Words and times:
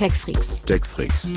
TechFreaks. 0.00 0.62
TechFreaks. 0.64 1.30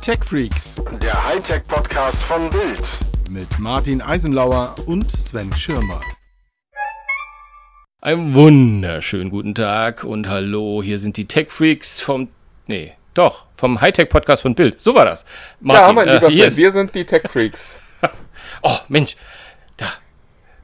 TechFreaks 0.00 0.80
Der 1.02 1.24
Hightech-Podcast 1.24 2.22
von 2.22 2.48
Bild. 2.48 2.88
mit 3.28 3.58
Martin 3.58 4.00
Eisenlauer 4.00 4.76
und 4.86 5.10
Sven 5.10 5.52
Schirmer. 5.56 5.98
Einen 8.00 8.34
wunderschönen 8.34 9.30
guten 9.30 9.56
Tag 9.56 10.04
und 10.04 10.28
hallo, 10.28 10.80
hier 10.80 11.00
sind 11.00 11.16
die 11.16 11.26
Tech 11.26 11.50
Freaks 11.50 11.98
vom, 11.98 12.28
nee, 12.68 12.92
doch, 13.14 13.46
vom 13.56 13.80
Hightech 13.80 14.10
Podcast 14.10 14.42
von 14.42 14.54
Bild. 14.54 14.78
So 14.78 14.94
war 14.94 15.06
das. 15.06 15.24
ja, 15.60 15.92
mein 15.92 16.08
lieber 16.08 16.28
hier 16.28 16.52
Sven, 16.52 16.62
wir 16.62 16.70
sind 16.70 16.94
die 16.94 17.04
Tech 17.04 17.22
Freaks. 17.26 17.76
Oh, 18.64 18.78
Mensch. 18.86 19.16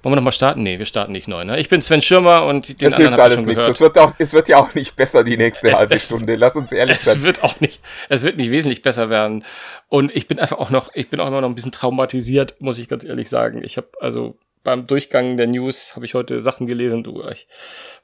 Wollen 0.08 0.14
wir 0.14 0.16
nochmal 0.22 0.32
starten? 0.32 0.62
Nee, 0.62 0.78
wir 0.78 0.86
starten 0.86 1.12
nicht 1.12 1.28
neu, 1.28 1.44
ne? 1.44 1.60
Ich 1.60 1.68
bin 1.68 1.82
Sven 1.82 2.00
Schirmer 2.00 2.46
und 2.46 2.80
den 2.80 2.88
Es 2.88 2.94
anderen 2.94 3.10
hilft 3.10 3.20
alles 3.20 3.44
nichts. 3.44 3.66
Es 3.66 3.78
wird, 3.78 3.98
auch, 3.98 4.14
es 4.16 4.32
wird 4.32 4.48
ja 4.48 4.56
auch 4.56 4.72
nicht 4.72 4.96
besser 4.96 5.22
die 5.22 5.36
nächste 5.36 5.68
Es- 5.68 5.76
halbe 5.78 5.94
es- 5.96 6.06
Stunde. 6.06 6.34
Lass 6.34 6.56
uns 6.56 6.72
ehrlich 6.72 6.96
Es 6.96 7.04
sein. 7.04 7.22
wird 7.24 7.44
auch 7.44 7.60
nicht, 7.60 7.82
es 8.08 8.22
wird 8.22 8.38
nicht 8.38 8.50
wesentlich 8.50 8.80
besser 8.80 9.10
werden. 9.10 9.44
Und 9.90 10.16
ich 10.16 10.26
bin 10.26 10.38
einfach 10.38 10.56
auch 10.56 10.70
noch, 10.70 10.88
ich 10.94 11.10
bin 11.10 11.20
auch 11.20 11.26
immer 11.28 11.42
noch 11.42 11.48
ein 11.50 11.54
bisschen 11.54 11.72
traumatisiert, 11.72 12.56
muss 12.58 12.78
ich 12.78 12.88
ganz 12.88 13.04
ehrlich 13.04 13.28
sagen. 13.28 13.62
Ich 13.62 13.76
habe 13.76 13.88
also 14.00 14.38
beim 14.64 14.86
Durchgang 14.86 15.36
der 15.36 15.46
News 15.46 15.94
habe 15.94 16.06
ich 16.06 16.14
heute 16.14 16.40
Sachen 16.40 16.66
gelesen, 16.66 17.06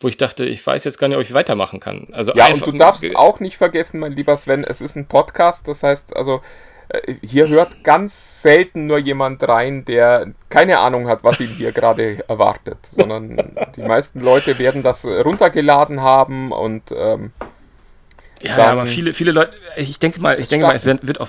wo 0.01 0.07
ich 0.09 0.17
dachte, 0.19 0.45
ich 0.45 0.67
weiß 0.67 0.85
jetzt 0.85 0.99
gar 0.99 1.09
nicht, 1.09 1.17
ob 1.17 1.23
ich 1.23 1.33
weitermachen 1.33 1.81
kann. 1.81 2.09
Also 2.13 2.35
Ja, 2.35 2.49
und 2.49 2.67
du 2.67 2.73
darfst 2.73 3.03
auch 3.17 3.41
nicht 3.41 3.57
vergessen, 3.57 3.99
mein 3.99 4.13
lieber 4.13 4.37
Sven, 4.37 4.63
es 4.63 4.83
ist 4.83 4.95
ein 4.95 5.07
Podcast. 5.07 5.69
Das 5.69 5.83
heißt, 5.83 6.15
also 6.15 6.43
hier 7.23 7.49
hört 7.49 7.83
ganz 7.83 8.43
selten 8.43 8.87
nur 8.87 8.99
jemand 8.99 9.47
rein, 9.47 9.85
der 9.85 10.33
keine 10.49 10.79
Ahnung 10.79 11.09
hat, 11.09 11.25
was 11.25 11.41
ihn 11.41 11.49
hier 11.49 11.73
gerade 11.73 12.29
erwartet, 12.29 12.79
sondern 12.91 13.57
die 13.77 13.83
meisten 13.83 14.21
Leute 14.21 14.59
werden 14.59 14.83
das 14.83 15.05
äh, 15.05 15.21
runtergeladen 15.21 16.01
haben 16.01 16.53
und 16.53 16.93
ähm, 16.97 17.33
Ja, 18.43 18.59
ja, 18.59 18.73
aber 18.73 18.87
viele, 18.87 19.13
viele 19.13 19.33
Leute, 19.33 19.53
ich 19.77 19.99
denke 19.99 20.21
mal, 20.21 20.39
ich 20.39 20.49
denke 20.49 20.67
mal, 20.67 20.75
es 20.75 20.85
wird, 20.85 21.07
wird 21.07 21.21
auch, 21.21 21.29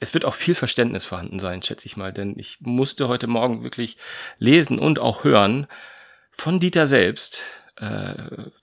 es 0.00 0.14
wird 0.14 0.24
auch 0.24 0.34
viel 0.34 0.54
Verständnis 0.54 1.04
vorhanden 1.04 1.40
sein, 1.40 1.62
schätze 1.62 1.86
ich 1.86 1.96
mal, 1.96 2.12
denn 2.12 2.34
ich 2.38 2.58
musste 2.60 3.08
heute 3.08 3.26
Morgen 3.26 3.62
wirklich 3.62 3.96
lesen 4.38 4.78
und 4.78 4.98
auch 4.98 5.24
hören 5.24 5.66
von 6.30 6.60
Dieter 6.60 6.86
selbst, 6.86 7.44
äh, 7.44 7.59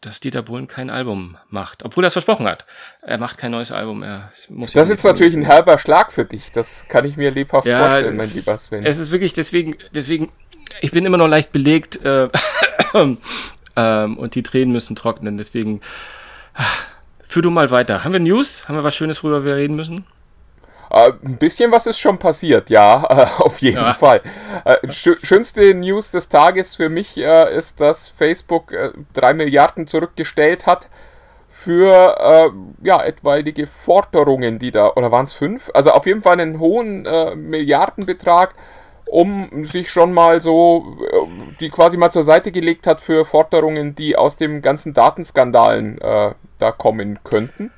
dass 0.01 0.19
Dieter 0.19 0.43
Bohlen 0.43 0.67
kein 0.67 0.91
Album 0.91 1.37
macht, 1.49 1.83
obwohl 1.83 2.03
er 2.03 2.07
es 2.07 2.13
versprochen 2.13 2.45
hat. 2.45 2.65
Er 3.01 3.17
macht 3.17 3.39
kein 3.39 3.49
neues 3.49 3.71
Album, 3.71 4.03
er 4.03 4.31
muss 4.49 4.73
das 4.73 4.89
ist 4.89 5.03
natürlich 5.03 5.33
ein 5.33 5.41
herber 5.41 5.79
Schlag 5.79 6.11
für 6.11 6.23
dich. 6.23 6.51
Das 6.51 6.85
kann 6.87 7.03
ich 7.03 7.17
mir 7.17 7.31
lebhaft 7.31 7.65
ja, 7.65 7.79
vorstellen, 7.79 8.15
mein 8.15 8.31
lieber 8.31 8.57
Sven. 8.59 8.85
es 8.85 8.99
ist 8.99 9.11
wirklich 9.11 9.33
deswegen, 9.33 9.75
deswegen, 9.91 10.31
ich 10.81 10.91
bin 10.91 11.03
immer 11.03 11.17
noch 11.17 11.27
leicht 11.27 11.51
belegt 11.51 11.99
äh, 12.05 12.29
ähm, 13.75 14.17
und 14.17 14.35
die 14.35 14.43
Tränen 14.43 14.71
müssen 14.71 14.95
trocknen. 14.95 15.39
Deswegen, 15.39 15.81
ah, 16.53 16.63
führ 17.23 17.41
du 17.41 17.49
mal 17.49 17.71
weiter. 17.71 18.03
Haben 18.03 18.13
wir 18.13 18.19
News? 18.19 18.67
Haben 18.67 18.75
wir 18.75 18.83
was 18.83 18.95
Schönes, 18.95 19.23
worüber 19.23 19.43
wir 19.45 19.55
reden 19.55 19.75
müssen? 19.75 20.05
Äh, 20.89 21.11
ein 21.25 21.37
bisschen 21.37 21.71
was 21.71 21.85
ist 21.85 21.99
schon 21.99 22.17
passiert, 22.17 22.69
ja, 22.69 23.03
äh, 23.09 23.41
auf 23.43 23.59
jeden 23.59 23.77
Ja. 23.77 23.93
Fall. 23.93 24.21
Äh, 24.65 24.91
schö 24.91 25.15
schönste 25.21 25.73
News 25.73 26.11
des 26.11 26.29
Tages 26.29 26.75
für 26.75 26.89
mich 26.89 27.17
äh, 27.17 27.55
ist, 27.55 27.81
dass 27.81 28.07
Facebook 28.07 28.73
drei 29.13 29.33
Milliarden 29.33 29.87
zurückgestellt 29.87 30.65
hat 30.65 30.89
für 31.49 32.53
ja, 32.83 33.03
etwaige 33.03 33.65
Forderungen, 33.65 34.59
die 34.59 34.69
da, 34.69 34.91
oder 34.95 35.11
waren 35.11 35.25
es 35.25 35.33
fünf? 35.33 35.71
Also 35.73 35.91
auf 35.91 36.05
jeden 36.05 36.21
Fall 36.21 36.39
einen 36.39 36.59
hohen 36.59 37.01
Milliardenbetrag, 37.49 38.53
um 39.07 39.49
sich 39.63 39.89
schon 39.89 40.13
mal 40.13 40.39
so, 40.39 40.97
die 41.59 41.69
quasi 41.69 41.97
mal 41.97 42.11
zur 42.11 42.21
Seite 42.23 42.51
gelegt 42.51 42.85
hat 42.85 43.01
für 43.01 43.25
Forderungen, 43.25 43.95
die 43.95 44.15
aus 44.15 44.35
dem 44.35 44.61
ganzen 44.61 44.93
Datenskandalen 44.93 45.97
da 45.99 46.71
kommen 46.71 47.19
könnten. 47.23 47.71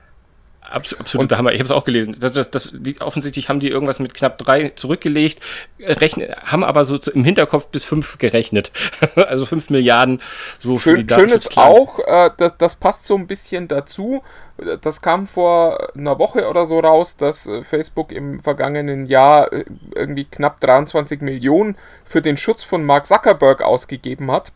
Abs 0.72 0.94
absoluter 0.94 1.38
Hammer. 1.38 1.52
Ich 1.52 1.60
habe 1.60 1.66
es 1.66 1.72
auch 1.72 1.86
gelesen. 1.86 2.16
Das, 2.20 2.34
das, 2.34 2.52
das, 2.52 2.72
die, 2.74 3.00
offensichtlich 3.02 3.50
haben 3.50 3.60
die 3.60 3.70
irgendwas 3.70 4.00
mit 4.00 4.14
knapp 4.14 4.38
drei 4.38 4.70
zurückgelegt, 4.70 5.40
äh, 5.78 5.94
rechnen, 5.94 6.34
haben 6.44 6.64
aber 6.64 6.86
so 6.86 6.98
zu, 6.98 7.12
im 7.12 7.24
Hinterkopf 7.24 7.68
bis 7.68 7.84
fünf 7.84 8.18
gerechnet. 8.18 8.72
also 9.16 9.46
fünf 9.46 9.70
Milliarden 9.70 10.22
so 10.60 10.78
für 10.78 10.98
die 10.98 11.14
Schön, 11.14 11.30
schön 11.30 11.36
ist 11.36 11.58
auch, 11.58 12.00
äh, 12.00 12.32
das, 12.38 12.58
das 12.58 12.76
passt 12.76 13.06
so 13.06 13.16
ein 13.16 13.28
bisschen 13.28 13.68
dazu. 13.68 14.22
Das 14.82 15.02
kam 15.02 15.28
vor 15.28 15.96
einer 15.96 16.20
Woche 16.20 16.50
oder 16.50 16.66
so 16.66 16.80
raus, 16.80 17.16
dass 17.16 17.48
äh, 17.48 17.64
Facebook 17.64 18.12
im 18.12 18.42
vergangenen 18.42 19.06
Jahr 19.06 19.52
äh, 19.54 19.66
irgendwie 19.96 20.26
knapp 20.26 20.60
23 20.60 21.22
Millionen 21.22 21.78
für 22.04 22.22
den 22.22 22.38
Schutz 22.38 22.64
von 22.64 22.86
Mark 22.86 23.06
Zuckerberg 23.06 23.62
ausgegeben 23.62 24.32
hat. 24.32 24.52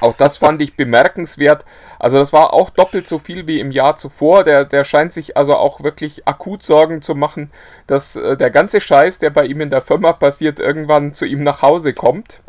Auch 0.00 0.16
das 0.16 0.38
fand 0.38 0.60
ich 0.62 0.76
bemerkenswert. 0.76 1.64
Also 1.98 2.18
das 2.18 2.32
war 2.32 2.52
auch 2.52 2.70
doppelt 2.70 3.08
so 3.08 3.18
viel 3.18 3.46
wie 3.46 3.60
im 3.60 3.70
Jahr 3.70 3.96
zuvor. 3.96 4.44
Der, 4.44 4.64
der 4.64 4.84
scheint 4.84 5.12
sich 5.12 5.36
also 5.36 5.54
auch 5.56 5.82
wirklich 5.82 6.26
akut 6.26 6.62
Sorgen 6.62 7.02
zu 7.02 7.14
machen, 7.14 7.50
dass 7.86 8.16
äh, 8.16 8.36
der 8.36 8.50
ganze 8.50 8.80
Scheiß, 8.80 9.18
der 9.18 9.30
bei 9.30 9.46
ihm 9.46 9.60
in 9.60 9.70
der 9.70 9.82
Firma 9.82 10.12
passiert, 10.12 10.58
irgendwann 10.58 11.14
zu 11.14 11.24
ihm 11.24 11.42
nach 11.42 11.62
Hause 11.62 11.92
kommt. 11.92 12.40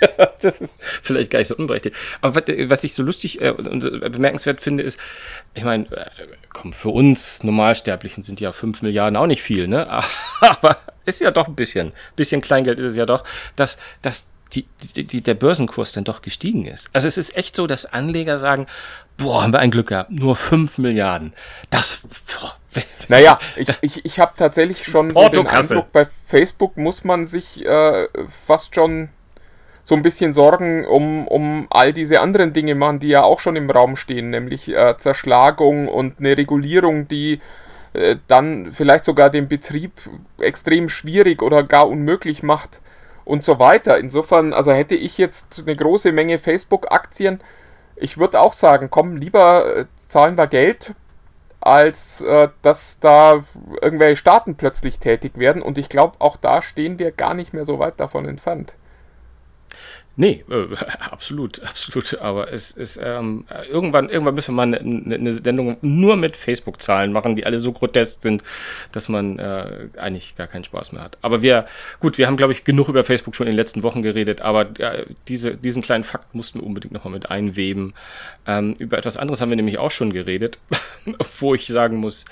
das 0.40 0.60
ist 0.60 0.82
vielleicht 1.02 1.30
gar 1.30 1.38
nicht 1.38 1.48
so 1.48 1.56
unberechtigt. 1.56 1.96
Aber 2.20 2.34
was, 2.34 2.44
was 2.68 2.84
ich 2.84 2.94
so 2.94 3.02
lustig 3.02 3.40
äh, 3.40 3.50
und 3.50 3.84
äh, 3.84 4.08
bemerkenswert 4.08 4.60
finde, 4.60 4.82
ist, 4.82 4.98
ich 5.54 5.64
meine, 5.64 5.84
äh, 5.90 6.06
komm, 6.52 6.72
für 6.72 6.90
uns 6.90 7.42
Normalsterblichen 7.42 8.22
sind 8.22 8.40
ja 8.40 8.52
fünf 8.52 8.82
Milliarden 8.82 9.16
auch 9.16 9.26
nicht 9.26 9.42
viel, 9.42 9.68
ne? 9.68 9.88
Aber 10.40 10.78
ist 11.04 11.20
ja 11.20 11.30
doch 11.30 11.48
ein 11.48 11.54
bisschen, 11.54 11.92
bisschen 12.16 12.40
Kleingeld 12.40 12.78
ist 12.78 12.92
es 12.92 12.96
ja 12.96 13.06
doch, 13.06 13.24
dass, 13.56 13.78
dass 14.02 14.28
die, 14.54 14.66
die, 14.96 15.04
die, 15.04 15.20
der 15.22 15.34
Börsenkurs 15.34 15.92
dann 15.92 16.04
doch 16.04 16.22
gestiegen 16.22 16.66
ist. 16.66 16.90
Also 16.92 17.08
es 17.08 17.18
ist 17.18 17.36
echt 17.36 17.56
so, 17.56 17.66
dass 17.66 17.86
Anleger 17.86 18.38
sagen, 18.38 18.66
boah, 19.16 19.42
haben 19.42 19.52
wir 19.52 19.60
ein 19.60 19.70
Glück 19.70 19.88
gehabt, 19.88 20.10
nur 20.10 20.36
fünf 20.36 20.78
Milliarden. 20.78 21.32
Das, 21.70 22.02
boah, 22.26 22.56
Naja, 23.08 23.38
ich, 23.56 23.68
ich, 23.80 24.04
ich 24.04 24.18
habe 24.18 24.32
tatsächlich 24.36 24.84
schon 24.84 25.10
so 25.10 25.28
den. 25.28 25.46
Eindruck, 25.46 25.92
bei 25.92 26.06
Facebook 26.26 26.76
muss 26.76 27.04
man 27.04 27.26
sich 27.26 27.64
äh, 27.64 28.08
fast 28.28 28.74
schon 28.74 29.10
so 29.84 29.94
ein 29.96 30.02
bisschen 30.02 30.32
Sorgen 30.32 30.86
um, 30.86 31.26
um 31.26 31.66
all 31.70 31.92
diese 31.92 32.20
anderen 32.20 32.52
Dinge 32.52 32.74
machen, 32.74 33.00
die 33.00 33.08
ja 33.08 33.22
auch 33.24 33.40
schon 33.40 33.56
im 33.56 33.70
Raum 33.70 33.96
stehen, 33.96 34.30
nämlich 34.30 34.68
äh, 34.68 34.96
Zerschlagung 34.96 35.88
und 35.88 36.20
eine 36.20 36.36
Regulierung, 36.36 37.08
die 37.08 37.40
äh, 37.92 38.16
dann 38.28 38.72
vielleicht 38.72 39.04
sogar 39.04 39.28
den 39.28 39.48
Betrieb 39.48 39.92
extrem 40.38 40.88
schwierig 40.88 41.42
oder 41.42 41.62
gar 41.64 41.88
unmöglich 41.88 42.42
macht 42.42 42.80
und 43.24 43.44
so 43.44 43.58
weiter. 43.58 43.98
Insofern, 43.98 44.52
also 44.52 44.72
hätte 44.72 44.94
ich 44.94 45.18
jetzt 45.18 45.62
eine 45.64 45.76
große 45.76 46.12
Menge 46.12 46.38
Facebook-Aktien, 46.38 47.40
ich 47.96 48.18
würde 48.18 48.40
auch 48.40 48.52
sagen, 48.52 48.88
komm, 48.90 49.16
lieber 49.16 49.76
äh, 49.76 49.84
zahlen 50.08 50.36
wir 50.36 50.46
Geld, 50.48 50.94
als 51.60 52.20
äh, 52.22 52.48
dass 52.62 52.98
da 53.00 53.44
irgendwelche 53.80 54.16
Staaten 54.16 54.56
plötzlich 54.56 54.98
tätig 54.98 55.38
werden. 55.38 55.62
Und 55.62 55.78
ich 55.78 55.88
glaube, 55.88 56.16
auch 56.18 56.36
da 56.36 56.62
stehen 56.62 56.98
wir 56.98 57.12
gar 57.12 57.34
nicht 57.34 57.52
mehr 57.52 57.64
so 57.64 57.78
weit 57.78 58.00
davon 58.00 58.26
entfernt. 58.26 58.74
Nee, 60.14 60.44
äh, 60.50 60.66
absolut, 61.10 61.62
absolut. 61.62 62.18
Aber 62.20 62.52
es 62.52 62.70
ist 62.72 63.00
ähm, 63.02 63.46
irgendwann, 63.70 64.10
irgendwann 64.10 64.34
müssen 64.34 64.54
wir 64.54 64.66
mal 64.66 64.74
eine, 64.74 65.14
eine 65.14 65.32
Sendung 65.32 65.78
nur 65.80 66.16
mit 66.16 66.36
Facebook-Zahlen 66.36 67.12
machen, 67.12 67.34
die 67.34 67.46
alle 67.46 67.58
so 67.58 67.72
grotesk 67.72 68.20
sind, 68.20 68.42
dass 68.92 69.08
man 69.08 69.38
äh, 69.38 69.88
eigentlich 69.96 70.36
gar 70.36 70.46
keinen 70.46 70.64
Spaß 70.64 70.92
mehr 70.92 71.02
hat. 71.02 71.16
Aber 71.22 71.40
wir, 71.40 71.66
gut, 72.00 72.18
wir 72.18 72.26
haben, 72.26 72.36
glaube 72.36 72.52
ich, 72.52 72.64
genug 72.64 72.88
über 72.88 73.04
Facebook 73.04 73.34
schon 73.34 73.46
in 73.46 73.52
den 73.52 73.56
letzten 73.56 73.82
Wochen 73.82 74.02
geredet, 74.02 74.42
aber 74.42 74.78
äh, 74.78 75.06
diese, 75.28 75.56
diesen 75.56 75.82
kleinen 75.82 76.04
Fakt 76.04 76.34
mussten 76.34 76.60
wir 76.60 76.66
unbedingt 76.66 76.92
nochmal 76.92 77.14
mit 77.14 77.30
einweben. 77.30 77.94
Ähm, 78.46 78.74
über 78.78 78.98
etwas 78.98 79.16
anderes 79.16 79.40
haben 79.40 79.48
wir 79.48 79.56
nämlich 79.56 79.78
auch 79.78 79.90
schon 79.90 80.12
geredet, 80.12 80.58
wo 81.40 81.54
ich 81.54 81.66
sagen 81.66 81.96
muss, 81.96 82.26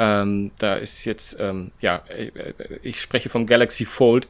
ähm, 0.00 0.50
da 0.58 0.76
ist 0.76 1.04
jetzt, 1.04 1.38
ähm, 1.38 1.72
ja, 1.80 2.02
äh, 2.08 2.30
ich 2.82 3.02
spreche 3.02 3.28
vom 3.28 3.46
Galaxy 3.46 3.84
Fold. 3.84 4.28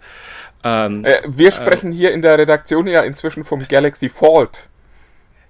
Ähm, 0.65 1.05
Äh, 1.05 1.23
wir 1.27 1.53
sprechen 1.53 1.93
hier 1.93 2.13
in 2.13 2.23
der 2.23 2.37
Redaktion 2.37 2.89
ja 2.89 3.03
inzwischen 3.03 3.45
vom 3.45 3.67
Galaxy 3.67 4.09
Fault. 4.09 4.65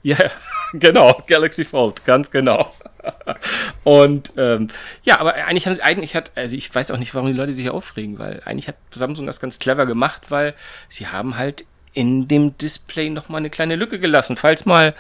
Ja, 0.02 0.18
genau, 0.74 1.22
Galaxy 1.26 1.64
Fold, 1.64 2.04
ganz 2.04 2.30
genau. 2.30 2.70
Und 3.84 4.34
ähm, 4.36 4.68
ja, 5.04 5.18
aber 5.18 5.34
eigentlich 5.34 5.66
haben 5.66 5.74
sie 5.74 5.82
eigentlich 5.82 6.14
hat, 6.14 6.32
also 6.34 6.54
ich 6.54 6.72
weiß 6.72 6.90
auch 6.90 6.98
nicht, 6.98 7.14
warum 7.14 7.28
die 7.28 7.38
Leute 7.38 7.54
sich 7.54 7.70
aufregen, 7.70 8.18
weil 8.18 8.42
eigentlich 8.44 8.68
hat 8.68 8.76
Samsung 8.90 9.26
das 9.26 9.40
ganz 9.40 9.58
clever 9.58 9.86
gemacht, 9.86 10.30
weil 10.30 10.54
sie 10.90 11.06
haben 11.06 11.38
halt 11.38 11.64
in 11.92 12.28
dem 12.28 12.56
Display 12.56 13.10
noch 13.10 13.28
mal 13.28 13.38
eine 13.38 13.50
kleine 13.50 13.76
Lücke 13.76 13.98
gelassen, 13.98 14.36
falls 14.36 14.64
mal, 14.64 14.94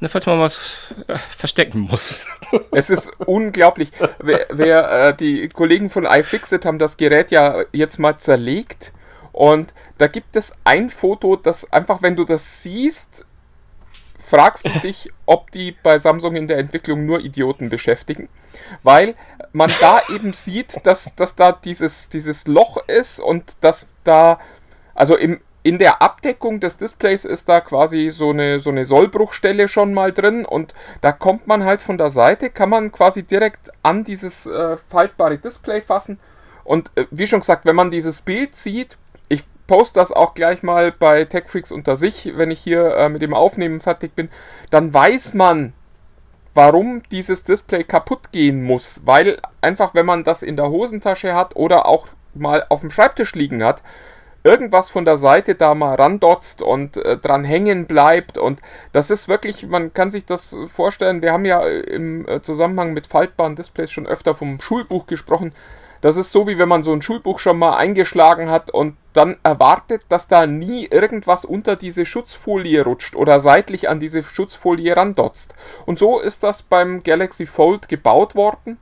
ne, 0.00 0.08
falls 0.08 0.26
man 0.26 0.40
was 0.40 0.92
äh, 1.08 1.16
verstecken 1.16 1.80
muss. 1.80 2.26
Es 2.72 2.90
ist 2.90 3.12
unglaublich. 3.20 3.90
Wer, 4.18 4.46
wer 4.50 4.90
äh, 4.90 5.16
die 5.16 5.48
Kollegen 5.48 5.88
von 5.88 6.04
iFixit 6.04 6.64
haben 6.64 6.78
das 6.78 6.96
Gerät 6.96 7.30
ja 7.30 7.64
jetzt 7.72 7.98
mal 7.98 8.18
zerlegt 8.18 8.92
und 9.32 9.74
da 9.98 10.06
gibt 10.06 10.34
es 10.36 10.54
ein 10.64 10.88
Foto, 10.88 11.36
das 11.36 11.70
einfach, 11.70 12.00
wenn 12.00 12.16
du 12.16 12.24
das 12.24 12.62
siehst, 12.62 13.26
fragst 14.18 14.66
du 14.66 14.70
dich, 14.80 15.10
ob 15.26 15.50
die 15.52 15.72
bei 15.72 15.98
Samsung 15.98 16.36
in 16.36 16.48
der 16.48 16.58
Entwicklung 16.58 17.06
nur 17.06 17.20
Idioten 17.20 17.68
beschäftigen, 17.68 18.28
weil 18.82 19.14
man 19.52 19.70
da 19.80 20.00
eben 20.12 20.32
sieht, 20.32 20.84
dass, 20.84 21.14
dass 21.16 21.36
da 21.36 21.52
dieses, 21.52 22.08
dieses 22.08 22.46
Loch 22.46 22.78
ist 22.88 23.20
und 23.20 23.56
dass 23.60 23.88
da, 24.04 24.38
also 24.94 25.16
im, 25.16 25.40
in 25.66 25.78
der 25.78 26.00
Abdeckung 26.00 26.60
des 26.60 26.76
Displays 26.76 27.24
ist 27.24 27.48
da 27.48 27.60
quasi 27.60 28.10
so 28.10 28.30
eine, 28.30 28.60
so 28.60 28.70
eine 28.70 28.86
Sollbruchstelle 28.86 29.66
schon 29.66 29.94
mal 29.94 30.12
drin 30.12 30.44
und 30.44 30.74
da 31.00 31.10
kommt 31.10 31.48
man 31.48 31.64
halt 31.64 31.82
von 31.82 31.98
der 31.98 32.12
Seite, 32.12 32.50
kann 32.50 32.68
man 32.68 32.92
quasi 32.92 33.24
direkt 33.24 33.72
an 33.82 34.04
dieses 34.04 34.46
äh, 34.46 34.76
faltbare 34.76 35.38
Display 35.38 35.80
fassen. 35.80 36.20
Und 36.62 36.92
äh, 36.94 37.06
wie 37.10 37.26
schon 37.26 37.40
gesagt, 37.40 37.64
wenn 37.64 37.74
man 37.74 37.90
dieses 37.90 38.20
Bild 38.20 38.54
sieht, 38.54 38.96
ich 39.28 39.42
poste 39.66 39.98
das 39.98 40.12
auch 40.12 40.34
gleich 40.34 40.62
mal 40.62 40.92
bei 40.92 41.24
TechFreaks 41.24 41.72
unter 41.72 41.96
sich, 41.96 42.30
wenn 42.36 42.52
ich 42.52 42.60
hier 42.60 42.94
äh, 42.94 43.08
mit 43.08 43.22
dem 43.22 43.34
Aufnehmen 43.34 43.80
fertig 43.80 44.14
bin, 44.14 44.30
dann 44.70 44.94
weiß 44.94 45.34
man, 45.34 45.72
warum 46.54 47.02
dieses 47.10 47.42
Display 47.42 47.82
kaputt 47.82 48.30
gehen 48.30 48.62
muss. 48.62 49.02
Weil 49.04 49.40
einfach, 49.62 49.94
wenn 49.94 50.06
man 50.06 50.22
das 50.22 50.44
in 50.44 50.54
der 50.54 50.70
Hosentasche 50.70 51.34
hat 51.34 51.56
oder 51.56 51.86
auch 51.86 52.06
mal 52.34 52.64
auf 52.68 52.82
dem 52.82 52.92
Schreibtisch 52.92 53.34
liegen 53.34 53.64
hat, 53.64 53.82
irgendwas 54.46 54.90
von 54.90 55.04
der 55.04 55.18
Seite 55.18 55.56
da 55.56 55.74
mal 55.74 55.96
randotzt 55.96 56.62
und 56.62 56.96
äh, 56.96 57.18
dran 57.18 57.44
hängen 57.44 57.86
bleibt. 57.86 58.38
Und 58.38 58.60
das 58.92 59.10
ist 59.10 59.28
wirklich, 59.28 59.66
man 59.66 59.92
kann 59.92 60.12
sich 60.12 60.24
das 60.24 60.56
vorstellen, 60.68 61.20
wir 61.20 61.32
haben 61.32 61.44
ja 61.44 61.62
im 61.62 62.26
äh, 62.28 62.40
Zusammenhang 62.40 62.92
mit 62.94 63.08
faltbaren 63.08 63.56
Displays 63.56 63.90
schon 63.90 64.06
öfter 64.06 64.34
vom 64.34 64.60
Schulbuch 64.60 65.06
gesprochen. 65.06 65.52
Das 66.00 66.16
ist 66.16 66.30
so, 66.30 66.46
wie 66.46 66.58
wenn 66.58 66.68
man 66.68 66.84
so 66.84 66.92
ein 66.92 67.02
Schulbuch 67.02 67.40
schon 67.40 67.58
mal 67.58 67.76
eingeschlagen 67.76 68.48
hat 68.48 68.70
und 68.70 68.96
dann 69.12 69.36
erwartet, 69.42 70.02
dass 70.08 70.28
da 70.28 70.46
nie 70.46 70.86
irgendwas 70.86 71.44
unter 71.44 71.74
diese 71.74 72.06
Schutzfolie 72.06 72.84
rutscht 72.84 73.16
oder 73.16 73.40
seitlich 73.40 73.88
an 73.88 73.98
diese 73.98 74.22
Schutzfolie 74.22 74.96
randotzt. 74.96 75.54
Und 75.86 75.98
so 75.98 76.20
ist 76.20 76.44
das 76.44 76.62
beim 76.62 77.02
Galaxy 77.02 77.46
Fold 77.46 77.88
gebaut 77.88 78.36
worden. 78.36 78.78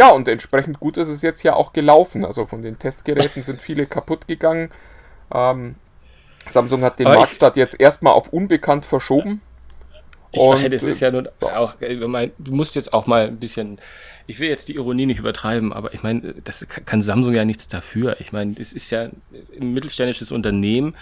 Ja, 0.00 0.12
und 0.12 0.26
entsprechend 0.28 0.80
gut 0.80 0.96
ist 0.96 1.08
es 1.08 1.20
jetzt 1.20 1.42
ja 1.42 1.52
auch 1.52 1.74
gelaufen. 1.74 2.24
Also 2.24 2.46
von 2.46 2.62
den 2.62 2.78
Testgeräten 2.78 3.42
sind 3.42 3.60
viele 3.60 3.84
kaputt 3.84 4.26
gegangen. 4.26 4.70
Ähm, 5.30 5.74
Samsung 6.48 6.82
hat 6.82 6.98
den 6.98 7.06
Aber 7.06 7.16
Marktstart 7.18 7.58
jetzt 7.58 7.78
erstmal 7.78 8.14
auf 8.14 8.32
unbekannt 8.32 8.86
verschoben. 8.86 9.42
Ich 10.32 10.40
und, 10.40 10.54
meine, 10.54 10.70
das 10.70 10.84
ist 10.84 11.00
ja 11.00 11.10
nun 11.10 11.28
auch, 11.40 11.74
du 11.78 12.52
musst 12.54 12.76
jetzt 12.76 12.94
auch 12.94 13.06
mal 13.06 13.26
ein 13.26 13.38
bisschen, 13.38 13.78
ich 14.26 14.40
will 14.40 14.48
jetzt 14.48 14.68
die 14.68 14.76
Ironie 14.76 15.04
nicht 15.04 15.18
übertreiben, 15.18 15.70
aber 15.70 15.92
ich 15.92 16.02
meine, 16.02 16.32
das 16.44 16.66
kann 16.66 17.02
Samsung 17.02 17.34
ja 17.34 17.44
nichts 17.44 17.68
dafür. 17.68 18.18
Ich 18.20 18.32
meine, 18.32 18.54
es 18.58 18.72
ist 18.72 18.88
ja 18.90 19.10
ein 19.60 19.74
mittelständisches 19.74 20.32
Unternehmen 20.32 20.96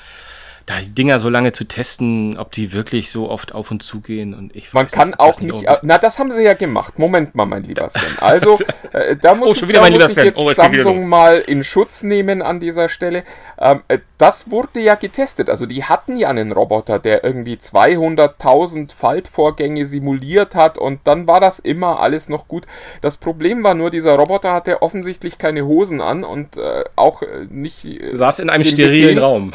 da 0.68 0.74
die 0.82 0.90
Dinger 0.90 1.18
so 1.18 1.30
lange 1.30 1.52
zu 1.52 1.64
testen, 1.64 2.36
ob 2.36 2.52
die 2.52 2.74
wirklich 2.74 3.10
so 3.10 3.30
oft 3.30 3.54
auf 3.54 3.70
und 3.70 3.82
zu 3.82 4.00
gehen 4.00 4.34
und 4.34 4.54
ich 4.54 4.74
Man 4.74 4.86
kann 4.86 5.08
nicht, 5.10 5.20
auch 5.20 5.40
nicht, 5.40 5.64
na 5.80 5.96
das 5.96 6.18
haben 6.18 6.30
sie 6.30 6.42
ja 6.42 6.52
gemacht. 6.52 6.98
Moment 6.98 7.34
mal, 7.34 7.46
mein 7.46 7.62
lieber 7.62 7.88
Sven. 7.88 8.02
Also, 8.20 8.58
äh, 8.92 9.16
da 9.16 9.34
muss, 9.34 9.62
oh, 9.62 9.66
ich, 9.66 9.72
da 9.72 9.88
muss 9.88 10.10
ich 10.10 10.16
jetzt 10.16 10.38
oh, 10.38 10.52
Samsung 10.52 11.08
mal 11.08 11.38
in 11.38 11.64
Schutz 11.64 12.02
nehmen 12.02 12.42
an 12.42 12.60
dieser 12.60 12.90
Stelle. 12.90 13.24
Ähm, 13.58 13.82
äh, 13.88 13.98
das 14.18 14.50
wurde 14.50 14.80
ja 14.80 14.96
getestet. 14.96 15.48
Also, 15.48 15.64
die 15.64 15.84
hatten 15.84 16.16
ja 16.16 16.28
einen 16.28 16.52
Roboter, 16.52 16.98
der 16.98 17.24
irgendwie 17.24 17.54
200.000 17.54 18.94
Faltvorgänge 18.94 19.86
simuliert 19.86 20.54
hat 20.54 20.76
und 20.76 21.00
dann 21.04 21.26
war 21.26 21.40
das 21.40 21.60
immer 21.60 22.00
alles 22.00 22.28
noch 22.28 22.46
gut. 22.46 22.66
Das 23.00 23.16
Problem 23.16 23.64
war 23.64 23.72
nur, 23.72 23.88
dieser 23.88 24.16
Roboter 24.16 24.52
hatte 24.52 24.82
offensichtlich 24.82 25.38
keine 25.38 25.64
Hosen 25.64 26.02
an 26.02 26.24
und 26.24 26.58
äh, 26.58 26.84
auch 26.96 27.22
äh, 27.22 27.46
nicht. 27.48 27.86
Äh, 27.86 28.14
Saß 28.14 28.40
in 28.40 28.50
einem 28.50 28.64
sterilen 28.64 29.18
Raum 29.18 29.52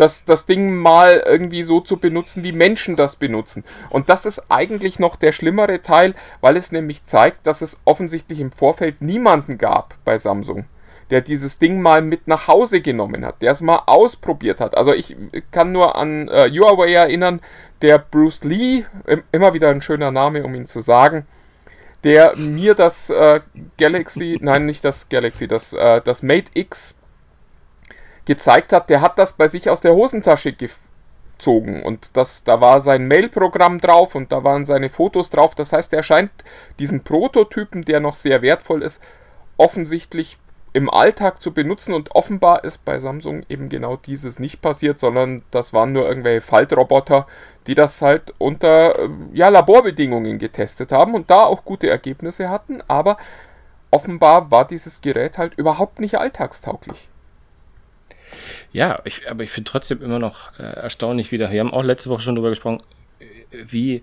das, 0.00 0.24
das 0.24 0.46
Ding 0.46 0.74
mal 0.74 1.22
irgendwie 1.26 1.62
so 1.62 1.80
zu 1.80 1.98
benutzen, 1.98 2.42
wie 2.42 2.52
Menschen 2.52 2.96
das 2.96 3.16
benutzen. 3.16 3.64
Und 3.90 4.08
das 4.08 4.24
ist 4.24 4.50
eigentlich 4.50 4.98
noch 4.98 5.16
der 5.16 5.32
schlimmere 5.32 5.82
Teil, 5.82 6.14
weil 6.40 6.56
es 6.56 6.72
nämlich 6.72 7.04
zeigt, 7.04 7.46
dass 7.46 7.60
es 7.60 7.78
offensichtlich 7.84 8.40
im 8.40 8.50
Vorfeld 8.50 9.02
niemanden 9.02 9.58
gab 9.58 9.94
bei 10.04 10.18
Samsung 10.18 10.64
der 11.10 11.20
dieses 11.20 11.58
Ding 11.58 11.82
mal 11.82 12.02
mit 12.02 12.28
nach 12.28 12.46
Hause 12.46 12.80
genommen 12.80 13.26
hat, 13.26 13.42
der 13.42 13.50
es 13.50 13.60
mal 13.60 13.82
ausprobiert 13.86 14.60
hat. 14.60 14.76
Also 14.76 14.92
ich 14.92 15.16
kann 15.50 15.72
nur 15.72 15.96
an 15.96 16.28
äh, 16.28 16.48
Huawei 16.48 16.92
erinnern, 16.92 17.40
der 17.82 17.98
Bruce 17.98 18.44
Lee, 18.44 18.84
immer 19.32 19.52
wieder 19.52 19.70
ein 19.70 19.80
schöner 19.80 20.12
Name, 20.12 20.44
um 20.44 20.54
ihn 20.54 20.66
zu 20.66 20.80
sagen, 20.80 21.26
der 22.04 22.36
mir 22.36 22.74
das 22.74 23.10
äh, 23.10 23.40
Galaxy, 23.76 24.38
nein, 24.40 24.66
nicht 24.66 24.84
das 24.84 25.08
Galaxy, 25.08 25.48
das, 25.48 25.72
äh, 25.72 26.00
das 26.00 26.22
Mate 26.22 26.52
X 26.54 26.94
gezeigt 28.30 28.72
hat, 28.72 28.88
der 28.90 29.00
hat 29.00 29.18
das 29.18 29.32
bei 29.32 29.48
sich 29.48 29.68
aus 29.68 29.80
der 29.80 29.92
Hosentasche 29.92 30.52
gezogen 30.52 31.82
und 31.82 32.16
das, 32.16 32.44
da 32.44 32.60
war 32.60 32.80
sein 32.80 33.08
Mail-Programm 33.08 33.80
drauf 33.80 34.14
und 34.14 34.30
da 34.30 34.44
waren 34.44 34.64
seine 34.64 34.88
Fotos 34.88 35.30
drauf. 35.30 35.56
Das 35.56 35.72
heißt, 35.72 35.92
er 35.92 36.04
scheint 36.04 36.30
diesen 36.78 37.02
Prototypen, 37.02 37.84
der 37.84 37.98
noch 37.98 38.14
sehr 38.14 38.40
wertvoll 38.40 38.84
ist, 38.84 39.02
offensichtlich 39.56 40.38
im 40.72 40.88
Alltag 40.88 41.42
zu 41.42 41.52
benutzen 41.52 41.92
und 41.92 42.14
offenbar 42.14 42.62
ist 42.62 42.84
bei 42.84 43.00
Samsung 43.00 43.42
eben 43.48 43.68
genau 43.68 43.96
dieses 43.96 44.38
nicht 44.38 44.62
passiert, 44.62 45.00
sondern 45.00 45.42
das 45.50 45.72
waren 45.72 45.92
nur 45.92 46.08
irgendwelche 46.08 46.40
Faltroboter, 46.40 47.26
die 47.66 47.74
das 47.74 48.00
halt 48.00 48.32
unter 48.38 48.96
äh, 48.96 49.08
ja, 49.32 49.48
Laborbedingungen 49.48 50.38
getestet 50.38 50.92
haben 50.92 51.16
und 51.16 51.32
da 51.32 51.42
auch 51.46 51.64
gute 51.64 51.90
Ergebnisse 51.90 52.48
hatten, 52.48 52.80
aber 52.86 53.16
offenbar 53.90 54.52
war 54.52 54.64
dieses 54.68 55.00
Gerät 55.00 55.36
halt 55.36 55.54
überhaupt 55.54 55.98
nicht 55.98 56.16
alltagstauglich. 56.16 57.08
Ja, 58.72 59.00
ich, 59.04 59.30
aber 59.30 59.42
ich 59.42 59.50
finde 59.50 59.70
trotzdem 59.70 60.02
immer 60.02 60.18
noch 60.18 60.58
äh, 60.58 60.62
erstaunlich 60.62 61.32
wieder. 61.32 61.50
Wir 61.50 61.60
haben 61.60 61.72
auch 61.72 61.82
letzte 61.82 62.10
Woche 62.10 62.22
schon 62.22 62.34
darüber 62.34 62.50
gesprochen, 62.50 62.82
wie, 63.50 64.02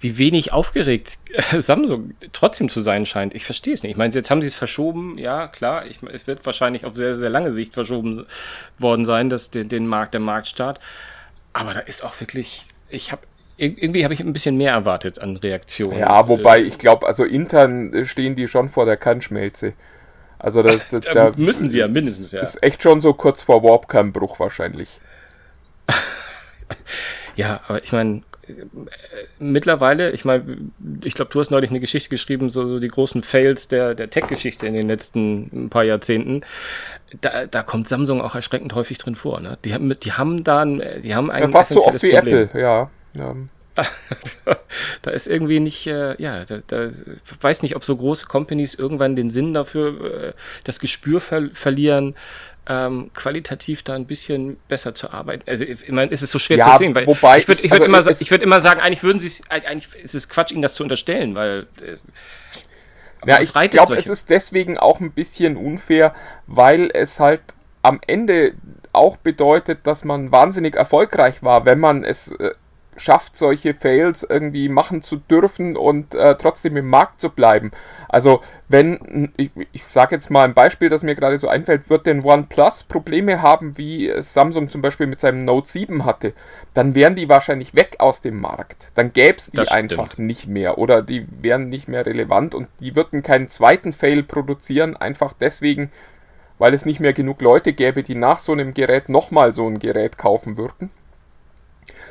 wie 0.00 0.18
wenig 0.18 0.52
aufgeregt 0.52 1.18
äh, 1.32 1.60
Samsung 1.60 2.14
trotzdem 2.32 2.68
zu 2.68 2.80
sein 2.80 3.06
scheint. 3.06 3.34
Ich 3.34 3.44
verstehe 3.44 3.74
es 3.74 3.82
nicht. 3.82 3.92
Ich 3.92 3.96
meine, 3.96 4.14
jetzt 4.14 4.30
haben 4.30 4.40
sie 4.40 4.48
es 4.48 4.54
verschoben. 4.54 5.18
Ja, 5.18 5.48
klar. 5.48 5.86
Ich, 5.86 6.00
es 6.12 6.26
wird 6.26 6.44
wahrscheinlich 6.46 6.84
auf 6.84 6.96
sehr, 6.96 7.14
sehr 7.14 7.30
lange 7.30 7.52
Sicht 7.52 7.74
verschoben 7.74 8.26
worden 8.78 9.04
sein, 9.04 9.28
dass 9.28 9.50
den, 9.50 9.68
den 9.68 9.86
Markt, 9.86 10.14
der 10.14 10.20
Marktstart. 10.20 10.80
Aber 11.52 11.74
da 11.74 11.80
ist 11.80 12.04
auch 12.04 12.20
wirklich, 12.20 12.62
ich 12.88 13.12
habe 13.12 13.22
irgendwie 13.58 14.04
habe 14.04 14.14
ich 14.14 14.20
ein 14.20 14.32
bisschen 14.32 14.56
mehr 14.56 14.72
erwartet 14.72 15.20
an 15.20 15.36
Reaktionen. 15.36 15.98
Ja, 15.98 16.28
wobei 16.28 16.62
ich 16.62 16.78
glaube, 16.78 17.06
also 17.08 17.24
intern 17.24 18.04
stehen 18.06 18.36
die 18.36 18.46
schon 18.46 18.68
vor 18.68 18.86
der 18.86 18.96
Kannschmelze. 18.96 19.72
Also 20.38 20.62
das, 20.62 20.88
das 20.88 21.02
da 21.02 21.32
müssen 21.36 21.68
sie 21.68 21.78
ja 21.78 21.88
mindestens, 21.88 22.32
ja. 22.32 22.40
Ist 22.40 22.62
echt 22.62 22.82
schon 22.82 23.00
so 23.00 23.12
kurz 23.12 23.42
vor 23.42 23.62
Warpcam-Bruch 23.62 24.38
wahrscheinlich. 24.38 25.00
ja, 27.36 27.60
aber 27.66 27.82
ich 27.82 27.92
meine, 27.92 28.22
mittlerweile, 29.38 30.10
ich 30.12 30.24
meine, 30.24 30.70
ich 31.02 31.14
glaube, 31.14 31.30
du 31.32 31.40
hast 31.40 31.50
neulich 31.50 31.70
eine 31.70 31.80
Geschichte 31.80 32.08
geschrieben, 32.08 32.50
so, 32.50 32.66
so 32.66 32.78
die 32.78 32.88
großen 32.88 33.22
Fails 33.22 33.68
der, 33.68 33.94
der 33.94 34.10
Tech-Geschichte 34.10 34.66
in 34.66 34.74
den 34.74 34.88
letzten 34.88 35.68
paar 35.70 35.84
Jahrzehnten. 35.84 36.42
Da, 37.20 37.46
da 37.46 37.62
kommt 37.62 37.88
Samsung 37.88 38.20
auch 38.20 38.34
erschreckend 38.34 38.74
häufig 38.74 38.98
drin 38.98 39.16
vor. 39.16 39.40
Ne? 39.40 39.58
Die 39.64 39.74
haben, 39.74 39.92
die 39.98 40.12
haben 40.12 40.44
da, 40.44 40.64
die 40.64 41.14
haben 41.14 41.30
ein 41.30 41.42
ja, 41.42 41.48
fast 41.48 41.70
so 41.70 41.86
oft 41.86 42.02
wie 42.02 42.12
Problem. 42.12 42.38
Apple, 42.38 42.60
ja. 42.60 42.90
ja. 43.14 43.34
da 45.02 45.10
ist 45.10 45.26
irgendwie 45.26 45.60
nicht, 45.60 45.86
äh, 45.86 46.20
ja, 46.20 46.44
da, 46.44 46.58
da 46.66 46.88
weiß 47.40 47.62
nicht, 47.62 47.76
ob 47.76 47.84
so 47.84 47.96
große 47.96 48.26
Companies 48.26 48.74
irgendwann 48.74 49.16
den 49.16 49.30
Sinn 49.30 49.54
dafür, 49.54 50.28
äh, 50.28 50.32
das 50.64 50.80
Gespür 50.80 51.20
ver 51.20 51.50
verlieren, 51.52 52.14
ähm, 52.68 53.10
qualitativ 53.14 53.82
da 53.82 53.94
ein 53.94 54.06
bisschen 54.06 54.58
besser 54.68 54.94
zu 54.94 55.10
arbeiten. 55.10 55.48
Also 55.48 55.64
ich 55.64 55.88
meine, 55.90 56.12
es 56.12 56.22
ist 56.22 56.30
so 56.30 56.38
schwer 56.38 56.58
ja, 56.58 56.72
zu 56.72 56.78
sehen, 56.78 56.94
weil 56.94 57.06
wobei 57.06 57.38
ich 57.38 57.48
würde 57.48 57.62
ich 57.62 57.70
würd 57.70 57.82
also 57.82 58.10
immer, 58.10 58.20
ich 58.20 58.30
würd 58.30 58.42
immer 58.42 58.60
sagen, 58.60 58.80
eigentlich 58.80 59.02
würden 59.02 59.20
sie 59.20 59.28
es, 59.28 59.50
eigentlich 59.50 59.88
ist 60.02 60.14
es 60.14 60.28
Quatsch, 60.28 60.52
ihnen 60.52 60.62
das 60.62 60.74
zu 60.74 60.82
unterstellen, 60.82 61.34
weil 61.34 61.66
äh, 61.82 61.94
ja, 63.26 63.40
ich 63.40 63.52
glaube, 63.70 63.96
es 63.96 64.06
ist 64.06 64.30
deswegen 64.30 64.78
auch 64.78 65.00
ein 65.00 65.12
bisschen 65.12 65.56
unfair, 65.56 66.14
weil 66.46 66.90
es 66.92 67.18
halt 67.18 67.40
am 67.82 68.00
Ende 68.06 68.52
auch 68.92 69.16
bedeutet, 69.16 69.86
dass 69.86 70.04
man 70.04 70.30
wahnsinnig 70.30 70.76
erfolgreich 70.76 71.42
war, 71.42 71.64
wenn 71.64 71.78
man 71.78 72.04
es 72.04 72.32
äh, 72.32 72.52
schafft, 72.98 73.36
solche 73.36 73.74
Fails 73.74 74.22
irgendwie 74.28 74.68
machen 74.68 75.02
zu 75.02 75.16
dürfen 75.16 75.76
und 75.76 76.14
äh, 76.14 76.36
trotzdem 76.36 76.76
im 76.76 76.88
Markt 76.88 77.20
zu 77.20 77.30
bleiben. 77.30 77.70
Also 78.08 78.40
wenn, 78.68 79.32
ich, 79.36 79.50
ich 79.72 79.84
sage 79.84 80.14
jetzt 80.14 80.30
mal 80.30 80.44
ein 80.44 80.54
Beispiel, 80.54 80.88
das 80.88 81.02
mir 81.02 81.14
gerade 81.14 81.38
so 81.38 81.48
einfällt, 81.48 81.88
wird 81.88 82.06
denn 82.06 82.24
OnePlus 82.24 82.84
Probleme 82.84 83.40
haben, 83.40 83.78
wie 83.78 84.12
Samsung 84.18 84.70
zum 84.70 84.82
Beispiel 84.82 85.06
mit 85.06 85.20
seinem 85.20 85.44
Note 85.44 85.68
7 85.68 86.04
hatte, 86.04 86.34
dann 86.74 86.94
wären 86.94 87.16
die 87.16 87.28
wahrscheinlich 87.28 87.74
weg 87.74 87.96
aus 87.98 88.20
dem 88.20 88.40
Markt. 88.40 88.88
Dann 88.94 89.12
gäbe 89.12 89.38
es 89.38 89.50
die 89.50 89.68
einfach 89.68 90.18
nicht 90.18 90.46
mehr 90.46 90.78
oder 90.78 91.02
die 91.02 91.26
wären 91.40 91.68
nicht 91.68 91.88
mehr 91.88 92.04
relevant 92.04 92.54
und 92.54 92.68
die 92.80 92.94
würden 92.94 93.22
keinen 93.22 93.48
zweiten 93.48 93.92
Fail 93.92 94.22
produzieren, 94.22 94.96
einfach 94.96 95.32
deswegen, 95.32 95.90
weil 96.58 96.74
es 96.74 96.84
nicht 96.84 97.00
mehr 97.00 97.12
genug 97.12 97.40
Leute 97.40 97.72
gäbe, 97.72 98.02
die 98.02 98.14
nach 98.14 98.38
so 98.38 98.52
einem 98.52 98.74
Gerät 98.74 99.08
nochmal 99.08 99.54
so 99.54 99.66
ein 99.66 99.78
Gerät 99.78 100.18
kaufen 100.18 100.58
würden. 100.58 100.90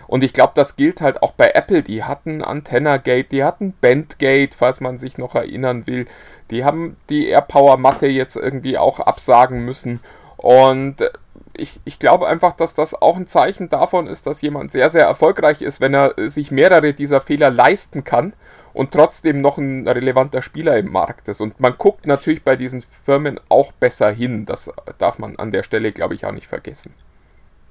Und 0.08 0.24
ich 0.24 0.34
glaube, 0.34 0.54
das 0.56 0.76
gilt 0.76 1.02
halt 1.02 1.22
auch 1.22 1.34
bei 1.34 1.52
Apple. 1.52 1.84
Die 1.84 2.04
hatten 2.04 2.42
Antenna 2.42 2.98
Gate, 2.98 3.32
die 3.32 3.44
hatten 3.44 3.74
Bandgate, 3.80 4.56
falls 4.56 4.80
man 4.80 4.98
sich 4.98 5.18
noch 5.18 5.36
erinnern 5.36 5.86
will. 5.86 6.08
Die 6.50 6.64
haben 6.64 6.98
die 7.10 7.28
AirPower 7.28 7.78
Matte 7.78 8.08
jetzt 8.08 8.38
irgendwie 8.38 8.78
auch 8.78 9.00
absagen 9.00 9.66
müssen. 9.66 10.00
Und 10.38 10.98
ich, 11.54 11.82
ich 11.84 12.00
glaube 12.00 12.28
einfach, 12.28 12.54
dass 12.54 12.74
das 12.74 12.94
auch 12.94 13.18
ein 13.18 13.28
Zeichen 13.28 13.70
davon 13.70 14.08
ist, 14.08 14.28
dass 14.28 14.42
jemand 14.42 14.72
sehr, 14.72 14.90
sehr 14.90 15.06
erfolgreich 15.06 15.62
ist, 15.62 15.82
wenn 15.82 15.94
er 15.94 16.14
sich 16.30 16.52
mehrere 16.52 16.94
dieser 16.94 17.20
Fehler 17.20 17.50
leisten 17.50 18.04
kann 18.04 18.34
und 18.74 18.92
trotzdem 18.92 19.42
noch 19.42 19.58
ein 19.58 19.88
relevanter 19.88 20.42
Spieler 20.42 20.78
im 20.78 20.92
Markt 20.92 21.28
ist. 21.28 21.42
Und 21.42 21.60
man 21.60 21.76
guckt 21.78 22.08
natürlich 22.08 22.44
bei 22.44 22.56
diesen 22.56 22.82
Firmen 22.82 23.40
auch 23.50 23.72
besser 23.74 24.12
hin. 24.12 24.46
Das 24.46 24.72
darf 25.00 25.20
man 25.20 25.36
an 25.38 25.52
der 25.52 25.64
Stelle, 25.64 25.92
glaube 25.92 26.16
ich, 26.16 26.26
auch 26.26 26.32
nicht 26.32 26.48
vergessen 26.48 26.94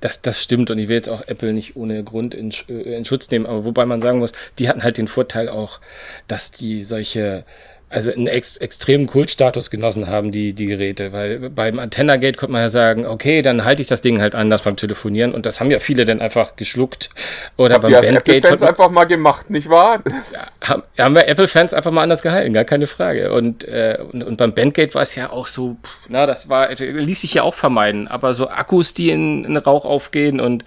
Das, 0.07 0.23
das 0.23 0.41
stimmt 0.41 0.71
und 0.71 0.79
ich 0.79 0.87
will 0.87 0.95
jetzt 0.95 1.09
auch 1.09 1.27
Apple 1.27 1.53
nicht 1.53 1.75
ohne 1.75 2.05
Grund 2.05 2.33
in, 2.33 2.53
äh, 2.69 2.97
in 2.97 3.05
Schutz 3.05 3.29
nehmen, 3.33 3.45
aber 3.45 3.65
wobei 3.65 3.85
man 3.87 4.01
sagen 4.01 4.21
muss, 4.21 4.31
die 4.61 4.69
hatten 4.69 4.85
halt 4.85 4.99
den 4.99 5.09
Vorteil 5.09 5.49
auch, 5.49 5.81
dass 6.29 6.53
die 6.53 6.85
solche 6.85 7.45
also 7.89 8.13
einen 8.13 8.27
ex 8.27 8.57
extremen 8.57 9.07
Kultstatus 9.07 9.71
genossen 9.71 10.09
haben, 10.09 10.33
die, 10.33 10.55
die 10.55 10.67
Geräte. 10.67 11.13
Weil 11.13 11.51
beim 11.51 11.79
Antenna-Gate 11.79 12.37
konnte 12.37 12.53
man 12.53 12.63
ja 12.63 12.69
sagen, 12.69 13.07
okay, 13.07 13.43
dann 13.43 13.65
halte 13.65 13.81
ich 13.81 13.87
das 13.87 14.03
Ding 14.03 14.21
halt 14.21 14.35
anders 14.35 14.63
beim 14.63 14.77
Telefonieren. 14.77 15.33
Und 15.33 15.47
das 15.47 15.61
haben 15.61 15.71
ja 15.71 15.79
viele 15.79 16.05
dann 16.05 16.21
einfach 16.21 16.57
geschluckt. 16.57 17.11
Oder 17.57 17.75
Habt 17.75 17.83
beim 17.83 17.93
Bandgate. 17.93 18.39
Apple-Fans 18.39 18.63
einfach 18.65 18.91
mal 18.91 19.05
gemacht, 19.05 19.51
nicht 19.51 19.69
wahr? 19.71 20.03
Ja, 20.05 20.69
haben, 20.69 20.83
haben 20.99 21.15
wir 21.15 21.29
Apple-Fans 21.29 21.75
einfach 21.75 21.93
mal 21.93 22.03
anders 22.03 22.23
gehalten, 22.23 22.53
gar 22.53 22.65
keine 22.65 22.89
Frage. 22.89 23.33
Und, 23.33 23.63
äh, 23.65 23.99
und, 24.13 24.25
und 24.25 24.37
beim 24.37 24.53
Bandgate 24.53 24.95
war 24.97 25.03
es 25.03 25.15
ja 25.15 25.31
auch 25.31 25.47
so, 25.47 25.77
pff, 25.83 26.07
na, 26.09 26.27
das 26.27 26.49
war, 26.49 26.75
ließ 26.75 27.21
sich 27.21 27.35
ja 27.35 27.45
auch 27.45 27.55
vermeiden. 27.55 28.09
Aber 28.09 28.35
so 28.35 28.49
Akkus, 28.49 28.95
die 28.95 29.11
in, 29.11 29.45
in 29.45 29.57
Rauch 29.57 29.85
aufgehen 29.85 30.41
und 30.41 30.65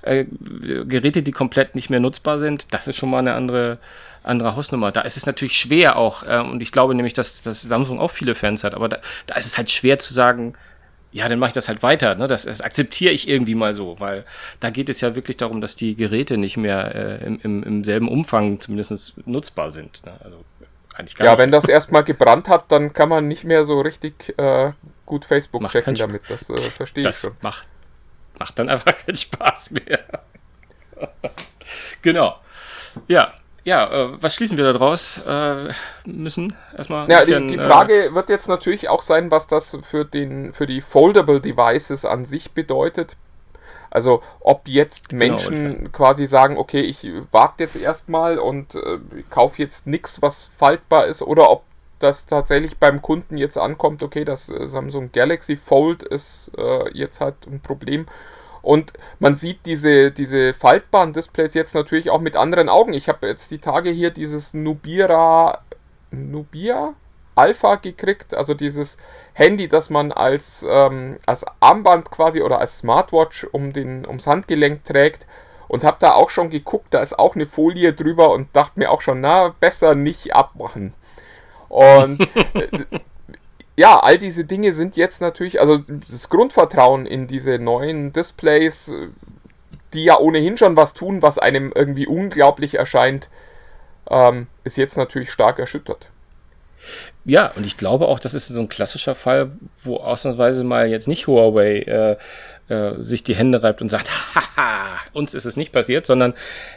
äh, 0.00 0.24
Geräte, 0.86 1.22
die 1.22 1.32
komplett 1.32 1.74
nicht 1.74 1.90
mehr 1.90 2.00
nutzbar 2.00 2.38
sind, 2.38 2.72
das 2.72 2.88
ist 2.88 2.96
schon 2.96 3.10
mal 3.10 3.18
eine 3.18 3.34
andere 3.34 3.78
andere 4.22 4.56
Hausnummer. 4.56 4.92
Da 4.92 5.02
ist 5.02 5.16
es 5.16 5.26
natürlich 5.26 5.56
schwer 5.56 5.96
auch, 5.96 6.22
äh, 6.22 6.40
und 6.40 6.62
ich 6.62 6.72
glaube 6.72 6.94
nämlich, 6.94 7.12
dass, 7.12 7.42
dass 7.42 7.62
Samsung 7.62 8.00
auch 8.00 8.10
viele 8.10 8.34
Fans 8.34 8.64
hat, 8.64 8.74
aber 8.74 8.88
da, 8.88 8.98
da 9.26 9.34
ist 9.36 9.46
es 9.46 9.56
halt 9.56 9.70
schwer 9.70 9.98
zu 9.98 10.14
sagen, 10.14 10.54
ja, 11.12 11.28
dann 11.28 11.38
mache 11.38 11.50
ich 11.50 11.54
das 11.54 11.68
halt 11.68 11.82
weiter. 11.82 12.14
Ne? 12.14 12.26
Das, 12.26 12.44
das 12.44 12.62
akzeptiere 12.62 13.12
ich 13.12 13.28
irgendwie 13.28 13.54
mal 13.54 13.74
so, 13.74 14.00
weil 14.00 14.24
da 14.60 14.70
geht 14.70 14.88
es 14.88 15.02
ja 15.02 15.14
wirklich 15.14 15.36
darum, 15.36 15.60
dass 15.60 15.76
die 15.76 15.94
Geräte 15.94 16.38
nicht 16.38 16.56
mehr 16.56 16.94
äh, 16.94 17.24
im, 17.26 17.38
im, 17.42 17.62
im 17.62 17.84
selben 17.84 18.08
Umfang 18.08 18.60
zumindest 18.60 19.14
nutzbar 19.26 19.70
sind. 19.70 20.04
Ne? 20.06 20.12
Also 20.24 20.42
eigentlich 20.94 21.16
gar 21.16 21.26
ja, 21.26 21.32
nicht. 21.32 21.38
wenn 21.38 21.50
das 21.50 21.66
erstmal 21.66 22.02
gebrannt 22.02 22.48
hat, 22.48 22.72
dann 22.72 22.94
kann 22.94 23.10
man 23.10 23.28
nicht 23.28 23.44
mehr 23.44 23.66
so 23.66 23.80
richtig 23.80 24.34
äh, 24.38 24.72
gut 25.04 25.26
Facebook 25.26 25.60
macht 25.60 25.72
checken 25.72 25.94
damit. 25.94 26.22
Das 26.28 26.48
äh, 26.48 26.56
verstehe 26.56 27.08
ich 27.08 27.16
schon. 27.16 27.36
Macht, 27.42 27.68
macht 28.38 28.58
dann 28.58 28.68
einfach 28.70 28.96
keinen 28.96 29.16
Spaß 29.16 29.72
mehr. 29.72 30.00
genau. 32.02 32.38
Ja, 33.08 33.34
ja, 33.64 33.86
äh, 33.86 34.22
was 34.22 34.34
schließen 34.34 34.56
wir 34.56 34.72
daraus? 34.72 35.18
Äh, 35.26 35.72
müssen 36.04 36.56
erstmal. 36.76 37.08
Ja, 37.08 37.20
bisschen, 37.20 37.48
die, 37.48 37.56
die, 37.56 37.60
äh, 37.60 37.66
Frage 37.66 38.06
äh, 38.06 38.14
wird 38.14 38.28
jetzt 38.28 38.48
natürlich 38.48 38.88
auch 38.88 39.02
sein, 39.02 39.30
was 39.30 39.46
das 39.46 39.78
für, 39.82 40.04
den, 40.04 40.52
für 40.52 40.66
die 40.66 40.80
Foldable 40.80 41.40
Devices 41.40 42.04
an 42.04 42.24
sich 42.24 42.52
bedeutet. 42.52 43.16
Also, 43.90 44.22
ob 44.40 44.68
jetzt 44.68 45.10
genau, 45.10 45.26
Menschen 45.26 45.76
genau, 45.76 45.90
quasi 45.90 46.26
sagen, 46.26 46.56
okay, 46.56 46.80
ich 46.80 47.06
warte 47.30 47.64
jetzt 47.64 47.76
erstmal 47.76 48.38
und 48.38 48.74
äh, 48.74 48.98
kaufe 49.28 49.60
jetzt 49.60 49.86
nichts, 49.86 50.22
was 50.22 50.50
faltbar 50.56 51.06
ist, 51.06 51.22
oder 51.22 51.50
ob 51.50 51.64
das 51.98 52.26
tatsächlich 52.26 52.78
beim 52.78 53.00
Kunden 53.02 53.36
jetzt 53.36 53.58
ankommt, 53.58 54.02
okay, 54.02 54.24
das 54.24 54.48
äh, 54.48 54.66
Samsung 54.66 55.12
Galaxy 55.12 55.56
Fold 55.56 56.02
ist 56.02 56.50
äh, 56.56 56.90
jetzt 56.94 57.20
halt 57.20 57.34
ein 57.46 57.60
Problem 57.60 58.06
und 58.62 58.92
man 59.18 59.36
sieht 59.36 59.66
diese, 59.66 60.12
diese 60.12 60.54
faltbaren 60.54 61.12
Displays 61.12 61.54
jetzt 61.54 61.74
natürlich 61.74 62.10
auch 62.10 62.20
mit 62.20 62.36
anderen 62.36 62.68
Augen. 62.68 62.94
Ich 62.94 63.08
habe 63.08 63.26
jetzt 63.26 63.50
die 63.50 63.58
Tage 63.58 63.90
hier 63.90 64.10
dieses 64.10 64.54
Nubira, 64.54 65.58
Nubia 66.10 66.94
Alpha 67.34 67.76
gekriegt, 67.76 68.34
also 68.34 68.54
dieses 68.54 68.98
Handy, 69.32 69.66
das 69.66 69.90
man 69.90 70.12
als, 70.12 70.66
ähm, 70.68 71.18
als 71.26 71.44
Armband 71.60 72.10
quasi 72.10 72.42
oder 72.42 72.58
als 72.58 72.78
Smartwatch 72.78 73.46
um 73.52 73.72
den, 73.72 74.06
ums 74.06 74.26
Handgelenk 74.26 74.84
trägt. 74.84 75.26
Und 75.68 75.84
habe 75.84 75.96
da 76.00 76.12
auch 76.12 76.28
schon 76.28 76.50
geguckt, 76.50 76.88
da 76.90 77.00
ist 77.00 77.18
auch 77.18 77.34
eine 77.34 77.46
Folie 77.46 77.94
drüber 77.94 78.30
und 78.32 78.54
dachte 78.54 78.78
mir 78.78 78.90
auch 78.90 79.00
schon, 79.00 79.22
na, 79.22 79.54
besser 79.58 79.94
nicht 79.94 80.34
abmachen. 80.34 80.92
Und 81.70 82.18
ja, 83.76 83.98
all 83.98 84.18
diese 84.18 84.44
Dinge 84.44 84.72
sind 84.72 84.96
jetzt 84.96 85.20
natürlich, 85.20 85.60
also 85.60 85.78
das 86.10 86.28
Grundvertrauen 86.28 87.06
in 87.06 87.26
diese 87.26 87.58
neuen 87.58 88.12
Displays, 88.12 88.92
die 89.94 90.04
ja 90.04 90.18
ohnehin 90.18 90.56
schon 90.56 90.76
was 90.76 90.94
tun, 90.94 91.22
was 91.22 91.38
einem 91.38 91.72
irgendwie 91.74 92.06
unglaublich 92.06 92.74
erscheint, 92.74 93.28
ähm, 94.10 94.46
ist 94.64 94.76
jetzt 94.76 94.96
natürlich 94.96 95.30
stark 95.30 95.58
erschüttert. 95.58 96.06
Ja, 97.24 97.52
und 97.54 97.64
ich 97.64 97.76
glaube 97.76 98.08
auch, 98.08 98.18
das 98.18 98.34
ist 98.34 98.48
so 98.48 98.60
ein 98.60 98.68
klassischer 98.68 99.14
Fall, 99.14 99.52
wo 99.82 99.98
ausnahmsweise 99.98 100.64
mal 100.64 100.88
jetzt 100.88 101.08
nicht 101.08 101.26
Huawei 101.26 101.78
äh, 101.82 102.16
äh, 102.72 103.02
sich 103.02 103.22
die 103.22 103.36
Hände 103.36 103.62
reibt 103.62 103.82
und 103.82 103.90
sagt, 103.90 104.08
haha, 104.34 104.98
uns 105.12 105.34
ist 105.34 105.44
es 105.44 105.56
nicht 105.56 105.72
passiert, 105.72 106.06
sondern 106.06 106.34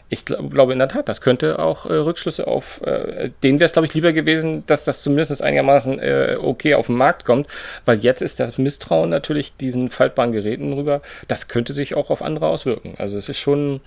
ich 0.09 0.25
glaub, 0.25 0.51
glaube 0.51 0.73
in 0.73 0.79
der 0.79 0.89
Tat, 0.89 1.07
das 1.07 1.21
könnte 1.21 1.59
auch 1.59 1.85
äh, 1.85 1.93
Rückschlüsse 1.93 2.47
auf, 2.47 2.81
äh, 2.81 3.31
denen 3.43 3.59
wäre 3.59 3.65
es, 3.65 3.73
glaube 3.73 3.87
ich, 3.87 3.93
lieber 3.93 4.13
gewesen, 4.13 4.65
dass 4.67 4.83
das 4.83 5.01
zumindest 5.01 5.41
einigermaßen 5.41 5.99
äh, 5.99 6.37
okay 6.39 6.75
auf 6.75 6.87
den 6.87 6.97
Markt 6.97 7.23
kommt, 7.25 7.47
weil 7.85 7.99
jetzt 7.99 8.21
ist 8.21 8.39
das 8.39 8.57
Misstrauen 8.57 9.09
natürlich 9.09 9.55
diesen 9.55 9.89
faltbaren 9.89 10.31
Geräten 10.31 10.73
rüber, 10.73 11.01
das 11.27 11.47
könnte 11.47 11.73
sich 11.73 11.95
auch 11.95 12.09
auf 12.09 12.21
andere 12.21 12.47
auswirken. 12.47 12.95
Also 12.97 13.17
es 13.17 13.29
ist 13.29 13.37
schon, 13.37 13.81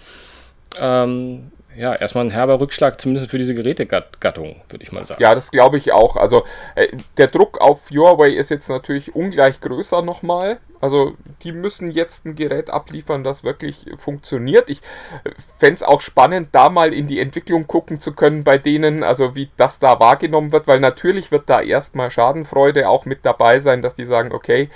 ähm, 0.81 1.51
ja, 1.79 1.95
erstmal 1.95 2.25
ein 2.25 2.33
herber 2.33 2.59
Rückschlag, 2.59 3.01
zumindest 3.01 3.31
für 3.31 3.39
diese 3.39 3.55
Gerätegattung, 3.55 4.57
würde 4.69 4.83
ich 4.83 4.91
mal 4.91 5.05
sagen. 5.05 5.23
Ja, 5.23 5.35
das 5.35 5.53
glaube 5.53 5.79
ich 5.79 5.93
auch. 5.93 6.17
Also 6.17 6.45
äh, 6.75 6.89
der 7.17 7.29
Druck 7.29 7.61
auf 7.61 7.91
Huawei 7.91 8.31
ist 8.31 8.51
jetzt 8.51 8.69
natürlich 8.69 9.15
ungleich 9.15 9.61
größer 9.61 10.03
nochmal. 10.03 10.59
Also 10.81 11.15
die 11.43 11.53
müssen 11.53 11.89
jetzt 11.89 12.27
ein 12.27 12.35
Gerät 12.35 12.69
abliefern, 12.69 13.23
das 13.23 13.45
wirklich 13.45 13.87
funktioniert. 13.97 14.69
Ich 14.71 14.79
äh, 15.23 15.31
fände 15.59 15.75
es 15.75 15.83
auch 15.85 16.01
spannend, 16.01 16.49
da 16.51 16.69
mal 16.69 16.93
in 16.93 17.07
die 17.07 17.21
Entwicklung 17.21 17.69
gucken 17.69 18.01
zu 18.01 18.13
können 18.13 18.43
bei 18.43 18.59
denen, 18.59 19.05
also 19.05 19.37
wie 19.37 19.49
das 19.57 19.79
da 19.79 20.01
wahrgenommen 20.01 20.51
wird, 20.51 20.67
weil 20.67 20.81
natürlich 20.81 21.31
wird 21.31 21.49
da 21.49 21.61
erstmal 21.61 22.11
Schadenfreude 22.11 22.89
auch 22.89 23.05
mit 23.05 23.25
dabei 23.25 23.61
sein, 23.61 23.83
dass 23.83 23.95
die 23.95 24.07
sagen, 24.07 24.33
okay, 24.33 24.69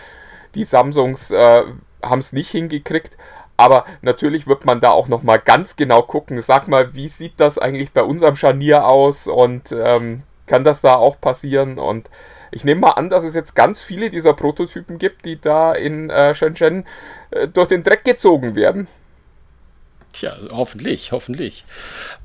die 0.54 0.64
Samsungs 0.64 1.32
äh, 1.32 1.64
haben 2.00 2.20
es 2.20 2.32
nicht 2.32 2.50
hingekriegt, 2.50 3.16
aber 3.62 3.84
natürlich 4.02 4.46
wird 4.48 4.64
man 4.64 4.80
da 4.80 4.90
auch 4.90 5.06
nochmal 5.06 5.38
ganz 5.38 5.76
genau 5.76 6.02
gucken. 6.02 6.40
Sag 6.40 6.66
mal, 6.66 6.94
wie 6.94 7.08
sieht 7.08 7.34
das 7.36 7.58
eigentlich 7.58 7.92
bei 7.92 8.02
unserem 8.02 8.34
Scharnier 8.34 8.86
aus 8.86 9.28
und 9.28 9.72
ähm, 9.72 10.24
kann 10.46 10.64
das 10.64 10.80
da 10.80 10.96
auch 10.96 11.20
passieren? 11.20 11.78
Und 11.78 12.10
ich 12.50 12.64
nehme 12.64 12.80
mal 12.80 12.90
an, 12.90 13.08
dass 13.08 13.22
es 13.22 13.34
jetzt 13.34 13.54
ganz 13.54 13.82
viele 13.82 14.10
dieser 14.10 14.34
Prototypen 14.34 14.98
gibt, 14.98 15.24
die 15.24 15.40
da 15.40 15.72
in 15.72 16.10
äh, 16.10 16.34
Shenzhen 16.34 16.84
äh, 17.30 17.46
durch 17.46 17.68
den 17.68 17.84
Dreck 17.84 18.04
gezogen 18.04 18.56
werden. 18.56 18.88
Tja, 20.12 20.36
hoffentlich, 20.50 21.12
hoffentlich. 21.12 21.64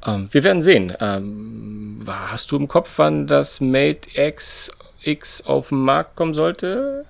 Ähm, 0.06 0.28
wir 0.32 0.44
werden 0.44 0.64
sehen. 0.64 0.92
Ähm, 1.00 2.04
hast 2.08 2.52
du 2.52 2.58
im 2.58 2.68
Kopf, 2.68 2.94
wann 2.98 3.28
das 3.28 3.62
Mate 3.62 4.10
X, 4.16 4.72
X 5.04 5.42
auf 5.46 5.70
den 5.70 5.80
Markt 5.80 6.16
kommen 6.16 6.34
sollte? 6.34 7.06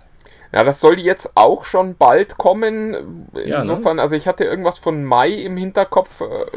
Ja, 0.57 0.63
das 0.63 0.79
soll 0.79 0.99
jetzt 0.99 1.33
auch 1.35 1.65
schon 1.65 1.97
bald 1.97 2.39
kommen. 2.39 3.27
Insofern, 3.35 3.85
ja, 3.85 3.93
ne? 3.93 4.01
also 4.01 4.15
ich 4.15 4.27
hatte 4.27 4.43
irgendwas 4.43 4.79
von 4.79 5.03
Mai 5.03 5.29
im 5.29 5.55
Hinterkopf. 5.55 6.21
Äh, 6.21 6.47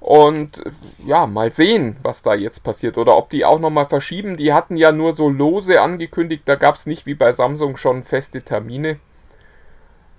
und 0.00 0.62
ja, 1.06 1.26
mal 1.26 1.50
sehen, 1.50 1.96
was 2.02 2.20
da 2.20 2.34
jetzt 2.34 2.62
passiert. 2.62 2.98
Oder 2.98 3.16
ob 3.16 3.30
die 3.30 3.46
auch 3.46 3.58
nochmal 3.58 3.86
verschieben. 3.86 4.36
Die 4.36 4.52
hatten 4.52 4.76
ja 4.76 4.92
nur 4.92 5.14
so 5.14 5.30
lose 5.30 5.80
angekündigt. 5.80 6.42
Da 6.44 6.56
gab 6.56 6.74
es 6.74 6.84
nicht 6.84 7.06
wie 7.06 7.14
bei 7.14 7.32
Samsung 7.32 7.78
schon 7.78 8.02
feste 8.02 8.42
Termine. 8.42 8.98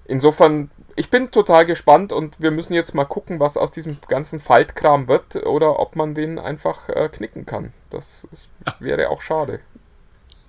Insofern, 0.06 0.72
ich 0.96 1.12
bin 1.12 1.30
total 1.30 1.68
gespannt 1.68 2.12
und 2.14 2.42
wir 2.42 2.50
müssen 2.50 2.74
jetzt 2.74 2.96
mal 2.96 3.06
gucken, 3.06 3.40
was 3.40 3.58
aus 3.58 3.70
diesem 3.70 4.00
ganzen 4.08 4.40
Faltkram 4.40 5.08
wird 5.08 5.36
oder 5.46 5.80
ob 5.80 5.96
man 5.96 6.16
den 6.16 6.40
einfach 6.40 6.90
äh, 6.90 7.10
knicken 7.10 7.46
kann. 7.46 7.74
Das 7.92 8.28
ist, 8.32 8.50
wäre 8.80 9.12
auch 9.12 9.22
schade 9.22 9.60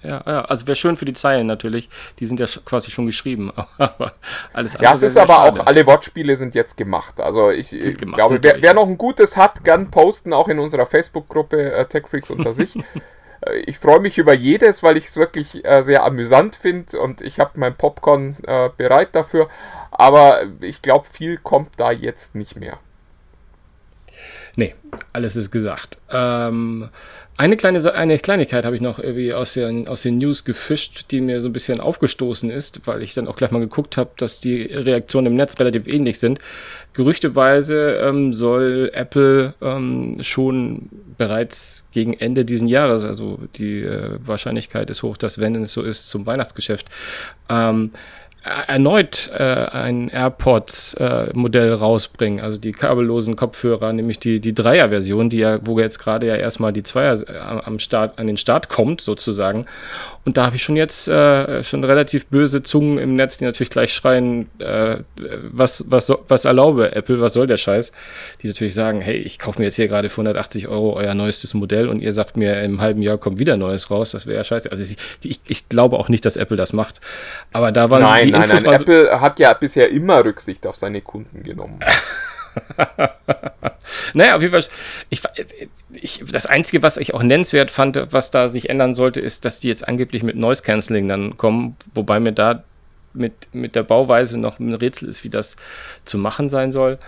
ja, 0.04 0.22
ja. 0.26 0.44
Also 0.44 0.66
wäre 0.66 0.76
schön 0.76 0.96
für 0.96 1.04
die 1.04 1.12
Zeilen 1.12 1.46
natürlich. 1.46 1.88
Die 2.18 2.26
sind 2.26 2.38
ja 2.40 2.46
quasi 2.64 2.90
schon 2.90 3.06
geschrieben. 3.06 3.52
Aber 3.78 4.14
alles 4.52 4.76
andere. 4.76 4.90
Ja, 4.90 4.94
es 4.94 5.02
ist 5.02 5.16
aber 5.16 5.34
schade. 5.34 5.60
auch, 5.60 5.66
alle 5.66 5.86
Wortspiele 5.86 6.36
sind 6.36 6.54
jetzt 6.54 6.76
gemacht. 6.76 7.20
Also 7.20 7.50
ich, 7.50 7.70
gemacht, 7.70 8.14
glaube, 8.14 8.38
wer, 8.42 8.60
wer, 8.60 8.74
noch 8.74 8.86
ein 8.86 8.98
gutes 8.98 9.36
hat, 9.36 9.64
gern 9.64 9.90
posten, 9.90 10.32
auch 10.32 10.48
in 10.48 10.58
unserer 10.58 10.86
Facebook-Gruppe 10.86 11.72
äh, 11.72 11.86
TechFreaks 11.86 12.30
unter 12.30 12.52
sich. 12.52 12.78
Äh, 13.46 13.58
ich 13.66 13.78
freue 13.78 14.00
mich 14.00 14.16
über 14.16 14.32
jedes, 14.32 14.82
weil 14.82 14.96
ich 14.96 15.06
es 15.06 15.16
wirklich 15.16 15.64
äh, 15.64 15.82
sehr 15.82 16.04
amüsant 16.04 16.56
finde 16.56 16.98
und 16.98 17.20
ich 17.20 17.40
habe 17.40 17.60
mein 17.60 17.74
Popcorn 17.74 18.36
äh, 18.46 18.70
bereit 18.76 19.08
dafür. 19.12 19.48
Aber 19.90 20.42
ich 20.60 20.82
glaube, 20.82 21.06
viel 21.10 21.36
kommt 21.36 21.70
da 21.76 21.90
jetzt 21.92 22.34
nicht 22.34 22.56
mehr. 22.56 22.78
Nee, 24.56 24.74
alles 25.12 25.36
ist 25.36 25.50
gesagt. 25.50 25.98
Ähm, 26.10 26.88
eine 27.36 27.56
kleine 27.56 27.94
eine 27.94 28.16
Kleinigkeit 28.18 28.64
habe 28.64 28.76
ich 28.76 28.82
noch 28.82 29.00
irgendwie 29.00 29.34
aus 29.34 29.54
den, 29.54 29.88
aus 29.88 30.02
den 30.02 30.18
News 30.18 30.44
gefischt, 30.44 31.10
die 31.10 31.20
mir 31.20 31.40
so 31.40 31.48
ein 31.48 31.52
bisschen 31.52 31.80
aufgestoßen 31.80 32.48
ist, 32.48 32.86
weil 32.86 33.02
ich 33.02 33.12
dann 33.12 33.26
auch 33.26 33.34
gleich 33.34 33.50
mal 33.50 33.58
geguckt 33.58 33.96
habe, 33.96 34.10
dass 34.18 34.40
die 34.40 34.62
Reaktionen 34.62 35.26
im 35.26 35.34
Netz 35.34 35.58
relativ 35.58 35.88
ähnlich 35.88 36.20
sind. 36.20 36.38
Gerüchteweise 36.92 37.98
ähm, 38.02 38.32
soll 38.32 38.90
Apple 38.94 39.54
ähm, 39.60 40.16
schon 40.22 40.88
bereits 41.18 41.82
gegen 41.90 42.12
Ende 42.12 42.44
diesen 42.44 42.68
Jahres, 42.68 43.04
also 43.04 43.40
die 43.56 43.82
äh, 43.82 44.16
Wahrscheinlichkeit 44.24 44.88
ist 44.88 45.02
hoch, 45.02 45.16
dass 45.16 45.40
wenn 45.40 45.56
es 45.56 45.72
so 45.72 45.82
ist, 45.82 46.10
zum 46.10 46.26
Weihnachtsgeschäft, 46.26 46.88
ähm, 47.48 47.90
erneut 48.44 49.30
äh, 49.34 49.42
ein 49.42 50.10
AirPods-Modell 50.10 51.70
äh, 51.70 51.72
rausbringen, 51.72 52.44
also 52.44 52.58
die 52.60 52.72
kabellosen 52.72 53.36
Kopfhörer, 53.36 53.92
nämlich 53.92 54.18
die, 54.18 54.38
die 54.38 54.54
Dreier-Version, 54.54 55.30
die 55.30 55.38
ja, 55.38 55.60
wo 55.64 55.78
jetzt 55.78 55.98
gerade 55.98 56.26
ja 56.26 56.36
erstmal 56.36 56.72
die 56.72 56.82
Zweier 56.82 57.22
äh, 57.26 57.38
am 57.38 57.78
Start, 57.78 58.18
an 58.18 58.26
den 58.26 58.36
Start 58.36 58.68
kommt, 58.68 59.00
sozusagen. 59.00 59.66
Und 60.24 60.38
da 60.38 60.46
habe 60.46 60.56
ich 60.56 60.62
schon 60.62 60.76
jetzt 60.76 61.06
äh, 61.06 61.62
schon 61.62 61.84
relativ 61.84 62.26
böse 62.26 62.62
Zungen 62.62 62.98
im 62.98 63.14
Netz, 63.14 63.38
die 63.38 63.44
natürlich 63.44 63.68
gleich 63.68 63.92
schreien, 63.92 64.48
äh, 64.58 64.98
was, 65.52 65.84
was, 65.88 66.10
was 66.28 66.46
erlaube 66.46 66.94
Apple, 66.94 67.20
was 67.20 67.34
soll 67.34 67.46
der 67.46 67.58
Scheiß? 67.58 67.92
Die 68.40 68.46
natürlich 68.46 68.74
sagen, 68.74 69.02
hey, 69.02 69.16
ich 69.16 69.38
kaufe 69.38 69.58
mir 69.58 69.66
jetzt 69.66 69.76
hier 69.76 69.88
gerade 69.88 70.08
für 70.08 70.22
180 70.22 70.68
Euro 70.68 70.94
euer 70.94 71.14
neuestes 71.14 71.52
Modell 71.52 71.88
und 71.88 72.00
ihr 72.00 72.14
sagt 72.14 72.38
mir, 72.38 72.62
im 72.62 72.80
halben 72.80 73.02
Jahr 73.02 73.18
kommt 73.18 73.38
wieder 73.38 73.58
neues 73.58 73.90
raus, 73.90 74.12
das 74.12 74.26
wäre 74.26 74.38
ja 74.38 74.44
scheiße. 74.44 74.70
Also 74.70 74.96
ich, 75.22 75.40
ich, 75.46 75.68
glaube 75.68 75.98
auch 75.98 76.08
nicht, 76.08 76.24
dass 76.24 76.36
Apple 76.36 76.56
das 76.56 76.72
macht. 76.72 77.00
Aber 77.52 77.70
da 77.70 77.90
waren 77.90 78.02
nein, 78.02 78.26
die 78.26 78.32
nein, 78.32 78.44
Infos 78.44 78.62
nein, 78.62 78.80
Apple 78.80 79.20
hat 79.20 79.38
ja 79.38 79.52
bisher 79.52 79.90
immer 79.90 80.24
Rücksicht 80.24 80.66
auf 80.66 80.76
seine 80.76 81.02
Kunden 81.02 81.42
genommen. 81.42 81.80
naja, 84.14 84.36
auf 84.36 84.42
jeden 84.42 84.52
Fall. 84.52 84.64
Ich, 85.10 85.22
ich, 85.92 86.24
das 86.30 86.46
Einzige, 86.46 86.82
was 86.82 86.96
ich 86.96 87.14
auch 87.14 87.22
nennenswert 87.22 87.70
fand, 87.70 88.12
was 88.12 88.30
da 88.30 88.48
sich 88.48 88.70
ändern 88.70 88.94
sollte, 88.94 89.20
ist, 89.20 89.44
dass 89.44 89.60
die 89.60 89.68
jetzt 89.68 89.86
angeblich 89.86 90.22
mit 90.22 90.36
Noise 90.36 90.62
Cancelling 90.62 91.08
dann 91.08 91.36
kommen, 91.36 91.76
wobei 91.94 92.20
mir 92.20 92.32
da 92.32 92.64
mit, 93.12 93.32
mit 93.52 93.76
der 93.76 93.82
Bauweise 93.82 94.38
noch 94.38 94.58
ein 94.58 94.74
Rätsel 94.74 95.08
ist, 95.08 95.24
wie 95.24 95.30
das 95.30 95.56
zu 96.04 96.18
machen 96.18 96.48
sein 96.48 96.72
soll. 96.72 96.98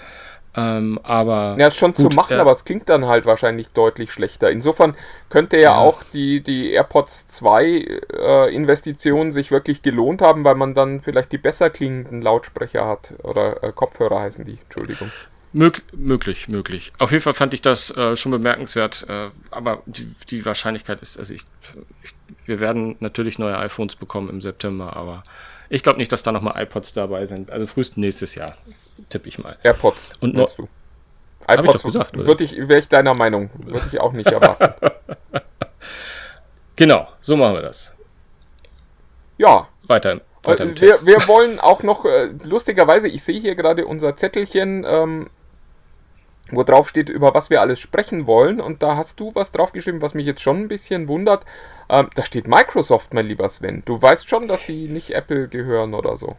Ähm, 0.59 0.99
aber 1.03 1.55
ja, 1.59 1.67
ist 1.67 1.77
schon 1.77 1.93
gut, 1.93 2.13
zu 2.13 2.17
machen, 2.17 2.39
äh, 2.39 2.41
aber 2.41 2.53
es 2.53 2.65
klingt 2.65 2.89
dann 2.89 3.05
halt 3.05 3.27
wahrscheinlich 3.27 3.69
deutlich 3.69 4.11
schlechter. 4.11 4.51
Insofern 4.51 4.97
könnte 5.29 5.59
ja, 5.59 5.63
ja. 5.63 5.77
auch 5.77 6.03
die, 6.15 6.41
die 6.41 6.73
AirPods 6.73 7.29
2 7.29 7.65
äh, 7.67 8.55
Investitionen 8.55 9.33
sich 9.33 9.51
wirklich 9.51 9.83
gelohnt 9.83 10.23
haben, 10.23 10.45
weil 10.45 10.55
man 10.55 10.73
dann 10.73 11.03
vielleicht 11.03 11.33
die 11.33 11.39
besser 11.39 11.69
klingenden 11.69 12.23
Lautsprecher 12.23 12.87
hat. 12.87 13.13
Oder 13.23 13.63
äh, 13.63 13.73
Kopfhörer 13.73 14.21
heißen 14.21 14.47
die, 14.47 14.59
Entschuldigung. 14.65 15.13
Mög 15.57 15.83
möglich, 15.93 16.49
möglich. 16.49 16.93
Auf 16.99 17.13
jeden 17.13 17.23
Fall 17.23 17.33
fand 17.33 17.55
ich 17.55 17.63
das 17.63 17.97
äh, 17.97 18.15
schon 18.15 18.31
bemerkenswert, 18.31 19.07
äh, 19.09 19.31
aber 19.51 19.83
die, 19.87 20.15
die, 20.29 20.45
Wahrscheinlichkeit 20.45 21.01
ist, 21.01 21.19
also 21.19 21.33
ich, 21.33 21.47
ich, 22.03 22.13
wir 22.45 22.61
werden 22.61 22.97
natürlich 23.01 23.39
neue 23.39 23.57
iPhones 23.57 23.97
bekommen 23.97 24.29
im 24.29 24.43
September, 24.43 24.95
aber 24.95 25.23
ich 25.71 25.83
glaube 25.83 25.99
nicht, 25.99 26.13
dass 26.13 26.23
da 26.23 26.31
nochmal 26.31 26.63
iPods 26.63 26.93
dabei 26.93 27.25
sind. 27.25 27.51
Also 27.51 27.67
frühestens 27.67 27.97
nächstes 27.97 28.35
Jahr, 28.35 28.55
tippe 29.09 29.31
ich 29.31 29.39
mal. 29.39 29.57
AirPods. 29.63 30.11
Und 30.21 30.35
nur, 30.35 30.51
du. 30.55 30.69
iPods 31.49 31.85
würde 31.85 32.45
ich, 32.45 32.57
wäre 32.69 32.81
ich 32.81 32.89
deiner 32.89 33.15
Meinung. 33.15 33.49
Würde 33.57 33.87
ich 33.91 33.99
auch 33.99 34.13
nicht 34.13 34.31
erwarten. 34.31 34.75
genau, 36.77 37.09
so 37.23 37.35
machen 37.35 37.55
wir 37.55 37.63
das. 37.63 37.95
Ja. 39.39 39.69
Weiter. 39.87 40.21
weiter 40.43 40.65
im 40.65 40.79
wir, 40.79 40.97
wir 41.07 41.29
wollen 41.29 41.59
auch 41.61 41.83
noch, 41.83 42.05
äh, 42.05 42.27
lustigerweise, 42.45 43.09
ich 43.09 43.25
sehe 43.25 43.41
hier 43.41 43.55
gerade 43.55 43.87
unser 43.87 44.17
Zettelchen, 44.17 44.85
ähm, 44.87 45.31
wo 46.51 46.63
drauf 46.63 46.89
steht, 46.89 47.09
über 47.09 47.35
was 47.35 47.51
wir 47.51 47.61
alles 47.61 47.81
sprechen 47.81 48.27
wollen. 48.27 48.61
Und 48.61 48.83
da 48.83 48.97
hast 48.97 49.21
du 49.21 49.35
was 49.35 49.53
draufgeschrieben, 49.53 50.03
was 50.03 50.15
mich 50.15 50.27
jetzt 50.27 50.43
schon 50.43 50.59
ein 50.59 50.69
bisschen 50.69 51.09
wundert. 51.09 51.45
Ähm, 51.89 52.09
da 52.15 52.25
steht 52.25 52.49
Microsoft, 52.49 53.15
mein 53.15 53.27
lieber 53.27 53.49
Sven. 53.49 53.83
Du 53.85 54.01
weißt 54.01 54.29
schon, 54.29 54.49
dass 54.49 54.65
die 54.65 54.89
nicht 54.89 55.11
Apple 55.11 55.49
gehören 55.49 55.95
oder 55.95 56.17
so. 56.17 56.37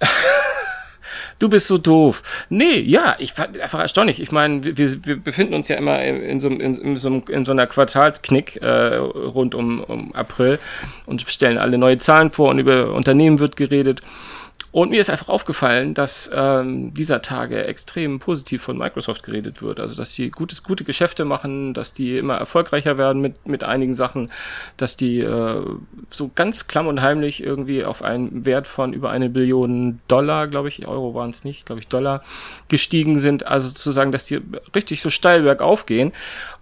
du 1.38 1.48
bist 1.48 1.66
so 1.66 1.78
doof. 1.78 2.22
Nee, 2.48 2.78
ja, 2.80 3.16
ich 3.18 3.32
fand 3.32 3.58
einfach 3.58 3.80
erstaunlich. 3.80 4.20
Ich 4.20 4.32
meine, 4.32 4.64
wir, 4.64 5.06
wir 5.06 5.16
befinden 5.16 5.54
uns 5.54 5.68
ja 5.68 5.76
immer 5.76 6.02
in 6.02 6.40
so, 6.40 6.48
in, 6.48 6.60
in 6.60 6.96
so, 6.96 7.22
in 7.28 7.44
so 7.44 7.52
einer 7.52 7.66
Quartalsknick 7.66 8.62
äh, 8.62 8.96
rund 8.96 9.54
um, 9.54 9.82
um 9.84 10.14
April 10.14 10.58
und 11.06 11.22
stellen 11.22 11.58
alle 11.58 11.78
neue 11.78 11.98
Zahlen 11.98 12.30
vor 12.30 12.50
und 12.50 12.58
über 12.58 12.92
Unternehmen 12.92 13.38
wird 13.38 13.56
geredet. 13.56 14.02
Und 14.74 14.90
mir 14.90 15.00
ist 15.00 15.08
einfach 15.08 15.28
aufgefallen, 15.28 15.94
dass 15.94 16.28
ähm, 16.34 16.92
dieser 16.94 17.22
Tage 17.22 17.64
extrem 17.64 18.18
positiv 18.18 18.60
von 18.60 18.76
Microsoft 18.76 19.22
geredet 19.22 19.62
wird. 19.62 19.78
Also, 19.78 19.94
dass 19.94 20.14
die 20.14 20.32
gutes, 20.32 20.64
gute 20.64 20.82
Geschäfte 20.82 21.24
machen, 21.24 21.74
dass 21.74 21.92
die 21.92 22.18
immer 22.18 22.34
erfolgreicher 22.34 22.98
werden 22.98 23.22
mit, 23.22 23.46
mit 23.46 23.62
einigen 23.62 23.94
Sachen, 23.94 24.32
dass 24.76 24.96
die 24.96 25.20
äh, 25.20 25.62
so 26.10 26.30
ganz 26.34 26.66
klamm 26.66 26.88
und 26.88 27.02
heimlich 27.02 27.40
irgendwie 27.40 27.84
auf 27.84 28.02
einen 28.02 28.44
Wert 28.46 28.66
von 28.66 28.92
über 28.92 29.10
eine 29.10 29.30
Billion 29.30 30.00
Dollar, 30.08 30.48
glaube 30.48 30.66
ich, 30.66 30.88
Euro 30.88 31.14
waren 31.14 31.30
es 31.30 31.44
nicht, 31.44 31.66
glaube 31.66 31.80
ich, 31.80 31.86
Dollar 31.86 32.24
gestiegen 32.66 33.20
sind. 33.20 33.46
Also 33.46 33.68
sozusagen, 33.68 34.10
dass 34.10 34.24
die 34.24 34.40
richtig 34.74 35.02
so 35.02 35.10
steil 35.10 35.42
bergauf 35.42 35.86
gehen. 35.86 36.12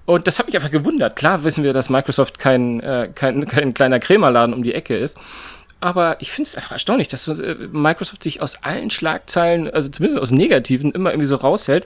Und 0.05 0.27
das 0.27 0.39
hat 0.39 0.49
mich 0.49 0.57
einfach 0.57 0.71
gewundert. 0.71 1.17
Klar 1.17 1.45
wissen 1.45 1.65
wir, 1.65 1.73
dass 1.73 1.89
Microsoft 1.89 2.39
kein, 2.39 2.81
äh, 2.81 3.09
kein, 3.15 3.47
kein 3.49 3.73
kleiner 3.73 4.01
Krämerladen 4.01 4.53
um 4.53 4.65
die 4.65 4.75
Ecke 4.75 4.99
ist 4.99 5.19
aber 5.83 6.17
ich 6.21 6.31
finde 6.31 6.49
es 6.49 6.55
einfach 6.55 6.73
erstaunlich, 6.73 7.09
dass 7.09 7.27
äh, 7.27 7.57
Microsoft 7.73 8.23
sich 8.23 8.41
aus 8.41 8.63
allen 8.63 8.91
Schlagzeilen, 8.91 9.69
also 9.69 9.89
zumindest 9.89 10.23
aus 10.23 10.31
negativen, 10.31 10.93
immer 10.93 11.11
irgendwie 11.11 11.27
so 11.27 11.37
raushält, 11.37 11.85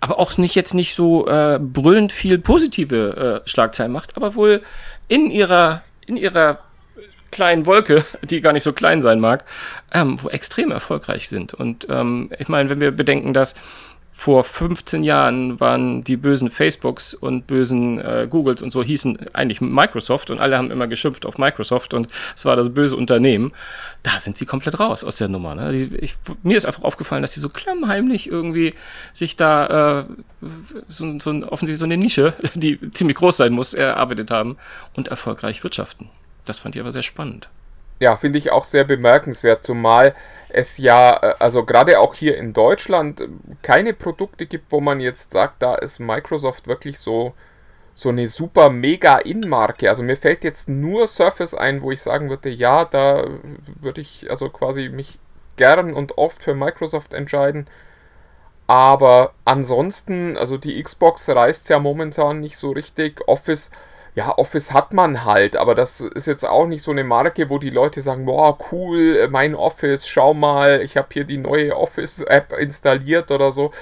aber 0.00 0.18
auch 0.18 0.36
nicht 0.36 0.54
jetzt 0.54 0.74
nicht 0.74 0.94
so 0.94 1.28
äh, 1.28 1.58
brüllend 1.60 2.12
viel 2.12 2.38
positive 2.38 3.42
äh, 3.44 3.48
Schlagzeilen 3.48 3.92
macht, 3.92 4.16
aber 4.16 4.34
wohl 4.34 4.62
in 5.08 5.30
ihrer, 5.30 5.82
in 6.06 6.16
ihrer 6.16 6.58
kleinen 7.30 7.66
Wolke, 7.66 8.04
die 8.22 8.40
gar 8.40 8.52
nicht 8.52 8.64
so 8.64 8.72
klein 8.72 9.00
sein 9.00 9.20
mag, 9.20 9.44
ähm, 9.92 10.20
wo 10.20 10.28
extrem 10.28 10.72
erfolgreich 10.72 11.28
sind. 11.28 11.54
Und 11.54 11.86
ähm, 11.88 12.30
ich 12.38 12.48
meine, 12.48 12.68
wenn 12.68 12.80
wir 12.80 12.90
bedenken, 12.90 13.32
dass 13.32 13.54
vor 14.18 14.44
15 14.44 15.04
Jahren 15.04 15.60
waren 15.60 16.00
die 16.00 16.16
bösen 16.16 16.50
Facebooks 16.50 17.12
und 17.12 17.46
bösen 17.46 17.98
äh, 17.98 18.26
Googles 18.28 18.62
und 18.62 18.72
so 18.72 18.82
hießen 18.82 19.18
eigentlich 19.34 19.60
Microsoft 19.60 20.30
und 20.30 20.40
alle 20.40 20.56
haben 20.56 20.70
immer 20.70 20.86
geschimpft 20.86 21.26
auf 21.26 21.36
Microsoft 21.36 21.92
und 21.92 22.10
es 22.34 22.46
war 22.46 22.56
das 22.56 22.72
böse 22.72 22.96
Unternehmen. 22.96 23.52
Da 24.02 24.18
sind 24.18 24.38
sie 24.38 24.46
komplett 24.46 24.80
raus 24.80 25.04
aus 25.04 25.18
der 25.18 25.28
Nummer. 25.28 25.54
Ne? 25.54 25.90
Ich, 26.00 26.16
mir 26.42 26.56
ist 26.56 26.64
einfach 26.64 26.82
aufgefallen, 26.82 27.20
dass 27.20 27.34
sie 27.34 27.40
so 27.40 27.50
klammheimlich 27.50 28.26
irgendwie 28.26 28.72
sich 29.12 29.36
da 29.36 30.00
äh, 30.00 30.04
so, 30.88 31.18
so 31.18 31.30
offensichtlich 31.30 31.78
so 31.78 31.84
eine 31.84 31.98
Nische, 31.98 32.32
die 32.54 32.90
ziemlich 32.92 33.18
groß 33.18 33.36
sein 33.36 33.52
muss, 33.52 33.74
erarbeitet 33.74 34.30
haben 34.30 34.56
und 34.94 35.08
erfolgreich 35.08 35.62
wirtschaften. 35.62 36.08
Das 36.46 36.58
fand 36.58 36.74
ich 36.74 36.80
aber 36.80 36.92
sehr 36.92 37.02
spannend. 37.02 37.50
Ja, 37.98 38.16
finde 38.16 38.38
ich 38.38 38.52
auch 38.52 38.64
sehr 38.64 38.84
bemerkenswert, 38.84 39.64
zumal 39.64 40.14
es 40.48 40.78
ja, 40.78 41.16
äh, 41.22 41.34
also 41.38 41.64
gerade 41.64 41.98
auch 42.00 42.14
hier 42.14 42.36
in 42.36 42.52
Deutschland, 42.52 43.20
äh, 43.20 43.28
keine 43.62 43.94
Produkte 43.94 44.46
gibt, 44.46 44.72
wo 44.72 44.80
man 44.80 45.00
jetzt 45.00 45.32
sagt, 45.32 45.62
da 45.62 45.74
ist 45.76 45.98
Microsoft 46.00 46.66
wirklich 46.66 46.98
so, 46.98 47.34
so 47.94 48.10
eine 48.10 48.28
super 48.28 48.70
mega 48.70 49.18
In-Marke. 49.18 49.88
Also 49.88 50.02
mir 50.02 50.16
fällt 50.16 50.44
jetzt 50.44 50.68
nur 50.68 51.08
Surface 51.08 51.54
ein, 51.54 51.82
wo 51.82 51.92
ich 51.92 52.02
sagen 52.02 52.28
würde, 52.30 52.50
ja, 52.50 52.84
da 52.84 53.24
würde 53.80 54.00
ich 54.02 54.30
also 54.30 54.50
quasi 54.50 54.88
mich 54.90 55.18
gern 55.56 55.94
und 55.94 56.18
oft 56.18 56.42
für 56.42 56.54
Microsoft 56.54 57.14
entscheiden. 57.14 57.66
Aber 58.66 59.32
ansonsten, 59.44 60.36
also 60.36 60.58
die 60.58 60.82
Xbox 60.82 61.28
reißt 61.28 61.68
ja 61.70 61.78
momentan 61.78 62.40
nicht 62.40 62.56
so 62.56 62.70
richtig. 62.72 63.26
Office 63.28 63.70
ja, 64.16 64.38
Office 64.38 64.72
hat 64.72 64.94
man 64.94 65.26
halt, 65.26 65.56
aber 65.56 65.74
das 65.74 66.00
ist 66.00 66.26
jetzt 66.26 66.44
auch 66.44 66.66
nicht 66.66 66.82
so 66.82 66.90
eine 66.90 67.04
Marke, 67.04 67.50
wo 67.50 67.58
die 67.58 67.68
Leute 67.68 68.00
sagen, 68.00 68.24
boah, 68.24 68.56
cool, 68.72 69.28
mein 69.30 69.54
Office, 69.54 70.08
schau 70.08 70.32
mal, 70.32 70.80
ich 70.80 70.96
habe 70.96 71.08
hier 71.12 71.24
die 71.24 71.36
neue 71.36 71.76
Office-App 71.76 72.54
installiert 72.58 73.30
oder 73.30 73.52
so. 73.52 73.72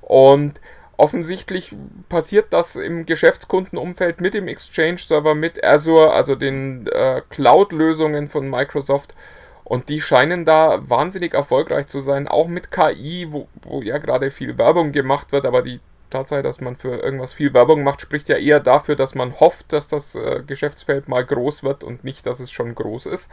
Und 0.00 0.60
offensichtlich 0.96 1.74
passiert 2.08 2.52
das 2.52 2.76
im 2.76 3.04
Geschäftskundenumfeld 3.04 4.20
mit 4.20 4.34
dem 4.34 4.46
Exchange-Server, 4.46 5.34
mit 5.34 5.64
Azure, 5.64 6.12
also 6.12 6.36
den 6.36 6.86
äh, 6.86 7.22
Cloud-Lösungen 7.28 8.28
von 8.28 8.48
Microsoft. 8.48 9.16
Und 9.64 9.88
die 9.88 10.00
scheinen 10.00 10.44
da 10.44 10.88
wahnsinnig 10.88 11.34
erfolgreich 11.34 11.88
zu 11.88 11.98
sein, 11.98 12.28
auch 12.28 12.46
mit 12.46 12.70
KI, 12.70 13.26
wo, 13.30 13.48
wo 13.62 13.82
ja 13.82 13.98
gerade 13.98 14.30
viel 14.30 14.56
Werbung 14.56 14.92
gemacht 14.92 15.32
wird, 15.32 15.46
aber 15.46 15.62
die 15.62 15.80
Tatsache, 16.10 16.42
dass 16.42 16.60
man 16.60 16.76
für 16.76 16.96
irgendwas 16.96 17.32
viel 17.32 17.54
Werbung 17.54 17.82
macht, 17.82 18.00
spricht 18.00 18.28
ja 18.28 18.36
eher 18.36 18.60
dafür, 18.60 18.96
dass 18.96 19.14
man 19.14 19.38
hofft, 19.40 19.72
dass 19.72 19.88
das 19.88 20.14
äh, 20.14 20.42
Geschäftsfeld 20.46 21.08
mal 21.08 21.24
groß 21.24 21.62
wird 21.62 21.84
und 21.84 22.04
nicht, 22.04 22.26
dass 22.26 22.40
es 22.40 22.50
schon 22.50 22.74
groß 22.74 23.06
ist. 23.06 23.30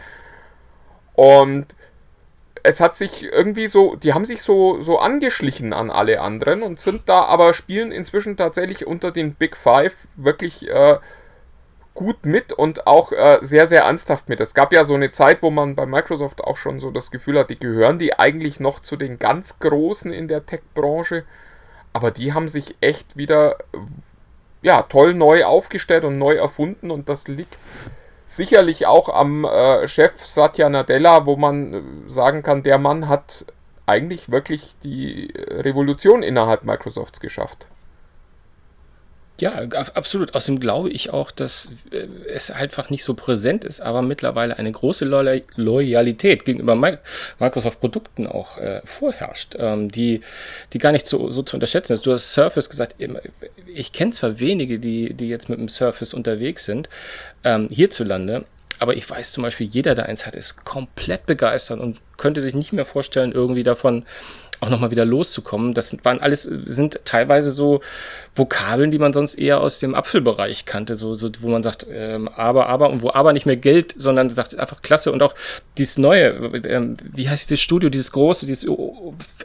Und 1.14 1.68
es 2.64 2.80
hat 2.80 2.96
sich 2.96 3.24
irgendwie 3.24 3.68
so, 3.68 3.96
die 3.96 4.14
haben 4.14 4.26
sich 4.26 4.42
so, 4.42 4.82
so 4.82 5.00
angeschlichen 5.00 5.74
an 5.74 5.90
alle 5.90 6.22
anderen 6.22 6.64
und 6.64 6.80
sind 6.80 7.04
da 7.08 7.24
aber 7.24 7.54
spielen 7.54 7.92
inzwischen 7.92 8.38
tatsächlich 8.38 8.86
unter 8.86 9.12
den 9.12 9.34
Big 9.36 9.56
Five 9.56 9.96
wirklich 10.16 10.70
äh, 10.70 10.98
gut 11.98 12.26
mit 12.26 12.54
und 12.54 12.86
auch 12.86 13.12
äh, 13.12 13.40
sehr, 13.42 13.68
sehr 13.68 13.82
ernsthaft 13.82 14.30
mit. 14.30 14.40
Es 14.40 14.54
gab 14.54 14.72
ja 14.72 14.86
so 14.86 14.94
eine 14.94 15.12
Zeit, 15.12 15.42
wo 15.42 15.50
man 15.50 15.76
bei 15.76 15.86
Microsoft 15.86 16.44
auch 16.44 16.58
schon 16.58 16.80
so 16.80 16.92
das 16.92 17.10
Gefühl 17.10 17.40
hat, 17.40 17.50
die 17.50 17.58
gehören 17.58 17.98
die 17.98 18.18
eigentlich 18.20 18.60
noch 18.60 18.82
zu 18.82 18.98
den 18.98 19.18
ganz 19.18 19.60
Großen 19.60 20.14
in 20.14 20.28
der 20.28 20.46
Tech-Branche. 20.46 21.24
Aber 21.98 22.12
die 22.12 22.32
haben 22.32 22.48
sich 22.48 22.76
echt 22.80 23.18
wieder 23.18 23.56
ja, 24.62 24.84
toll 24.84 25.16
neu 25.16 25.46
aufgestellt 25.46 26.04
und 26.04 26.20
neu 26.20 26.36
erfunden 26.36 26.92
und 26.92 27.10
das 27.10 27.28
liegt 27.28 27.58
sicherlich 28.28 28.86
auch 28.86 29.10
am 29.10 29.46
äh, 29.46 29.88
Chef 29.88 30.24
Satya 30.24 30.70
Nadella, 30.70 31.26
wo 31.26 31.38
man 31.38 31.74
äh, 31.74 31.82
sagen 32.06 32.44
kann, 32.44 32.62
der 32.62 32.78
Mann 32.78 33.08
hat 33.10 33.48
eigentlich 33.88 34.30
wirklich 34.30 34.76
die 34.84 35.34
Revolution 35.36 36.22
innerhalb 36.22 36.66
Microsofts 36.66 37.20
geschafft. 37.20 37.66
Ja, 39.40 39.54
absolut. 39.94 40.34
Außerdem 40.34 40.60
glaube 40.60 40.90
ich 40.90 41.12
auch, 41.12 41.30
dass 41.30 41.72
äh, 41.92 42.08
es 42.28 42.50
einfach 42.50 42.90
nicht 42.90 43.04
so 43.04 43.14
präsent 43.14 43.66
ist, 43.66 43.82
aber 43.82 44.02
mittlerweile 44.02 44.58
eine 44.58 44.72
große 44.72 45.06
Loyalität 45.56 46.44
gegenüber 46.44 46.76
Microsoft-Produkten 47.40 48.26
auch 48.26 48.58
äh, 48.58 48.82
vorherrscht, 48.84 49.56
ähm, 49.60 49.92
die, 49.92 50.22
die 50.74 50.80
gar 50.80 50.92
nicht 50.92 51.08
so, 51.08 51.32
so 51.32 51.44
zu 51.44 51.56
unterschätzen 51.56 51.94
ist. 51.94 52.06
Du 52.08 52.14
hast 52.14 52.34
Surface 52.34 52.70
gesagt, 52.70 52.96
ich 53.68 53.92
kenne 53.92 54.12
zwar 54.12 54.40
wenige, 54.40 54.80
die, 54.80 55.14
die 55.14 55.30
jetzt 55.30 55.50
mit 55.50 55.60
dem 55.60 55.70
Surface 55.70 56.16
unterwegs 56.16 56.66
sind, 56.66 56.90
ähm, 57.44 57.70
hierzulande, 57.70 58.46
aber 58.80 58.96
ich 58.96 59.10
weiß 59.10 59.32
zum 59.32 59.44
Beispiel, 59.44 59.68
jeder, 59.68 59.96
der 59.96 60.08
eins 60.08 60.26
hat, 60.26 60.36
ist 60.36 60.64
komplett 60.66 61.26
begeistert 61.26 61.80
und 61.80 62.00
könnte 62.18 62.42
sich 62.42 62.54
nicht 62.54 62.74
mehr 62.74 62.86
vorstellen, 62.86 63.32
irgendwie 63.32 63.64
davon 63.64 64.06
auch 64.60 64.70
nochmal 64.70 64.92
wieder 64.92 65.06
loszukommen. 65.06 65.74
Das 65.74 65.96
waren 66.04 66.20
alles, 66.20 66.44
sind 66.44 67.02
teilweise 67.06 67.52
so 67.52 67.82
Vokabeln, 68.36 68.92
die 68.92 69.00
man 69.00 69.14
sonst 69.14 69.36
eher 69.36 69.62
aus 69.62 69.80
dem 69.80 69.96
Apfelbereich 69.96 70.66
kannte, 70.66 70.96
so, 70.96 71.16
so 71.16 71.30
wo 71.42 71.48
man 71.48 71.64
sagt, 71.64 71.86
ähm, 71.92 72.28
aber, 72.28 72.68
aber, 72.68 72.90
und 72.90 73.02
wo 73.02 73.12
aber 73.12 73.34
nicht 73.34 73.46
mehr 73.46 73.58
Geld, 73.58 73.94
sondern 73.98 74.30
sagt 74.30 74.58
einfach 74.58 74.82
klasse 74.82 75.12
und 75.12 75.22
auch 75.24 75.36
dieses 75.78 75.98
neue, 75.98 76.30
ähm, 76.66 76.96
wie 77.14 77.30
heißt 77.30 77.50
dieses 77.50 77.62
Studio, 77.62 77.90
dieses 77.90 78.12
große, 78.12 78.46
dieses 78.46 78.70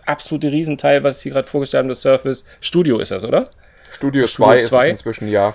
absolute 0.07 0.51
Riesenteil, 0.51 1.03
was 1.05 1.21
Sie 1.21 1.31
gerade 1.31 1.49
vorgestellt 1.49 1.83
haben, 1.83 1.89
das 1.89 2.03
Surface 2.03 2.45
Studio 2.61 2.99
ist 2.99 3.11
das, 3.11 3.25
oder? 3.25 3.51
Studio 3.91 4.27
2 4.27 4.59
ist 4.59 4.73
inzwischen, 4.73 5.29
ja. 5.29 5.55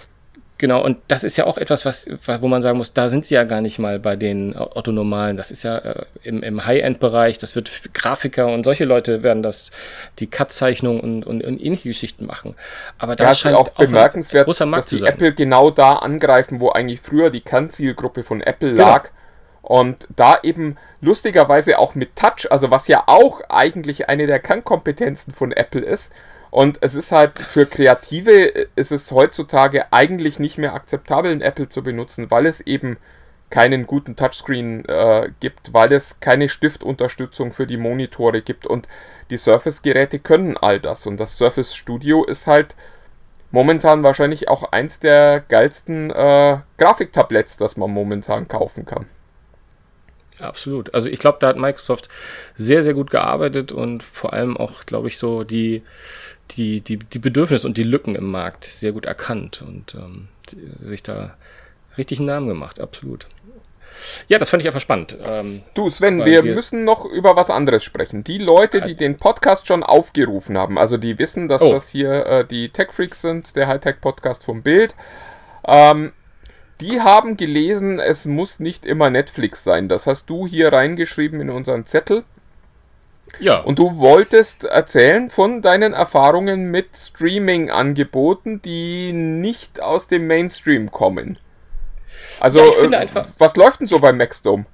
Genau, 0.60 0.84
und 0.84 0.98
das 1.08 1.24
ist 1.24 1.38
ja 1.38 1.46
auch 1.46 1.60
etwas, 1.60 1.86
was, 1.86 2.08
wo 2.42 2.48
man 2.48 2.64
sagen 2.64 2.80
muss, 2.80 2.94
da 2.94 3.10
sind 3.10 3.26
sie 3.26 3.36
ja 3.36 3.44
gar 3.44 3.62
nicht 3.62 3.78
mal 3.78 4.00
bei 4.00 4.16
den 4.16 4.56
Otto-Normalen. 4.58 5.38
Das 5.38 5.52
ist 5.52 5.62
ja 5.62 5.78
äh, 5.78 6.06
im, 6.24 6.42
im 6.42 6.66
High-End-Bereich, 6.66 7.38
das 7.38 7.56
wird 7.56 7.94
Grafiker 7.94 8.48
und 8.48 8.64
solche 8.64 8.86
Leute 8.86 9.22
werden 9.22 9.44
das, 9.44 9.72
die 10.18 10.26
Cut-Zeichnung 10.28 11.00
und, 11.00 11.28
und, 11.28 11.44
und, 11.44 11.62
ähnliche 11.62 11.90
Geschichten 11.90 12.26
machen. 12.26 12.56
Aber 12.98 13.16
da 13.16 13.26
ja, 13.26 13.34
scheint 13.36 13.56
auch 13.56 13.70
bemerkenswert, 13.70 14.46
großer 14.46 14.66
Markt 14.66 14.92
dass 14.92 15.00
die 15.00 15.06
Apple 15.06 15.32
genau 15.34 15.70
da 15.70 15.94
angreifen, 15.94 16.60
wo 16.60 16.70
eigentlich 16.70 17.02
früher 17.02 17.30
die 17.30 17.42
Kernzielgruppe 17.42 18.24
von 18.24 18.42
Apple 18.42 18.72
genau. 18.72 18.88
lag. 18.88 19.12
Und 19.62 20.08
da 20.16 20.40
eben 20.42 20.78
lustigerweise 21.02 21.78
auch 21.78 21.94
mit 21.94 22.16
Touch, 22.16 22.50
also 22.50 22.72
was 22.72 22.88
ja 22.88 23.04
auch 23.06 23.42
eigentlich 23.50 24.10
eine 24.10 24.26
der 24.26 24.40
Kernkompetenzen 24.40 25.34
von 25.34 25.52
Apple 25.52 25.82
ist, 25.82 26.12
und 26.50 26.78
es 26.82 26.96
ist 26.96 27.12
halt 27.12 27.40
für 27.40 27.66
Kreative 27.66 28.68
ist 28.76 28.92
es 28.92 29.12
heutzutage 29.12 29.92
eigentlich 29.92 30.40
nicht 30.40 30.58
mehr 30.58 30.74
akzeptabel, 30.74 31.32
ein 31.32 31.42
Apple 31.42 31.70
zu 31.70 31.84
benutzen, 31.84 32.32
weil 32.32 32.46
es 32.46 32.62
eben 32.62 32.98
keinen 33.50 33.88
guten 33.88 34.16
Touchscreen 34.16 34.86
äh, 34.86 35.30
gibt, 35.40 35.74
weil 35.74 35.94
es 35.94 36.20
keine 36.20 36.50
Stiftunterstützung 36.50 37.52
für 37.52 37.66
die 37.66 37.78
Monitore 37.78 38.42
gibt 38.42 38.68
und 38.68 38.88
die 39.30 39.38
Surface-Geräte 39.38 40.20
können 40.20 40.58
all 40.58 40.80
das 40.80 41.06
und 41.06 41.18
das 41.18 41.38
Surface 41.38 41.74
Studio 41.74 42.26
ist 42.26 42.48
halt 42.48 42.76
momentan 43.52 44.04
wahrscheinlich 44.04 44.50
auch 44.50 44.72
eins 44.72 45.00
der 45.00 45.42
geilsten 45.48 46.12
äh, 46.12 46.58
Grafiktabletts, 46.78 47.58
das 47.58 47.78
man 47.78 47.92
momentan 47.92 48.48
kaufen 48.48 48.86
kann. 48.86 49.08
Absolut. 50.40 50.94
Also 50.94 51.10
ich 51.10 51.20
glaube, 51.20 51.38
da 51.40 51.48
hat 51.48 51.58
Microsoft 51.58 52.10
sehr, 52.54 52.84
sehr 52.84 52.94
gut 52.94 53.10
gearbeitet 53.10 53.72
und 53.72 54.04
vor 54.04 54.34
allem 54.34 54.56
auch, 54.56 54.86
glaube 54.86 55.08
ich, 55.08 55.18
so 55.18 55.44
die 55.44 55.82
die, 56.52 56.82
die, 56.82 56.98
die 56.98 57.20
Bedürfnisse 57.20 57.68
und 57.68 57.78
die 57.78 57.84
Lücken 57.84 58.16
im 58.16 58.30
Markt 58.30 58.64
sehr 58.64 58.92
gut 58.92 59.06
erkannt 59.06 59.64
und 59.66 59.96
ähm, 59.96 60.28
sich 60.76 61.04
da 61.04 61.36
richtig 61.98 62.20
einen 62.20 62.28
Namen 62.28 62.48
gemacht, 62.48 62.80
absolut. 62.80 63.28
Ja, 64.28 64.38
das 64.38 64.50
fand 64.50 64.62
ich 64.62 64.68
einfach 64.68 64.82
spannend. 64.82 65.18
Ähm, 65.26 65.64
du, 65.74 65.90
Sven, 65.90 66.24
wir, 66.24 66.44
müssen 66.44 66.84
noch 66.84 67.06
über 67.06 67.36
was 67.36 67.50
anderes 67.50 67.84
sprechen. 67.84 68.24
Die 68.24 68.38
Leute, 68.38 68.82
die 68.82 68.96
den 68.96 69.18
Podcast 69.18 69.68
schon 69.68 69.84
aufgerufen 69.84 70.58
haben, 70.58 70.78
also 70.78 70.98
die 70.98 71.18
wissen, 71.18 71.48
dass 71.48 71.62
oh. 71.62 71.72
das 71.72 71.90
hier 71.90 72.26
äh, 72.26 72.46
die 72.46 72.70
Tech 72.70 72.92
Freaks 72.92 73.22
sind, 73.22 73.56
der 73.56 73.68
Hightech-Podcast 73.68 74.44
vom 74.44 74.62
Bild, 74.62 74.96
ähm, 75.66 76.14
die 76.80 77.02
haben 77.02 77.38
gelesen, 77.38 78.00
es 78.00 78.26
muss 78.26 78.60
nicht 78.60 78.86
immer 78.86 79.10
Netflix 79.10 79.64
sein. 79.64 79.90
Das 79.90 80.06
hast 80.06 80.30
du 80.30 80.46
hier 80.46 80.72
reingeschrieben 80.72 81.42
in 81.42 81.50
unseren 81.50 81.86
Zettel. 81.86 82.24
Ja. 83.40 83.60
Und 83.60 83.80
du 83.80 83.98
wolltest 83.98 84.64
erzählen 84.64 85.30
von 85.30 85.62
deinen 85.62 85.94
Erfahrungen 85.94 86.72
mit 86.72 86.96
Streaming-Angeboten, 86.96 88.62
die 88.62 89.12
nicht 89.14 89.82
aus 89.82 90.08
dem 90.08 90.28
Mainstream 90.28 90.92
kommen. 90.92 91.38
Also, 92.40 92.60
ja, 92.60 93.02
äh, 93.02 93.08
was 93.38 93.56
läuft 93.56 93.82
denn 93.82 93.88
so 93.88 94.00
beim 94.00 94.18
Maxdome? 94.18 94.66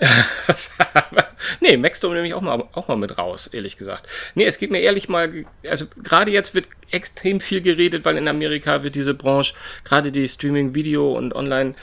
nee, 1.60 1.76
Maxdome 1.76 2.14
nehme 2.14 2.26
ich 2.26 2.34
auch 2.34 2.40
mal, 2.40 2.64
auch 2.72 2.88
mal 2.88 2.96
mit 2.96 3.18
raus, 3.18 3.46
ehrlich 3.46 3.76
gesagt. 3.76 4.08
Nee, 4.34 4.44
es 4.44 4.58
geht 4.58 4.70
mir 4.70 4.80
ehrlich 4.80 5.08
mal, 5.08 5.44
also 5.68 5.86
gerade 6.02 6.30
jetzt 6.32 6.54
wird 6.54 6.66
extrem 6.90 7.40
viel 7.40 7.60
geredet, 7.60 8.04
weil 8.04 8.16
in 8.16 8.26
Amerika 8.26 8.82
wird 8.82 8.96
diese 8.96 9.14
Branche, 9.14 9.54
gerade 9.84 10.10
die 10.10 10.26
Streaming, 10.26 10.74
Video 10.74 11.16
und 11.16 11.34
Online- 11.34 11.74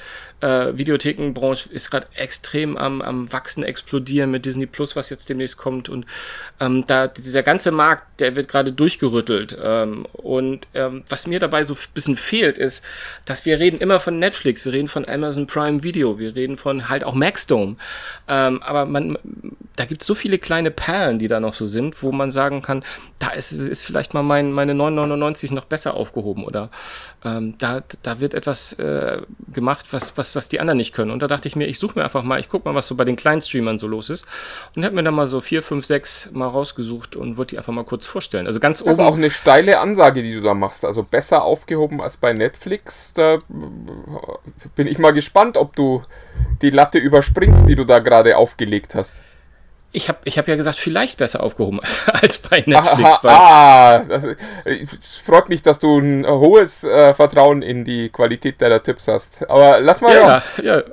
äh, 0.41 0.77
Videothekenbranche 0.77 1.69
ist 1.69 1.91
gerade 1.91 2.07
extrem 2.15 2.77
am, 2.77 3.01
am 3.01 3.31
wachsen, 3.31 3.63
explodieren 3.63 4.31
mit 4.31 4.45
Disney 4.45 4.65
Plus, 4.65 4.95
was 4.95 5.09
jetzt 5.09 5.29
demnächst 5.29 5.57
kommt. 5.57 5.89
Und 5.89 6.05
ähm, 6.59 6.85
da 6.87 7.07
dieser 7.07 7.43
ganze 7.43 7.71
Markt, 7.71 8.19
der 8.19 8.35
wird 8.35 8.47
gerade 8.47 8.71
durchgerüttelt. 8.71 9.57
Ähm, 9.61 10.05
und 10.13 10.67
ähm, 10.73 11.03
was 11.09 11.27
mir 11.27 11.39
dabei 11.39 11.63
so 11.63 11.73
ein 11.73 11.79
bisschen 11.93 12.17
fehlt, 12.17 12.57
ist, 12.57 12.83
dass 13.25 13.45
wir 13.45 13.59
reden 13.59 13.79
immer 13.79 13.99
von 13.99 14.19
Netflix, 14.19 14.65
wir 14.65 14.73
reden 14.73 14.87
von 14.87 15.07
Amazon 15.07 15.47
Prime 15.47 15.83
Video, 15.83 16.19
wir 16.19 16.35
reden 16.35 16.57
von 16.57 16.89
halt 16.89 17.03
auch 17.03 17.13
Maxdome. 17.13 17.75
Ähm, 18.27 18.61
aber 18.63 18.85
man, 18.85 19.17
da 19.75 19.85
gibt 19.85 20.01
es 20.01 20.07
so 20.07 20.15
viele 20.15 20.37
kleine 20.39 20.71
Perlen, 20.71 21.19
die 21.19 21.27
da 21.27 21.39
noch 21.39 21.53
so 21.53 21.67
sind, 21.67 22.03
wo 22.03 22.11
man 22.11 22.31
sagen 22.31 22.61
kann, 22.61 22.83
da 23.17 23.29
ist, 23.29 23.51
ist 23.51 23.83
vielleicht 23.83 24.13
mal 24.13 24.23
mein, 24.23 24.51
meine 24.51 24.73
9,99 24.73 25.53
noch 25.53 25.65
besser 25.65 25.93
aufgehoben 25.93 26.43
oder 26.43 26.69
ähm, 27.23 27.55
da, 27.57 27.83
da 28.01 28.19
wird 28.19 28.33
etwas 28.33 28.73
äh, 28.73 29.21
gemacht, 29.53 29.87
was, 29.91 30.17
was 30.17 30.28
was, 30.29 30.35
was 30.35 30.49
die 30.49 30.59
anderen 30.59 30.77
nicht 30.77 30.93
können. 30.93 31.11
Und 31.11 31.21
da 31.21 31.27
dachte 31.27 31.47
ich 31.47 31.55
mir, 31.55 31.65
ich 31.65 31.79
suche 31.79 31.97
mir 31.97 32.03
einfach 32.03 32.23
mal, 32.23 32.39
ich 32.39 32.49
gucke 32.49 32.67
mal, 32.67 32.75
was 32.75 32.87
so 32.87 32.95
bei 32.95 33.03
den 33.03 33.15
kleinen 33.15 33.41
Streamern 33.41 33.79
so 33.79 33.87
los 33.87 34.09
ist. 34.09 34.25
Und 34.75 34.85
habe 34.85 34.95
mir 34.95 35.03
dann 35.03 35.13
mal 35.13 35.27
so 35.27 35.41
vier, 35.41 35.63
fünf, 35.63 35.85
sechs 35.85 36.29
mal 36.31 36.47
rausgesucht 36.47 37.15
und 37.15 37.37
wollte 37.37 37.51
die 37.51 37.57
einfach 37.57 37.73
mal 37.73 37.83
kurz 37.83 38.05
vorstellen. 38.05 38.47
Also 38.47 38.59
ganz 38.59 38.81
oben. 38.81 38.89
Das 38.89 38.99
ist 38.99 39.05
auch 39.05 39.15
eine 39.15 39.31
steile 39.31 39.79
Ansage, 39.79 40.23
die 40.23 40.33
du 40.33 40.41
da 40.41 40.53
machst. 40.53 40.85
Also 40.85 41.03
besser 41.03 41.43
aufgehoben 41.43 42.01
als 42.01 42.17
bei 42.17 42.33
Netflix. 42.33 43.13
Da 43.13 43.39
bin 44.75 44.87
ich 44.87 44.99
mal 44.99 45.11
gespannt, 45.11 45.57
ob 45.57 45.75
du 45.75 46.01
die 46.61 46.69
Latte 46.69 46.97
überspringst, 46.97 47.67
die 47.67 47.75
du 47.75 47.85
da 47.85 47.99
gerade 47.99 48.37
aufgelegt 48.37 48.95
hast. 48.95 49.21
Ich 49.91 50.07
habe 50.07 50.19
ich 50.23 50.37
hab 50.37 50.47
ja 50.47 50.55
gesagt, 50.55 50.77
vielleicht 50.77 51.17
besser 51.17 51.41
aufgehoben 51.41 51.79
als 52.13 52.37
bei 52.37 52.63
Netflix. 52.65 53.23
Ah, 53.23 53.99
das, 53.99 54.27
es 54.65 55.17
freut 55.17 55.49
mich, 55.49 55.63
dass 55.63 55.79
du 55.79 55.97
ein 55.97 56.27
hohes 56.27 56.83
äh, 56.83 57.13
Vertrauen 57.15 57.63
in 57.63 57.85
die 57.85 58.09
Qualität 58.09 58.61
deiner 58.61 58.83
Tipps 58.83 59.07
hast. 59.07 59.49
Aber 59.49 59.79
lass 59.79 60.01
mal. 60.01 60.15
Ja, 60.15 60.43
ja, 60.61 60.77
ja. 60.77 60.83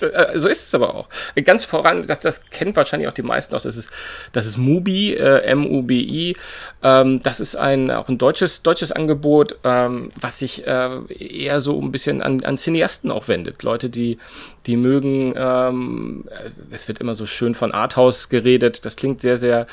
So 0.00 0.48
ist 0.48 0.66
es 0.66 0.74
aber 0.74 0.94
auch. 0.94 1.08
Ganz 1.44 1.64
voran, 1.64 2.06
das, 2.06 2.20
das 2.20 2.48
kennen 2.50 2.74
wahrscheinlich 2.76 3.08
auch 3.08 3.14
die 3.14 3.22
meisten 3.22 3.54
auch, 3.54 3.60
das 3.60 3.76
ist, 3.76 3.90
das 4.32 4.46
ist 4.46 4.56
Mubi, 4.56 5.14
äh, 5.14 5.42
M-U-B-I. 5.42 6.36
Ähm, 6.82 7.20
das 7.22 7.40
ist 7.40 7.56
ein, 7.56 7.90
auch 7.90 8.08
ein 8.08 8.18
deutsches, 8.18 8.62
deutsches 8.62 8.92
Angebot, 8.92 9.58
ähm, 9.64 10.10
was 10.18 10.38
sich 10.38 10.66
äh, 10.66 10.98
eher 11.18 11.60
so 11.60 11.80
ein 11.80 11.92
bisschen 11.92 12.22
an, 12.22 12.42
an 12.44 12.56
Cineasten 12.56 13.10
auch 13.10 13.28
wendet. 13.28 13.62
Leute, 13.62 13.90
die, 13.90 14.18
die 14.66 14.76
mögen, 14.76 15.34
ähm, 15.36 16.24
es 16.70 16.88
wird 16.88 17.00
immer 17.00 17.14
so 17.14 17.26
schön 17.26 17.54
von 17.54 17.72
Arthouse 17.72 18.28
geredet, 18.28 18.84
das 18.84 18.96
klingt 18.96 19.20
sehr, 19.20 19.36
sehr, 19.36 19.66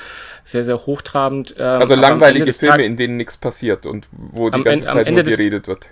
sehr, 0.44 0.64
sehr 0.64 0.86
hochtrabend. 0.86 1.56
Ähm, 1.58 1.82
also 1.82 1.96
langweilige 1.96 2.52
Filme, 2.54 2.84
in 2.84 2.98
denen 2.98 3.18
nichts 3.18 3.38
passiert 3.38 3.86
und 3.86 4.08
wo 4.12 4.50
die 4.50 4.64
ganze 4.64 4.86
Zeit 4.86 5.12
nur 5.12 5.24
geredet 5.24 5.68
wird. 5.68 5.90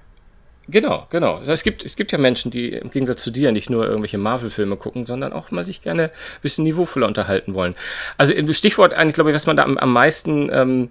Genau, 0.68 1.06
genau. 1.10 1.42
Es 1.46 1.64
gibt, 1.64 1.86
es 1.86 1.96
gibt 1.96 2.12
ja 2.12 2.18
Menschen, 2.18 2.50
die 2.50 2.70
im 2.70 2.90
Gegensatz 2.90 3.22
zu 3.22 3.32
dir 3.32 3.52
nicht 3.52 3.70
nur 3.70 3.86
irgendwelche 3.86 4.18
Marvel-Filme 4.18 4.78
gucken, 4.78 5.06
sondern 5.06 5.32
auch 5.32 5.52
mal 5.52 5.64
sich 5.64 5.82
gerne 5.82 6.06
ein 6.06 6.42
bisschen 6.42 6.64
niveauvoller 6.64 7.08
unterhalten 7.08 7.54
wollen. 7.54 7.76
Also 8.18 8.34
Stichwort 8.54 8.94
eigentlich, 8.94 9.16
glaube 9.16 9.30
ich, 9.30 9.36
was 9.36 9.46
man 9.46 9.58
da 9.58 9.64
am, 9.64 9.78
am 9.78 9.94
meisten 9.94 10.50
ähm, 10.52 10.90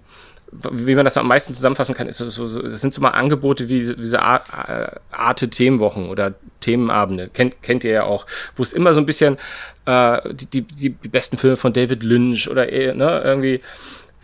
wie 0.51 0.95
man 0.95 1.05
das 1.05 1.17
am 1.17 1.27
meisten 1.27 1.53
zusammenfassen 1.53 1.95
kann, 1.95 2.07
ist 2.07 2.17
so, 2.17 2.29
so, 2.47 2.61
das 2.61 2.81
sind 2.81 2.93
so 2.93 3.01
mal 3.01 3.09
Angebote 3.09 3.67
wie 3.69 3.79
diese 3.79 4.21
Arte 4.21 5.49
Themenwochen 5.49 6.07
oder 6.07 6.35
Themenabende. 6.61 7.29
Kennt, 7.29 7.61
kennt 7.61 7.83
ihr 7.83 7.91
ja 7.91 8.03
auch, 8.03 8.25
wo 8.55 8.63
es 8.63 8.73
immer 8.73 8.93
so 8.93 8.99
ein 8.99 9.05
bisschen 9.05 9.37
äh, 9.85 10.21
die, 10.33 10.61
die, 10.61 10.91
die 10.91 11.07
besten 11.09 11.37
Filme 11.37 11.57
von 11.57 11.73
David 11.73 12.03
Lynch 12.03 12.49
oder 12.49 12.71
eh, 12.71 12.93
ne, 12.93 13.21
irgendwie 13.23 13.61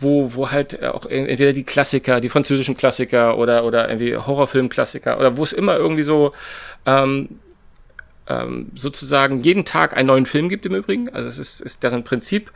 wo, 0.02 0.34
wo 0.34 0.50
halt 0.50 0.82
auch 0.82 1.06
entweder 1.06 1.52
die 1.52 1.64
Klassiker, 1.64 2.20
die 2.20 2.28
französischen 2.28 2.76
Klassiker 2.76 3.38
oder, 3.38 3.64
oder 3.64 3.88
irgendwie 3.88 4.16
Horrorfilmklassiker 4.16 5.18
oder 5.18 5.36
wo 5.36 5.44
es 5.44 5.52
immer 5.52 5.76
irgendwie 5.76 6.02
so 6.02 6.32
ähm, 6.86 7.28
ähm, 8.28 8.70
sozusagen 8.74 9.42
jeden 9.42 9.64
Tag 9.64 9.96
einen 9.96 10.08
neuen 10.08 10.26
Film 10.26 10.48
gibt 10.48 10.66
im 10.66 10.74
Übrigen. 10.74 11.08
Also 11.10 11.28
es 11.28 11.38
ist, 11.38 11.60
ist 11.60 11.82
deren 11.82 12.04
Prinzip. 12.04 12.52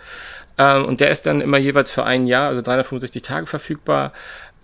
Ähm, 0.58 0.84
und 0.84 1.00
der 1.00 1.10
ist 1.10 1.26
dann 1.26 1.40
immer 1.40 1.58
jeweils 1.58 1.90
für 1.90 2.04
ein 2.04 2.26
Jahr, 2.26 2.48
also 2.48 2.62
365 2.62 3.22
Tage 3.22 3.46
verfügbar. 3.46 4.12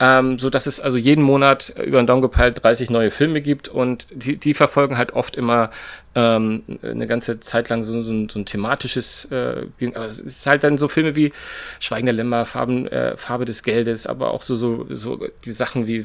Ähm, 0.02 0.36
so 0.36 0.50
dass 0.50 0.66
es 0.66 0.80
also 0.80 0.98
jeden 0.98 1.22
Monat 1.22 1.72
über 1.80 2.02
den 2.02 2.08
Daumen 2.08 2.22
gepeilt 2.22 2.64
30 2.64 2.90
neue 2.90 3.12
Filme 3.12 3.40
gibt 3.40 3.68
und 3.68 4.08
die, 4.10 4.36
die 4.36 4.52
verfolgen 4.52 4.98
halt 4.98 5.12
oft 5.12 5.36
immer 5.36 5.70
ähm, 6.16 6.64
eine 6.82 7.06
ganze 7.06 7.38
Zeit 7.38 7.68
lang 7.68 7.84
so, 7.84 8.02
so, 8.02 8.12
ein, 8.12 8.28
so 8.28 8.40
ein 8.40 8.44
thematisches, 8.44 9.28
äh, 9.30 9.64
aber 9.94 10.06
es 10.06 10.18
ist 10.18 10.44
halt 10.48 10.64
dann 10.64 10.76
so 10.76 10.88
Filme 10.88 11.14
wie 11.14 11.32
Schweigende 11.78 12.10
Lämmer, 12.10 12.46
Farben, 12.46 12.88
äh, 12.88 13.16
Farbe 13.16 13.44
des 13.44 13.62
Geldes, 13.62 14.08
aber 14.08 14.32
auch 14.32 14.42
so, 14.42 14.56
so, 14.56 14.86
so 14.90 15.24
die 15.44 15.52
Sachen 15.52 15.86
wie 15.86 16.04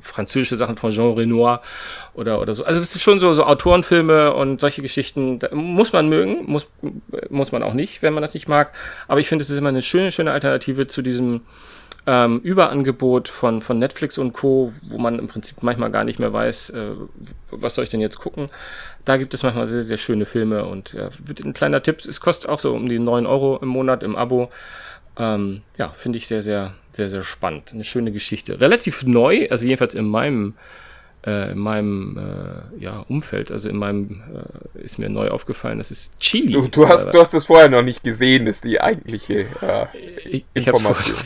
französische 0.00 0.56
Sachen 0.56 0.78
von 0.78 0.90
Jean 0.90 1.12
Renoir 1.12 1.60
oder, 2.14 2.40
oder 2.40 2.54
so. 2.54 2.64
Also 2.64 2.80
es 2.80 2.96
ist 2.96 3.02
schon 3.02 3.20
so, 3.20 3.34
so 3.34 3.44
Autorenfilme 3.44 4.32
und 4.32 4.58
solche 4.62 4.80
Geschichten, 4.80 5.38
muss 5.52 5.92
man 5.92 6.08
mögen, 6.08 6.46
muss, 6.46 6.66
muss 7.28 7.52
man 7.52 7.62
auch 7.62 7.74
nicht, 7.74 8.00
wenn 8.00 8.14
man 8.14 8.22
das 8.22 8.32
nicht 8.32 8.48
mag. 8.48 8.74
Aber 9.06 9.20
ich 9.20 9.28
finde, 9.28 9.42
es 9.42 9.50
ist 9.50 9.58
immer 9.58 9.68
eine 9.68 9.82
schöne, 9.82 10.12
schöne 10.12 10.32
Alternative 10.32 10.86
zu 10.86 11.02
diesem 11.02 11.42
ähm, 12.08 12.40
Überangebot 12.40 13.28
von, 13.28 13.60
von 13.60 13.78
Netflix 13.78 14.16
und 14.16 14.32
Co., 14.32 14.72
wo 14.84 14.96
man 14.96 15.18
im 15.18 15.28
Prinzip 15.28 15.62
manchmal 15.62 15.90
gar 15.90 16.04
nicht 16.04 16.18
mehr 16.18 16.32
weiß, 16.32 16.70
äh, 16.70 16.92
was 17.50 17.74
soll 17.74 17.84
ich 17.84 17.90
denn 17.90 18.00
jetzt 18.00 18.18
gucken. 18.18 18.48
Da 19.04 19.18
gibt 19.18 19.34
es 19.34 19.42
manchmal 19.42 19.68
sehr, 19.68 19.82
sehr 19.82 19.98
schöne 19.98 20.24
Filme 20.24 20.64
und 20.64 20.94
ja, 20.94 21.10
ein 21.44 21.52
kleiner 21.52 21.82
Tipp, 21.82 22.02
es 22.02 22.22
kostet 22.22 22.48
auch 22.48 22.60
so 22.60 22.74
um 22.74 22.88
die 22.88 22.98
9 22.98 23.26
Euro 23.26 23.58
im 23.60 23.68
Monat 23.68 24.02
im 24.02 24.16
Abo. 24.16 24.48
Ähm, 25.18 25.60
ja, 25.76 25.90
finde 25.90 26.16
ich 26.16 26.26
sehr, 26.26 26.40
sehr, 26.40 26.72
sehr, 26.92 27.10
sehr 27.10 27.24
spannend. 27.24 27.72
Eine 27.74 27.84
schöne 27.84 28.10
Geschichte. 28.10 28.58
Relativ 28.58 29.02
neu, 29.02 29.46
also 29.50 29.66
jedenfalls 29.66 29.94
in 29.94 30.06
meinem 30.06 30.54
äh, 31.26 31.50
in 31.52 31.58
meinem 31.58 32.16
äh, 32.16 32.82
ja, 32.82 33.00
Umfeld, 33.00 33.50
also 33.50 33.68
in 33.68 33.76
meinem, 33.76 34.22
äh, 34.74 34.82
ist 34.82 34.98
mir 34.98 35.10
neu 35.10 35.28
aufgefallen, 35.28 35.76
das 35.76 35.90
ist 35.90 36.18
Chili. 36.20 36.52
Du, 36.52 36.68
du, 36.68 36.88
hast, 36.88 37.12
du 37.12 37.20
hast 37.20 37.34
das 37.34 37.46
vorher 37.46 37.68
noch 37.68 37.82
nicht 37.82 38.02
gesehen, 38.02 38.46
ist 38.46 38.64
die 38.64 38.80
eigentliche 38.80 39.40
äh, 39.60 39.86
ich, 40.24 40.46
ich 40.54 40.66
Information. 40.66 41.18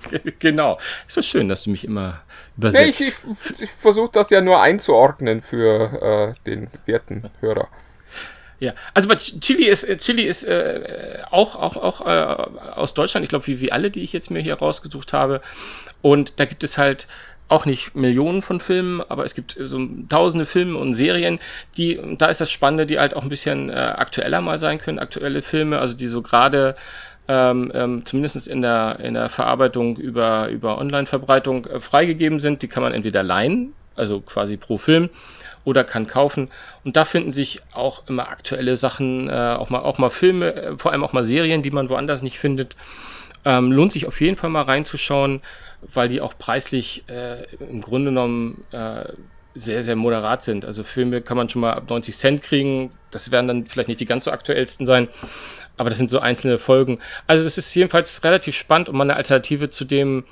genau. 0.38 0.78
Ist 1.06 1.14
so 1.14 1.22
schön, 1.22 1.48
dass 1.48 1.64
du 1.64 1.70
mich 1.70 1.84
immer 1.84 2.20
übersetzt. 2.56 3.00
Nee, 3.00 3.06
ich, 3.06 3.14
ich, 3.14 3.60
ich 3.62 3.70
versuche 3.70 4.10
das 4.12 4.30
ja 4.30 4.40
nur 4.40 4.60
einzuordnen 4.60 5.42
für 5.42 6.34
äh, 6.36 6.48
den 6.50 6.68
werten 6.86 7.30
Hörer. 7.40 7.68
Ja, 8.62 8.74
also 8.94 9.08
bei 9.08 9.16
Chili 9.16 9.64
ist 9.64 9.88
Chili 9.98 10.22
ist 10.22 10.44
äh, 10.44 11.18
auch 11.32 11.56
auch 11.56 11.76
auch 11.76 12.06
äh, 12.06 12.70
aus 12.74 12.94
Deutschland, 12.94 13.24
ich 13.24 13.28
glaube 13.28 13.48
wie 13.48 13.60
wie 13.60 13.72
alle, 13.72 13.90
die 13.90 14.02
ich 14.02 14.12
jetzt 14.12 14.30
mir 14.30 14.40
hier 14.40 14.54
rausgesucht 14.54 15.12
habe. 15.12 15.40
Und 16.00 16.38
da 16.38 16.44
gibt 16.44 16.62
es 16.62 16.78
halt 16.78 17.08
auch 17.48 17.66
nicht 17.66 17.96
Millionen 17.96 18.40
von 18.40 18.60
Filmen, 18.60 19.02
aber 19.08 19.24
es 19.24 19.34
gibt 19.34 19.56
so 19.58 19.86
tausende 20.08 20.46
Filme 20.46 20.78
und 20.78 20.94
Serien, 20.94 21.40
die 21.76 22.00
da 22.16 22.26
ist 22.26 22.40
das 22.40 22.52
Spannende, 22.52 22.86
die 22.86 23.00
halt 23.00 23.14
auch 23.14 23.24
ein 23.24 23.28
bisschen 23.28 23.68
äh, 23.68 23.74
aktueller 23.74 24.40
mal 24.40 24.58
sein 24.58 24.78
können, 24.78 25.00
aktuelle 25.00 25.42
Filme, 25.42 25.80
also 25.80 25.94
die 25.94 26.06
so 26.08 26.22
gerade 26.22 26.76
ähm, 27.28 27.70
ähm, 27.74 28.04
zumindest 28.04 28.48
in 28.48 28.62
der, 28.62 28.98
in 29.00 29.14
der 29.14 29.28
Verarbeitung 29.28 29.96
über, 29.96 30.48
über 30.48 30.78
Online-Verbreitung 30.78 31.66
äh, 31.66 31.80
freigegeben 31.80 32.40
sind. 32.40 32.62
Die 32.62 32.68
kann 32.68 32.82
man 32.82 32.92
entweder 32.92 33.22
leihen, 33.22 33.74
also 33.94 34.20
quasi 34.20 34.56
pro 34.56 34.78
Film, 34.78 35.10
oder 35.64 35.84
kann 35.84 36.06
kaufen. 36.06 36.48
Und 36.84 36.96
da 36.96 37.04
finden 37.04 37.32
sich 37.32 37.60
auch 37.72 38.08
immer 38.08 38.28
aktuelle 38.28 38.76
Sachen, 38.76 39.28
äh, 39.28 39.32
auch, 39.32 39.70
mal, 39.70 39.80
auch 39.80 39.98
mal 39.98 40.10
Filme, 40.10 40.54
äh, 40.54 40.78
vor 40.78 40.92
allem 40.92 41.04
auch 41.04 41.12
mal 41.12 41.24
Serien, 41.24 41.62
die 41.62 41.70
man 41.70 41.88
woanders 41.88 42.22
nicht 42.22 42.38
findet. 42.38 42.76
Ähm, 43.44 43.72
lohnt 43.72 43.92
sich 43.92 44.06
auf 44.06 44.20
jeden 44.20 44.36
Fall 44.36 44.50
mal 44.50 44.62
reinzuschauen, 44.62 45.40
weil 45.82 46.08
die 46.08 46.20
auch 46.20 46.34
preislich 46.38 47.04
äh, 47.08 47.44
im 47.58 47.80
Grunde 47.80 48.10
genommen 48.10 48.64
äh, 48.72 49.04
sehr, 49.54 49.82
sehr 49.82 49.96
moderat 49.96 50.42
sind. 50.42 50.64
Also 50.64 50.84
Filme 50.84 51.20
kann 51.20 51.36
man 51.36 51.48
schon 51.48 51.60
mal 51.62 51.74
ab 51.74 51.88
90 51.88 52.16
Cent 52.16 52.42
kriegen. 52.42 52.90
Das 53.10 53.30
werden 53.30 53.48
dann 53.48 53.66
vielleicht 53.66 53.88
nicht 53.88 54.00
die 54.00 54.06
ganz 54.06 54.24
so 54.24 54.30
aktuellsten 54.30 54.86
sein, 54.86 55.08
aber 55.76 55.90
das 55.90 55.98
sind 55.98 56.10
so 56.10 56.20
einzelne 56.20 56.58
Folgen. 56.58 56.98
Also 57.26 57.44
das 57.44 57.58
ist 57.58 57.74
jedenfalls 57.74 58.24
relativ 58.24 58.56
spannend 58.56 58.88
und 58.88 58.96
mal 58.96 59.04
eine 59.04 59.16
Alternative 59.16 59.70
zu 59.70 59.84
dem, 59.84 60.24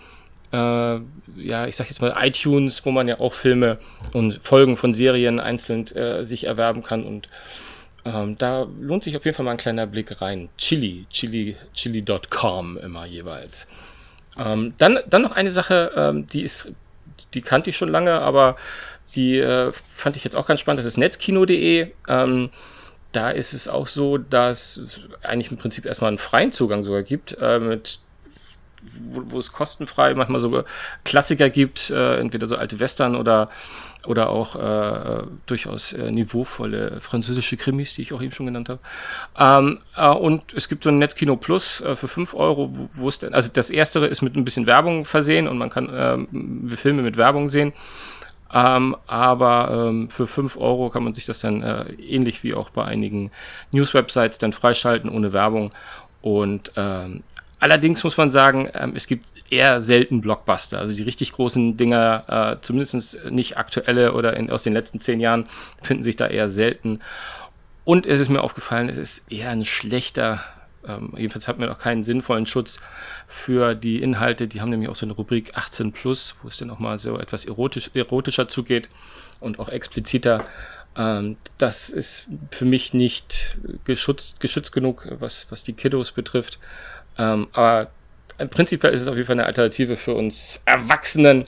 äh, 0.52 0.56
ja, 0.56 1.66
ich 1.66 1.76
sag 1.76 1.88
jetzt 1.88 2.00
mal 2.00 2.14
iTunes, 2.20 2.84
wo 2.84 2.90
man 2.90 3.08
ja 3.08 3.20
auch 3.20 3.34
Filme 3.34 3.78
und 4.12 4.40
Folgen 4.42 4.76
von 4.76 4.94
Serien 4.94 5.40
einzeln 5.40 5.86
äh, 5.94 6.24
sich 6.24 6.44
erwerben 6.44 6.82
kann 6.82 7.04
und 7.04 7.28
ähm, 8.04 8.38
da 8.38 8.66
lohnt 8.80 9.04
sich 9.04 9.16
auf 9.16 9.24
jeden 9.24 9.36
Fall 9.36 9.44
mal 9.44 9.52
ein 9.52 9.56
kleiner 9.58 9.86
Blick 9.86 10.20
rein. 10.22 10.48
Chili, 10.56 11.06
chili, 11.10 11.56
chili.com 11.74 12.78
immer 12.78 13.04
jeweils. 13.04 13.66
Ähm, 14.38 14.74
dann, 14.78 15.00
dann 15.08 15.22
noch 15.22 15.32
eine 15.32 15.50
Sache, 15.50 15.92
ähm, 15.96 16.26
die 16.26 16.42
ist, 16.42 16.72
die 17.34 17.42
kannte 17.42 17.70
ich 17.70 17.76
schon 17.76 17.88
lange, 17.88 18.20
aber 18.20 18.56
die 19.14 19.38
äh, 19.38 19.72
fand 19.72 20.16
ich 20.16 20.24
jetzt 20.24 20.36
auch 20.36 20.46
ganz 20.46 20.60
spannend. 20.60 20.78
Das 20.78 20.86
ist 20.86 20.96
netzkino.de. 20.96 21.92
Ähm, 22.08 22.50
da 23.12 23.30
ist 23.30 23.54
es 23.54 23.66
auch 23.66 23.88
so, 23.88 24.18
dass 24.18 24.76
es 24.76 25.00
eigentlich 25.22 25.50
im 25.50 25.58
Prinzip 25.58 25.84
erstmal 25.84 26.08
einen 26.08 26.18
freien 26.18 26.52
Zugang 26.52 26.84
sogar 26.84 27.02
gibt, 27.02 27.36
äh, 27.40 27.58
mit 27.58 28.00
wo, 29.00 29.22
wo 29.32 29.38
es 29.38 29.52
kostenfrei 29.52 30.14
manchmal 30.14 30.40
sogar 30.40 30.64
Klassiker 31.04 31.50
gibt, 31.50 31.90
äh, 31.90 32.16
entweder 32.16 32.46
so 32.46 32.56
alte 32.56 32.80
Western 32.80 33.16
oder 33.16 33.50
oder 34.06 34.30
auch 34.30 34.56
äh, 34.56 35.22
durchaus 35.46 35.92
äh, 35.92 36.10
niveauvolle 36.10 37.00
französische 37.00 37.56
Krimis, 37.56 37.94
die 37.94 38.02
ich 38.02 38.12
auch 38.12 38.22
eben 38.22 38.32
schon 38.32 38.46
genannt 38.46 38.68
habe. 38.68 38.80
Ähm, 39.38 39.78
äh, 39.96 40.08
und 40.08 40.54
es 40.54 40.68
gibt 40.68 40.84
so 40.84 40.90
ein 40.90 40.98
Netzkino 40.98 41.36
Plus 41.36 41.80
äh, 41.82 41.96
für 41.96 42.08
5 42.08 42.34
Euro, 42.34 42.70
wo, 42.94 43.08
es 43.08 43.18
denn, 43.18 43.34
also 43.34 43.50
das 43.52 43.70
erstere 43.70 44.06
ist 44.06 44.22
mit 44.22 44.36
ein 44.36 44.44
bisschen 44.44 44.66
Werbung 44.66 45.04
versehen 45.04 45.48
und 45.48 45.58
man 45.58 45.70
kann 45.70 45.88
äh, 45.90 46.76
Filme 46.76 47.02
mit 47.02 47.16
Werbung 47.16 47.48
sehen. 47.48 47.72
Ähm, 48.52 48.96
aber 49.06 49.88
ähm, 49.88 50.10
für 50.10 50.26
5 50.26 50.56
Euro 50.56 50.90
kann 50.90 51.04
man 51.04 51.14
sich 51.14 51.26
das 51.26 51.40
dann 51.40 51.62
äh, 51.62 51.92
ähnlich 51.92 52.42
wie 52.42 52.54
auch 52.54 52.70
bei 52.70 52.84
einigen 52.84 53.30
News-Websites 53.70 54.38
dann 54.38 54.52
freischalten 54.52 55.10
ohne 55.10 55.32
Werbung. 55.32 55.72
Und 56.20 56.72
ähm, 56.76 57.22
allerdings 57.60 58.02
muss 58.02 58.16
man 58.16 58.30
sagen, 58.30 58.68
ähm, 58.74 58.92
es 58.96 59.06
gibt 59.06 59.26
eher 59.50 59.80
selten 59.80 60.20
Blockbuster. 60.20 60.78
Also 60.78 60.94
die 60.94 61.02
richtig 61.02 61.32
großen 61.32 61.76
Dinger, 61.76 62.58
äh, 62.58 62.64
zumindest 62.64 63.24
nicht 63.30 63.56
aktuelle 63.56 64.14
oder 64.14 64.36
in, 64.36 64.50
aus 64.50 64.62
den 64.62 64.72
letzten 64.72 64.98
zehn 64.98 65.20
Jahren, 65.20 65.46
finden 65.82 66.02
sich 66.02 66.16
da 66.16 66.26
eher 66.26 66.48
selten. 66.48 67.00
Und 67.84 68.06
es 68.06 68.20
ist 68.20 68.28
mir 68.28 68.42
aufgefallen, 68.42 68.88
es 68.88 68.98
ist 68.98 69.30
eher 69.30 69.50
ein 69.50 69.64
schlechter 69.64 70.40
ähm, 70.86 71.12
jedenfalls 71.16 71.46
hat 71.48 71.58
man 71.58 71.68
auch 71.68 71.78
keinen 71.78 72.04
sinnvollen 72.04 72.46
Schutz 72.46 72.80
für 73.26 73.74
die 73.74 74.02
Inhalte. 74.02 74.48
Die 74.48 74.60
haben 74.60 74.70
nämlich 74.70 74.88
auch 74.88 74.96
so 74.96 75.06
eine 75.06 75.12
Rubrik 75.12 75.52
18 75.54 75.92
plus, 75.92 76.36
wo 76.42 76.48
es 76.48 76.56
dann 76.56 76.70
auch 76.70 76.78
mal 76.78 76.98
so 76.98 77.18
etwas 77.18 77.44
erotisch, 77.44 77.90
erotischer 77.94 78.48
zugeht 78.48 78.88
und 79.40 79.58
auch 79.58 79.68
expliziter. 79.68 80.46
Ähm, 80.96 81.36
das 81.58 81.90
ist 81.90 82.26
für 82.50 82.64
mich 82.64 82.94
nicht 82.94 83.58
geschützt, 83.84 84.40
geschützt 84.40 84.72
genug, 84.72 85.06
was, 85.18 85.46
was 85.50 85.64
die 85.64 85.74
Kiddos 85.74 86.12
betrifft. 86.12 86.58
Ähm, 87.20 87.48
aber 87.52 87.90
prinzipiell 88.50 88.92
ist 88.92 89.02
es 89.02 89.08
auf 89.08 89.14
jeden 89.14 89.26
Fall 89.26 89.36
eine 89.36 89.46
Alternative 89.46 89.96
für 89.96 90.14
uns 90.14 90.62
Erwachsenen, 90.64 91.46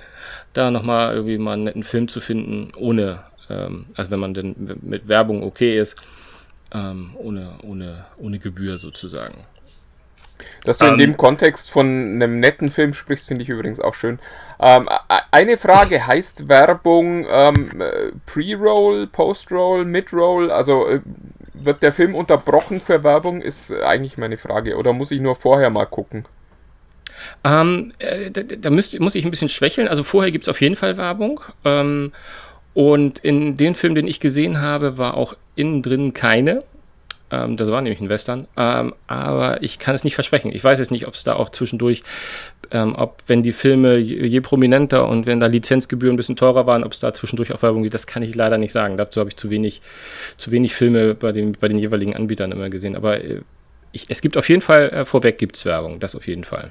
da 0.52 0.70
nochmal 0.70 1.14
irgendwie 1.14 1.38
mal 1.38 1.54
einen 1.54 1.64
netten 1.64 1.84
Film 1.84 2.08
zu 2.08 2.20
finden, 2.20 2.72
ohne, 2.76 3.20
ähm, 3.48 3.86
also 3.96 4.10
wenn 4.10 4.20
man 4.20 4.34
denn 4.34 4.78
mit 4.82 5.08
Werbung 5.08 5.42
okay 5.42 5.78
ist 5.78 5.96
ähm, 6.74 7.10
ohne, 7.16 7.50
ohne, 7.62 8.04
ohne 8.16 8.38
Gebühr 8.38 8.78
sozusagen. 8.78 9.44
Dass 10.64 10.78
du 10.78 10.86
in 10.86 10.92
ähm, 10.92 10.98
dem 10.98 11.16
Kontext 11.16 11.70
von 11.70 11.86
einem 11.86 12.40
netten 12.40 12.70
Film 12.70 12.94
sprichst, 12.94 13.28
finde 13.28 13.42
ich 13.42 13.48
übrigens 13.48 13.78
auch 13.78 13.94
schön. 13.94 14.18
Ähm, 14.58 14.88
eine 15.30 15.56
Frage, 15.56 16.06
heißt 16.06 16.48
Werbung 16.48 17.26
ähm, 17.28 17.70
Pre-Roll, 18.26 19.06
Post-Roll, 19.06 19.84
Mid-Roll? 19.84 20.50
Also 20.50 20.88
äh, 20.88 21.00
wird 21.64 21.82
der 21.82 21.92
Film 21.92 22.14
unterbrochen 22.14 22.80
für 22.80 23.02
Werbung, 23.04 23.40
ist 23.40 23.72
eigentlich 23.72 24.18
meine 24.18 24.36
Frage. 24.36 24.76
Oder 24.76 24.92
muss 24.92 25.10
ich 25.10 25.20
nur 25.20 25.34
vorher 25.34 25.70
mal 25.70 25.86
gucken? 25.86 26.26
Ähm, 27.44 27.92
äh, 27.98 28.30
da, 28.30 28.42
da 28.42 28.70
müsst, 28.70 28.98
muss 29.00 29.14
ich 29.14 29.24
ein 29.24 29.30
bisschen 29.30 29.48
schwächeln. 29.48 29.88
Also 29.88 30.02
vorher 30.02 30.32
gibt 30.32 30.44
es 30.44 30.48
auf 30.48 30.60
jeden 30.60 30.76
Fall 30.76 30.96
Werbung. 30.96 31.40
Ähm, 31.64 32.12
und 32.74 33.18
in 33.18 33.56
den 33.56 33.74
Film, 33.74 33.94
den 33.94 34.06
ich 34.06 34.20
gesehen 34.20 34.60
habe, 34.60 34.98
war 34.98 35.16
auch 35.16 35.34
innen 35.54 35.82
drin 35.82 36.14
keine. 36.14 36.64
Ähm, 37.32 37.56
das 37.56 37.70
war 37.70 37.80
nämlich 37.80 38.00
ein 38.00 38.10
Western. 38.10 38.46
Ähm, 38.58 38.94
aber 39.06 39.62
ich 39.62 39.78
kann 39.78 39.94
es 39.94 40.04
nicht 40.04 40.14
versprechen. 40.14 40.52
Ich 40.54 40.62
weiß 40.62 40.78
jetzt 40.78 40.90
nicht, 40.90 41.06
ob 41.06 41.14
es 41.14 41.24
da 41.24 41.34
auch 41.34 41.48
zwischendurch, 41.48 42.02
ähm, 42.70 42.94
ob 42.94 43.22
wenn 43.26 43.42
die 43.42 43.52
Filme 43.52 43.96
je, 43.96 44.26
je, 44.26 44.40
prominenter 44.42 45.08
und 45.08 45.24
wenn 45.24 45.40
da 45.40 45.46
Lizenzgebühren 45.46 46.14
ein 46.14 46.18
bisschen 46.18 46.36
teurer 46.36 46.66
waren, 46.66 46.84
ob 46.84 46.92
es 46.92 47.00
da 47.00 47.14
zwischendurch 47.14 47.52
auch 47.52 47.62
Werbung 47.62 47.82
gibt, 47.82 47.94
das 47.94 48.06
kann 48.06 48.22
ich 48.22 48.34
leider 48.34 48.58
nicht 48.58 48.72
sagen. 48.72 48.98
Dazu 48.98 49.18
habe 49.18 49.30
ich 49.30 49.36
zu 49.36 49.48
wenig, 49.48 49.80
zu 50.36 50.50
wenig 50.50 50.74
Filme 50.74 51.14
bei 51.14 51.32
den, 51.32 51.52
bei 51.52 51.68
den 51.68 51.78
jeweiligen 51.78 52.14
Anbietern 52.14 52.52
immer 52.52 52.68
gesehen. 52.68 52.96
Aber 52.96 53.24
äh, 53.24 53.40
ich, 53.92 54.04
es 54.10 54.20
gibt 54.20 54.36
auf 54.36 54.48
jeden 54.50 54.60
Fall, 54.60 54.90
äh, 54.90 55.04
vorweg 55.06 55.38
gibt 55.38 55.56
es 55.56 55.64
Werbung, 55.64 56.00
das 56.00 56.14
auf 56.14 56.26
jeden 56.26 56.44
Fall. 56.44 56.70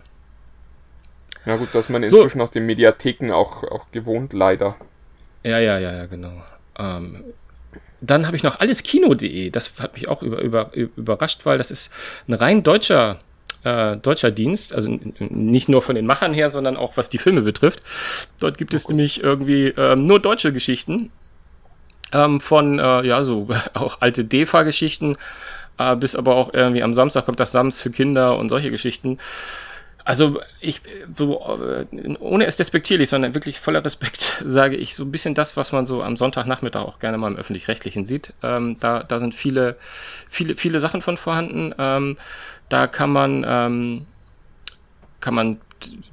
Ja 1.47 1.55
gut, 1.55 1.73
dass 1.73 1.89
man 1.89 2.03
inzwischen 2.03 2.37
so. 2.37 2.43
aus 2.43 2.51
den 2.51 2.67
Mediatheken 2.67 3.31
auch, 3.31 3.63
auch 3.63 3.89
gewohnt, 3.91 4.33
leider. 4.33 4.75
Ja, 5.43 5.57
ja, 5.57 5.79
ja, 5.79 5.91
ja, 5.91 6.05
genau. 6.05 6.33
Ähm, 6.77 7.23
dann 8.01 8.25
habe 8.25 8.35
ich 8.35 8.43
noch 8.43 8.59
alleskino.de. 8.59 9.51
Das 9.51 9.73
hat 9.79 9.93
mich 9.93 10.07
auch 10.07 10.23
über, 10.23 10.41
über, 10.41 10.71
überrascht, 10.73 11.45
weil 11.45 11.57
das 11.57 11.71
ist 11.71 11.91
ein 12.27 12.33
rein 12.33 12.63
deutscher, 12.63 13.19
äh, 13.63 13.95
deutscher 13.97 14.31
Dienst. 14.31 14.73
Also 14.73 14.97
nicht 15.19 15.69
nur 15.69 15.81
von 15.81 15.95
den 15.95 16.07
Machern 16.07 16.33
her, 16.33 16.49
sondern 16.49 16.77
auch 16.77 16.97
was 16.97 17.09
die 17.09 17.19
Filme 17.19 17.43
betrifft. 17.43 17.81
Dort 18.39 18.57
gibt 18.57 18.73
es 18.73 18.89
nämlich 18.89 19.23
irgendwie 19.23 19.67
ähm, 19.77 20.05
nur 20.05 20.19
deutsche 20.19 20.51
Geschichten. 20.51 21.11
Ähm, 22.11 22.41
von, 22.41 22.79
äh, 22.79 23.05
ja, 23.05 23.23
so 23.23 23.47
auch 23.75 24.01
alte 24.01 24.25
DEFA-Geschichten, 24.25 25.15
äh, 25.77 25.95
bis 25.95 26.15
aber 26.15 26.35
auch 26.35 26.53
irgendwie 26.53 26.83
am 26.83 26.93
Samstag 26.93 27.25
kommt 27.25 27.39
das 27.39 27.51
Sams 27.51 27.81
für 27.81 27.91
Kinder 27.91 28.37
und 28.37 28.49
solche 28.49 28.71
Geschichten. 28.71 29.19
Also 30.03 30.41
ich, 30.59 30.81
so, 31.15 31.59
äh, 31.61 31.85
ohne 32.19 32.45
es 32.45 32.55
despektierlich, 32.55 33.09
sondern 33.09 33.33
wirklich 33.33 33.59
voller 33.59 33.83
Respekt 33.83 34.41
sage 34.45 34.75
ich 34.75 34.95
so 34.95 35.03
ein 35.03 35.11
bisschen 35.11 35.35
das, 35.35 35.57
was 35.57 35.71
man 35.71 35.85
so 35.85 36.01
am 36.01 36.17
Sonntagnachmittag 36.17 36.81
auch 36.81 36.99
gerne 36.99 37.17
mal 37.17 37.31
im 37.31 37.37
Öffentlich-Rechtlichen 37.37 38.05
sieht. 38.05 38.33
Ähm, 38.41 38.77
da, 38.79 39.03
da 39.03 39.19
sind 39.19 39.35
viele, 39.35 39.75
viele, 40.29 40.55
viele 40.55 40.79
Sachen 40.79 41.01
von 41.01 41.17
vorhanden. 41.17 41.73
Ähm, 41.77 42.17
da 42.69 42.87
kann 42.87 43.11
man, 43.11 43.45
ähm, 43.47 44.05
kann 45.19 45.33
man 45.33 45.61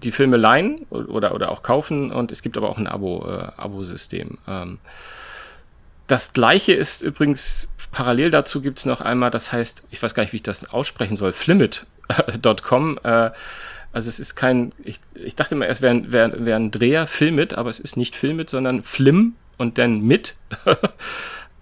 die 0.03 0.13
Filme 0.13 0.37
leihen 0.37 0.87
oder, 0.91 1.35
oder 1.35 1.51
auch 1.51 1.63
kaufen 1.63 2.11
und 2.11 2.33
es 2.33 2.43
gibt 2.43 2.57
aber 2.57 2.71
auch 2.71 2.79
ein 2.79 2.87
Abo, 2.87 3.27
äh, 3.29 3.53
Abo-System. 3.57 4.39
Ähm, 4.47 4.79
das 6.07 6.33
gleiche 6.33 6.73
ist 6.73 7.03
übrigens 7.03 7.69
parallel 7.91 8.31
dazu 8.31 8.61
gibt 8.61 8.79
es 8.79 8.87
noch 8.87 9.01
einmal, 9.01 9.31
das 9.31 9.53
heißt, 9.53 9.85
ich 9.91 10.03
weiß 10.03 10.15
gar 10.15 10.23
nicht, 10.23 10.33
wie 10.33 10.39
ich 10.39 10.43
das 10.43 10.71
aussprechen 10.71 11.17
soll, 11.17 11.33
flimit.com. 11.33 12.99
Äh, 13.03 13.31
also 13.93 14.09
es 14.09 14.21
ist 14.21 14.35
kein, 14.35 14.73
ich, 14.85 15.01
ich 15.15 15.35
dachte 15.37 15.55
immer, 15.55 15.67
es 15.67 15.83
wäre 15.83 16.13
wär, 16.13 16.45
wär 16.45 16.57
ein 16.57 16.71
Dreher, 16.71 17.07
Filmit, 17.07 17.55
aber 17.55 17.71
es 17.71 17.81
ist 17.81 17.97
nicht 17.97 18.15
Filmit, 18.15 18.51
sondern 18.51 18.83
Flim 18.83 19.35
und 19.57 19.79
dann 19.79 20.01
mit. 20.03 20.37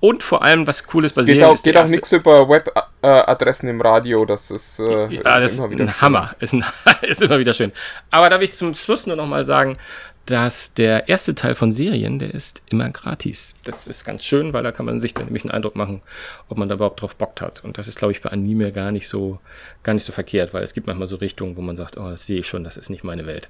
Und 0.00 0.22
vor 0.22 0.42
allem, 0.42 0.66
was 0.66 0.84
cool 0.94 1.04
ist 1.04 1.16
bei 1.16 1.24
Serien... 1.24 1.44
Auch, 1.44 1.52
ist 1.54 1.64
geht 1.64 1.76
auch 1.76 1.88
nichts 1.88 2.12
über 2.12 2.48
Webadressen 2.48 3.68
im 3.68 3.80
Radio, 3.80 4.24
das 4.24 4.52
ist, 4.52 4.78
äh, 4.78 5.08
ja, 5.08 5.40
das 5.40 5.54
ist 5.54 5.60
ein 5.60 5.76
schön. 5.76 6.00
Hammer, 6.00 6.36
ist, 6.40 6.54
ein, 6.54 6.64
ist 7.02 7.20
immer 7.22 7.40
wieder 7.40 7.54
schön. 7.54 7.72
Aber 8.10 8.30
darf 8.30 8.42
ich 8.42 8.52
zum 8.52 8.74
Schluss 8.74 9.06
nur 9.06 9.16
nochmal 9.16 9.44
sagen, 9.44 9.78
dass 10.26 10.74
der 10.74 11.08
erste 11.08 11.34
Teil 11.34 11.54
von 11.54 11.72
Serien, 11.72 12.18
der 12.18 12.32
ist 12.32 12.62
immer 12.70 12.90
gratis. 12.90 13.56
Das 13.64 13.86
ist 13.86 14.04
ganz 14.04 14.22
schön, 14.24 14.52
weil 14.52 14.62
da 14.62 14.70
kann 14.70 14.86
man 14.86 15.00
sich 15.00 15.14
dann 15.14 15.26
nämlich 15.26 15.44
einen 15.44 15.50
Eindruck 15.50 15.74
machen, 15.74 16.00
ob 16.48 16.58
man 16.58 16.68
da 16.68 16.76
überhaupt 16.76 17.02
drauf 17.02 17.16
Bock 17.16 17.40
hat. 17.40 17.64
Und 17.64 17.78
das 17.78 17.88
ist, 17.88 17.98
glaube 17.98 18.12
ich, 18.12 18.22
bei 18.22 18.30
Anime 18.30 18.72
gar 18.72 18.92
nicht 18.92 19.08
so, 19.08 19.40
gar 19.82 19.94
nicht 19.94 20.04
so 20.04 20.12
verkehrt, 20.12 20.54
weil 20.54 20.62
es 20.62 20.74
gibt 20.74 20.86
manchmal 20.86 21.08
so 21.08 21.16
Richtungen, 21.16 21.56
wo 21.56 21.60
man 21.60 21.76
sagt, 21.76 21.96
oh, 21.96 22.08
das 22.08 22.26
sehe 22.26 22.38
ich 22.38 22.46
schon, 22.46 22.62
das 22.62 22.76
ist 22.76 22.90
nicht 22.90 23.04
meine 23.04 23.26
Welt. 23.26 23.48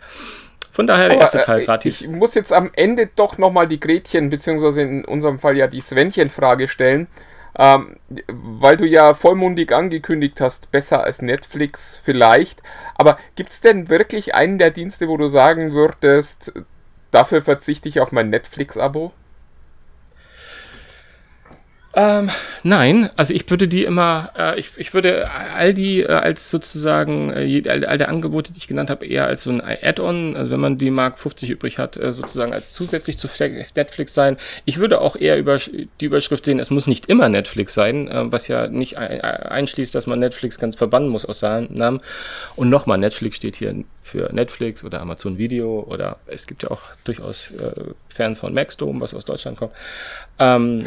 Von 0.72 0.86
daher 0.86 1.10
der 1.10 1.18
erste 1.18 1.40
Teil 1.40 1.60
äh, 1.60 1.64
gratis. 1.66 2.00
Ich 2.00 2.08
muss 2.08 2.34
jetzt 2.34 2.52
am 2.52 2.70
Ende 2.74 3.10
doch 3.14 3.36
nochmal 3.36 3.68
die 3.68 3.78
Gretchen, 3.78 4.30
beziehungsweise 4.30 4.80
in 4.80 5.04
unserem 5.04 5.38
Fall 5.38 5.56
ja 5.56 5.66
die 5.66 5.82
Svenchen-Frage 5.82 6.66
stellen. 6.66 7.08
Ähm, 7.58 7.96
weil 8.28 8.76
du 8.76 8.86
ja 8.86 9.12
vollmundig 9.12 9.72
angekündigt 9.72 10.40
hast, 10.40 10.70
besser 10.72 11.04
als 11.04 11.20
Netflix 11.20 12.00
vielleicht. 12.02 12.62
Aber 12.94 13.18
gibt 13.36 13.52
es 13.52 13.60
denn 13.60 13.88
wirklich 13.90 14.34
einen 14.34 14.58
der 14.58 14.70
Dienste, 14.70 15.08
wo 15.08 15.16
du 15.16 15.28
sagen 15.28 15.72
würdest, 15.72 16.52
dafür 17.10 17.42
verzichte 17.42 17.88
ich 17.88 18.00
auf 18.00 18.12
mein 18.12 18.30
Netflix-Abo? 18.30 19.12
Ähm, 21.94 22.30
nein, 22.62 23.10
also 23.16 23.34
ich 23.34 23.48
würde 23.50 23.68
die 23.68 23.84
immer, 23.84 24.30
äh, 24.38 24.58
ich, 24.58 24.70
ich 24.78 24.94
würde 24.94 25.30
all 25.30 25.74
die 25.74 26.00
äh, 26.00 26.06
als 26.06 26.50
sozusagen, 26.50 27.30
äh, 27.30 27.62
all, 27.68 27.84
all 27.84 27.98
der 27.98 28.08
Angebote, 28.08 28.50
die 28.50 28.58
ich 28.58 28.66
genannt 28.66 28.88
habe, 28.88 29.04
eher 29.04 29.26
als 29.26 29.42
so 29.42 29.50
ein 29.50 29.60
Add-on, 29.60 30.34
also 30.34 30.50
wenn 30.50 30.60
man 30.60 30.78
die 30.78 30.90
Mark 30.90 31.18
50 31.18 31.50
übrig 31.50 31.78
hat, 31.78 31.98
äh, 31.98 32.12
sozusagen 32.12 32.54
als 32.54 32.72
zusätzlich 32.72 33.18
zu 33.18 33.28
Netflix 33.76 34.14
sein. 34.14 34.38
Ich 34.64 34.78
würde 34.78 35.02
auch 35.02 35.16
eher 35.16 35.36
über 35.36 35.58
die 35.58 36.04
Überschrift 36.06 36.46
sehen, 36.46 36.60
es 36.60 36.70
muss 36.70 36.86
nicht 36.86 37.10
immer 37.10 37.28
Netflix 37.28 37.74
sein, 37.74 38.08
äh, 38.08 38.32
was 38.32 38.48
ja 38.48 38.68
nicht 38.68 38.96
einschließt, 38.96 39.94
dass 39.94 40.06
man 40.06 40.18
Netflix 40.18 40.58
ganz 40.58 40.76
verbannen 40.76 41.10
muss 41.10 41.26
aus 41.26 41.40
seinem 41.40 41.74
Namen. 41.74 42.00
Und 42.56 42.70
nochmal, 42.70 42.96
Netflix 42.96 43.36
steht 43.36 43.56
hier 43.56 43.84
für 44.02 44.30
Netflix 44.32 44.82
oder 44.82 45.00
Amazon 45.00 45.36
Video 45.36 45.86
oder 45.88 46.16
es 46.26 46.46
gibt 46.46 46.62
ja 46.62 46.70
auch 46.70 46.80
durchaus 47.04 47.50
äh, 47.50 47.92
Fans 48.08 48.40
von 48.40 48.54
Maxdome, 48.54 49.00
was 49.00 49.14
aus 49.14 49.26
Deutschland 49.26 49.58
kommt. 49.58 49.72
Ähm, 50.38 50.86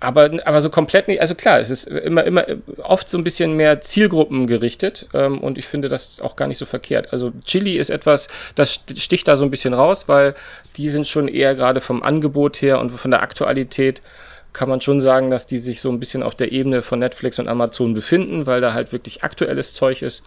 aber, 0.00 0.30
aber 0.46 0.62
so 0.62 0.70
komplett 0.70 1.08
nicht, 1.08 1.20
also 1.20 1.34
klar, 1.34 1.60
es 1.60 1.68
ist 1.68 1.84
immer, 1.84 2.24
immer 2.24 2.46
oft 2.82 3.08
so 3.08 3.18
ein 3.18 3.24
bisschen 3.24 3.54
mehr 3.54 3.82
Zielgruppen 3.82 4.46
gerichtet 4.46 5.06
ähm, 5.12 5.38
und 5.38 5.58
ich 5.58 5.66
finde 5.66 5.90
das 5.90 6.20
auch 6.20 6.36
gar 6.36 6.48
nicht 6.48 6.56
so 6.56 6.64
verkehrt. 6.64 7.12
Also 7.12 7.32
Chili 7.44 7.76
ist 7.76 7.90
etwas, 7.90 8.28
das 8.54 8.82
sticht 8.96 9.28
da 9.28 9.36
so 9.36 9.44
ein 9.44 9.50
bisschen 9.50 9.74
raus, 9.74 10.08
weil 10.08 10.34
die 10.76 10.88
sind 10.88 11.06
schon 11.06 11.28
eher 11.28 11.54
gerade 11.54 11.82
vom 11.82 12.02
Angebot 12.02 12.62
her 12.62 12.80
und 12.80 12.90
von 12.90 13.10
der 13.10 13.22
Aktualität 13.22 14.00
kann 14.54 14.70
man 14.70 14.80
schon 14.80 15.00
sagen, 15.00 15.30
dass 15.30 15.46
die 15.46 15.58
sich 15.58 15.80
so 15.80 15.90
ein 15.90 16.00
bisschen 16.00 16.22
auf 16.22 16.34
der 16.34 16.50
Ebene 16.50 16.80
von 16.80 16.98
Netflix 16.98 17.38
und 17.38 17.46
Amazon 17.46 17.92
befinden, 17.92 18.46
weil 18.46 18.60
da 18.60 18.72
halt 18.72 18.92
wirklich 18.92 19.22
aktuelles 19.22 19.74
Zeug 19.74 20.00
ist, 20.00 20.24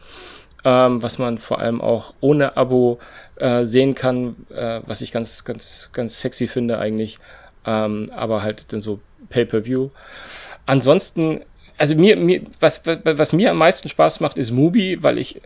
ähm, 0.64 1.02
was 1.02 1.18
man 1.18 1.40
vor 1.40 1.60
allem 1.60 1.82
auch 1.82 2.14
ohne 2.22 2.56
Abo 2.56 3.00
äh, 3.38 3.66
sehen 3.66 3.96
kann, 3.96 4.36
äh, 4.56 4.82
was 4.86 5.02
ich 5.02 5.12
ganz, 5.12 5.44
ganz, 5.44 5.90
ganz 5.94 6.22
sexy 6.22 6.48
finde 6.48 6.78
eigentlich. 6.78 7.18
Ähm, 7.66 8.08
aber 8.16 8.44
halt 8.44 8.72
dann 8.72 8.82
so 8.82 9.00
Pay-per-View. 9.30 9.90
Ansonsten, 10.66 11.42
also 11.78 11.96
mir, 11.96 12.16
mir 12.16 12.42
was, 12.60 12.86
was, 12.86 13.00
was 13.04 13.34
mir 13.34 13.52
am 13.52 13.58
meisten 13.58 13.90
Spaß 13.90 14.20
macht, 14.20 14.38
ist 14.38 14.52
Mubi, 14.52 15.02
weil 15.02 15.18
ich 15.18 15.42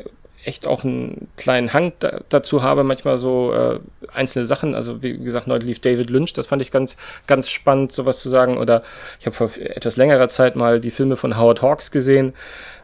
echt 0.47 0.65
auch 0.65 0.85
einen 0.85 1.27
kleinen 1.35 1.73
Hang 1.73 1.91
da, 1.99 2.21
dazu 2.29 2.63
habe, 2.63 2.85
manchmal 2.85 3.17
so 3.17 3.53
äh, 3.53 3.79
einzelne 4.13 4.45
Sachen. 4.45 4.75
Also 4.75 5.03
wie 5.03 5.17
gesagt, 5.17 5.47
neulich 5.47 5.65
lief 5.65 5.79
David 5.79 6.09
Lynch, 6.09 6.31
das 6.31 6.47
fand 6.47 6.61
ich 6.61 6.71
ganz, 6.71 6.95
ganz 7.27 7.49
spannend, 7.49 7.91
sowas 7.91 8.21
zu 8.21 8.29
sagen. 8.29 8.57
Oder 8.57 8.81
ich 9.19 9.25
habe 9.25 9.35
vor 9.35 9.51
etwas 9.57 9.97
längerer 9.97 10.29
Zeit 10.29 10.55
mal 10.55 10.79
die 10.79 10.91
Filme 10.91 11.17
von 11.17 11.37
Howard 11.37 11.61
Hawks 11.61 11.91
gesehen, 11.91 12.33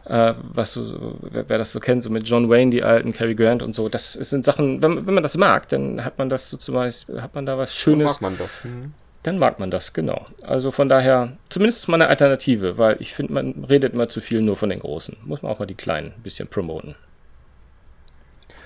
äh, 0.04 0.34
was 0.42 0.74
so, 0.74 1.16
wer, 1.22 1.48
wer, 1.48 1.56
das 1.56 1.72
so 1.72 1.80
kennt, 1.80 2.02
so 2.02 2.10
mit 2.10 2.28
John 2.28 2.50
Wayne, 2.50 2.70
die 2.70 2.82
alten, 2.82 3.14
Cary 3.14 3.34
Grant 3.34 3.62
und 3.62 3.74
so. 3.74 3.88
Das 3.88 4.12
sind 4.12 4.44
Sachen, 4.44 4.82
wenn, 4.82 5.06
wenn 5.06 5.14
man 5.14 5.22
das 5.22 5.38
mag, 5.38 5.66
dann 5.70 6.04
hat 6.04 6.18
man 6.18 6.28
das 6.28 6.50
sozusagen, 6.50 6.92
hat 7.22 7.34
man 7.34 7.46
da 7.46 7.56
was 7.56 7.74
Schönes. 7.74 8.16
So 8.16 8.24
mag 8.24 8.32
man 8.32 8.38
das. 8.38 8.50
Mhm 8.64 8.92
dann 9.24 9.38
mag 9.38 9.58
man 9.58 9.70
das, 9.70 9.94
genau. 9.94 10.26
Also 10.46 10.70
von 10.70 10.88
daher, 10.88 11.32
zumindest 11.48 11.88
mal 11.88 11.96
eine 11.96 12.08
Alternative, 12.08 12.76
weil 12.76 12.96
ich 13.00 13.14
finde, 13.14 13.32
man 13.32 13.64
redet 13.64 13.94
immer 13.94 14.08
zu 14.08 14.20
viel 14.20 14.42
nur 14.42 14.56
von 14.56 14.68
den 14.68 14.80
Großen. 14.80 15.16
Muss 15.24 15.42
man 15.42 15.50
auch 15.50 15.58
mal 15.58 15.66
die 15.66 15.74
Kleinen 15.74 16.12
ein 16.16 16.22
bisschen 16.22 16.46
promoten. 16.46 16.94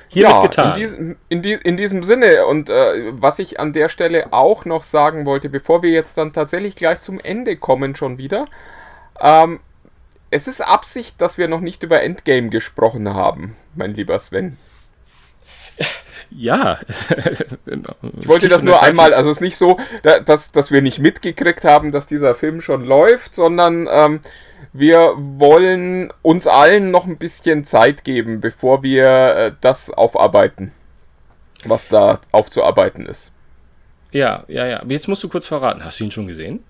Hier 0.08 0.24
ja, 0.24 0.42
getan. 0.42 0.72
In 0.72 0.80
diesem, 0.80 1.16
in, 1.28 1.42
die, 1.42 1.52
in 1.52 1.76
diesem 1.76 2.02
Sinne 2.02 2.46
und 2.46 2.70
äh, 2.70 3.12
was 3.12 3.38
ich 3.38 3.60
an 3.60 3.72
der 3.72 3.88
Stelle 3.88 4.32
auch 4.32 4.64
noch 4.64 4.82
sagen 4.82 5.26
wollte, 5.26 5.48
bevor 5.48 5.82
wir 5.82 5.90
jetzt 5.90 6.18
dann 6.18 6.32
tatsächlich 6.32 6.74
gleich 6.74 7.00
zum 7.00 7.20
Ende 7.20 7.56
kommen 7.56 7.94
schon 7.94 8.18
wieder, 8.18 8.46
ähm, 9.20 9.60
es 10.30 10.48
ist 10.48 10.60
Absicht, 10.60 11.20
dass 11.20 11.38
wir 11.38 11.46
noch 11.46 11.60
nicht 11.60 11.84
über 11.84 12.02
Endgame 12.02 12.48
gesprochen 12.48 13.14
haben, 13.14 13.56
mein 13.76 13.94
lieber 13.94 14.18
Sven. 14.18 14.56
Ja. 16.30 16.78
ich 18.20 18.28
wollte 18.28 18.48
das 18.48 18.62
nur 18.62 18.82
einmal, 18.82 19.14
also 19.14 19.30
es 19.30 19.38
ist 19.38 19.40
nicht 19.40 19.56
so, 19.56 19.78
dass, 20.26 20.52
dass 20.52 20.70
wir 20.70 20.82
nicht 20.82 20.98
mitgekriegt 20.98 21.64
haben, 21.64 21.90
dass 21.90 22.06
dieser 22.06 22.34
Film 22.34 22.60
schon 22.60 22.84
läuft, 22.84 23.34
sondern 23.34 23.88
ähm, 23.90 24.20
wir 24.72 25.14
wollen 25.16 26.12
uns 26.22 26.46
allen 26.46 26.90
noch 26.90 27.06
ein 27.06 27.16
bisschen 27.16 27.64
Zeit 27.64 28.04
geben, 28.04 28.40
bevor 28.40 28.82
wir 28.82 29.06
äh, 29.06 29.52
das 29.60 29.90
aufarbeiten, 29.90 30.72
was 31.64 31.88
da 31.88 32.20
aufzuarbeiten 32.30 33.06
ist. 33.06 33.32
Ja, 34.12 34.44
ja, 34.48 34.66
ja. 34.66 34.82
Jetzt 34.86 35.08
musst 35.08 35.22
du 35.22 35.28
kurz 35.28 35.46
verraten. 35.46 35.84
Hast 35.84 36.00
du 36.00 36.04
ihn 36.04 36.10
schon 36.10 36.26
gesehen? 36.26 36.64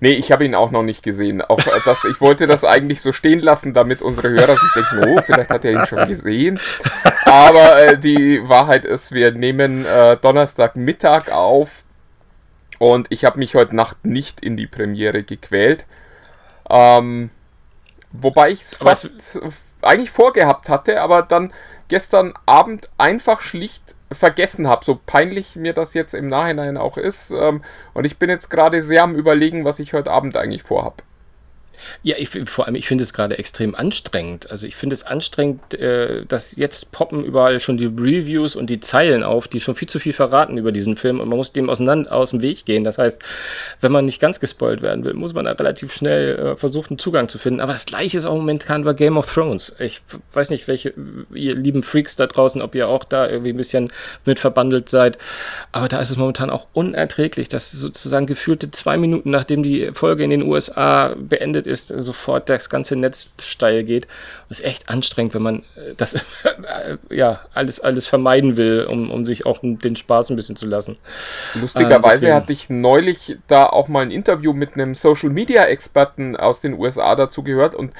Nee, 0.00 0.12
ich 0.12 0.30
habe 0.30 0.44
ihn 0.44 0.54
auch 0.54 0.70
noch 0.70 0.82
nicht 0.82 1.02
gesehen. 1.02 1.42
Auch 1.42 1.60
das, 1.84 2.04
ich 2.04 2.20
wollte 2.20 2.46
das 2.46 2.64
eigentlich 2.64 3.00
so 3.00 3.12
stehen 3.12 3.40
lassen, 3.40 3.74
damit 3.74 4.02
unsere 4.02 4.28
Hörer 4.28 4.56
sich 4.56 4.70
denken, 4.74 5.04
oh, 5.04 5.20
vielleicht 5.24 5.50
hat 5.50 5.64
er 5.64 5.72
ihn 5.72 5.86
schon 5.86 6.06
gesehen. 6.06 6.60
Aber 7.34 7.84
äh, 7.84 7.98
die 7.98 8.48
Wahrheit 8.48 8.84
ist, 8.84 9.10
wir 9.10 9.32
nehmen 9.32 9.84
äh, 9.84 10.16
Donnerstagmittag 10.16 11.32
auf 11.32 11.82
und 12.78 13.08
ich 13.10 13.24
habe 13.24 13.40
mich 13.40 13.56
heute 13.56 13.74
Nacht 13.74 14.04
nicht 14.04 14.38
in 14.38 14.56
die 14.56 14.68
Premiere 14.68 15.24
gequält. 15.24 15.84
Ähm, 16.70 17.30
wobei 18.12 18.50
ich 18.50 18.60
es 18.60 18.76
fast 18.76 19.40
eigentlich 19.82 20.12
vorgehabt 20.12 20.68
hatte, 20.68 21.00
aber 21.00 21.22
dann 21.22 21.52
gestern 21.88 22.34
Abend 22.46 22.88
einfach 22.98 23.40
schlicht 23.40 23.96
vergessen 24.12 24.68
habe, 24.68 24.84
so 24.84 25.00
peinlich 25.04 25.56
mir 25.56 25.72
das 25.72 25.92
jetzt 25.94 26.14
im 26.14 26.28
Nachhinein 26.28 26.76
auch 26.76 26.98
ist. 26.98 27.32
Ähm, 27.32 27.64
und 27.94 28.04
ich 28.04 28.16
bin 28.16 28.30
jetzt 28.30 28.48
gerade 28.48 28.80
sehr 28.80 29.02
am 29.02 29.16
Überlegen, 29.16 29.64
was 29.64 29.80
ich 29.80 29.92
heute 29.92 30.12
Abend 30.12 30.36
eigentlich 30.36 30.62
vorhab. 30.62 31.02
Ja, 32.02 32.16
ich, 32.18 32.30
vor 32.46 32.66
allem, 32.66 32.74
ich 32.74 32.86
finde 32.86 33.04
es 33.04 33.12
gerade 33.12 33.38
extrem 33.38 33.74
anstrengend. 33.74 34.50
Also 34.50 34.66
ich 34.66 34.76
finde 34.76 34.94
es 34.94 35.04
anstrengend, 35.04 35.74
äh, 35.74 36.24
dass 36.26 36.56
jetzt 36.56 36.92
poppen 36.92 37.24
überall 37.24 37.60
schon 37.60 37.76
die 37.76 37.86
Reviews 37.86 38.56
und 38.56 38.68
die 38.68 38.80
Zeilen 38.80 39.22
auf, 39.22 39.48
die 39.48 39.60
schon 39.60 39.74
viel 39.74 39.88
zu 39.88 39.98
viel 39.98 40.12
verraten 40.12 40.58
über 40.58 40.72
diesen 40.72 40.96
Film 40.96 41.20
und 41.20 41.28
man 41.28 41.38
muss 41.38 41.52
dem 41.52 41.70
auseinander 41.70 42.14
aus 42.14 42.30
dem 42.30 42.40
Weg 42.40 42.64
gehen. 42.64 42.84
Das 42.84 42.98
heißt, 42.98 43.22
wenn 43.80 43.92
man 43.92 44.04
nicht 44.04 44.20
ganz 44.20 44.40
gespoilt 44.40 44.82
werden 44.82 45.04
will, 45.04 45.14
muss 45.14 45.34
man 45.34 45.44
da 45.44 45.52
relativ 45.52 45.92
schnell 45.92 46.38
äh, 46.38 46.56
versuchen, 46.56 46.98
Zugang 46.98 47.28
zu 47.28 47.38
finden. 47.38 47.60
Aber 47.60 47.72
das 47.72 47.86
gleiche 47.86 48.16
ist 48.16 48.26
auch 48.26 48.34
momentan 48.34 48.84
bei 48.84 48.92
Game 48.92 49.16
of 49.16 49.32
Thrones. 49.32 49.76
Ich 49.78 50.00
weiß 50.32 50.50
nicht, 50.50 50.68
welche, 50.68 50.94
ihr 51.32 51.54
lieben 51.54 51.82
Freaks 51.82 52.16
da 52.16 52.26
draußen, 52.26 52.62
ob 52.62 52.74
ihr 52.74 52.88
auch 52.88 53.04
da 53.04 53.28
irgendwie 53.28 53.50
ein 53.50 53.56
bisschen 53.56 53.92
mit 54.24 54.38
verbandelt 54.38 54.88
seid. 54.88 55.18
Aber 55.72 55.88
da 55.88 55.98
ist 55.98 56.10
es 56.10 56.16
momentan 56.16 56.50
auch 56.50 56.66
unerträglich, 56.72 57.48
dass 57.48 57.72
sozusagen 57.72 58.26
gefühlte 58.26 58.70
zwei 58.70 58.96
Minuten, 58.96 59.30
nachdem 59.30 59.62
die 59.62 59.90
Folge 59.92 60.24
in 60.24 60.30
den 60.30 60.42
USA 60.42 61.14
beendet 61.18 61.66
ist, 61.66 61.73
ist, 61.74 61.88
sofort 61.88 62.48
das 62.48 62.70
ganze 62.70 62.96
Netz 62.96 63.30
steil 63.42 63.84
geht. 63.84 64.06
Das 64.48 64.60
ist 64.60 64.66
echt 64.66 64.88
anstrengend, 64.88 65.34
wenn 65.34 65.42
man 65.42 65.58
äh, 65.76 65.94
das 65.96 66.18
ja 67.10 67.40
alles, 67.52 67.80
alles 67.80 68.06
vermeiden 68.06 68.56
will, 68.56 68.86
um, 68.90 69.10
um 69.10 69.26
sich 69.26 69.44
auch 69.44 69.58
den 69.62 69.96
Spaß 69.96 70.30
ein 70.30 70.36
bisschen 70.36 70.56
zu 70.56 70.66
lassen. 70.66 70.96
Lustigerweise 71.54 72.28
ähm, 72.28 72.34
hatte 72.34 72.52
ich 72.52 72.70
neulich 72.70 73.36
da 73.48 73.66
auch 73.66 73.88
mal 73.88 74.00
ein 74.00 74.10
Interview 74.10 74.52
mit 74.52 74.74
einem 74.74 74.94
Social 74.94 75.30
Media 75.30 75.64
Experten 75.64 76.36
aus 76.36 76.60
den 76.60 76.74
USA 76.74 77.14
dazu 77.14 77.42
gehört 77.42 77.74
und 77.74 77.92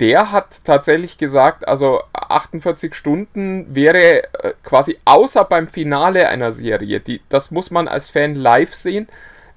der 0.00 0.32
hat 0.32 0.64
tatsächlich 0.64 1.18
gesagt, 1.18 1.68
also 1.68 2.02
48 2.12 2.94
Stunden 2.94 3.74
wäre 3.74 4.24
äh, 4.24 4.52
quasi 4.64 4.98
außer 5.04 5.44
beim 5.44 5.68
Finale 5.68 6.28
einer 6.28 6.52
Serie, 6.52 7.00
die, 7.00 7.20
das 7.28 7.50
muss 7.50 7.70
man 7.70 7.86
als 7.86 8.10
Fan 8.10 8.34
live 8.34 8.74
sehen 8.74 9.08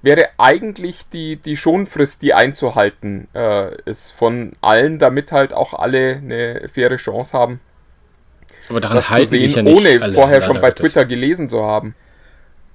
wäre 0.02 0.28
eigentlich 0.38 1.08
die, 1.12 1.36
die 1.36 1.56
Schonfrist, 1.56 2.22
die 2.22 2.34
einzuhalten 2.34 3.28
äh, 3.34 3.74
ist 3.82 4.12
von 4.12 4.52
allen, 4.60 4.98
damit 4.98 5.32
halt 5.32 5.52
auch 5.52 5.74
alle 5.74 6.16
eine 6.16 6.68
faire 6.72 6.96
Chance 6.96 7.36
haben. 7.36 7.60
Aber 8.68 8.80
daran 8.80 8.96
das 8.96 9.10
halten 9.10 9.24
zu 9.24 9.30
sehen, 9.30 9.40
sich 9.40 9.56
ja 9.56 9.62
nicht 9.62 9.76
ohne 9.76 10.02
alle, 10.02 10.12
vorher 10.12 10.42
schon 10.42 10.60
bei 10.60 10.70
Twitter 10.70 11.04
gelesen 11.04 11.48
zu 11.48 11.64
haben. 11.64 11.94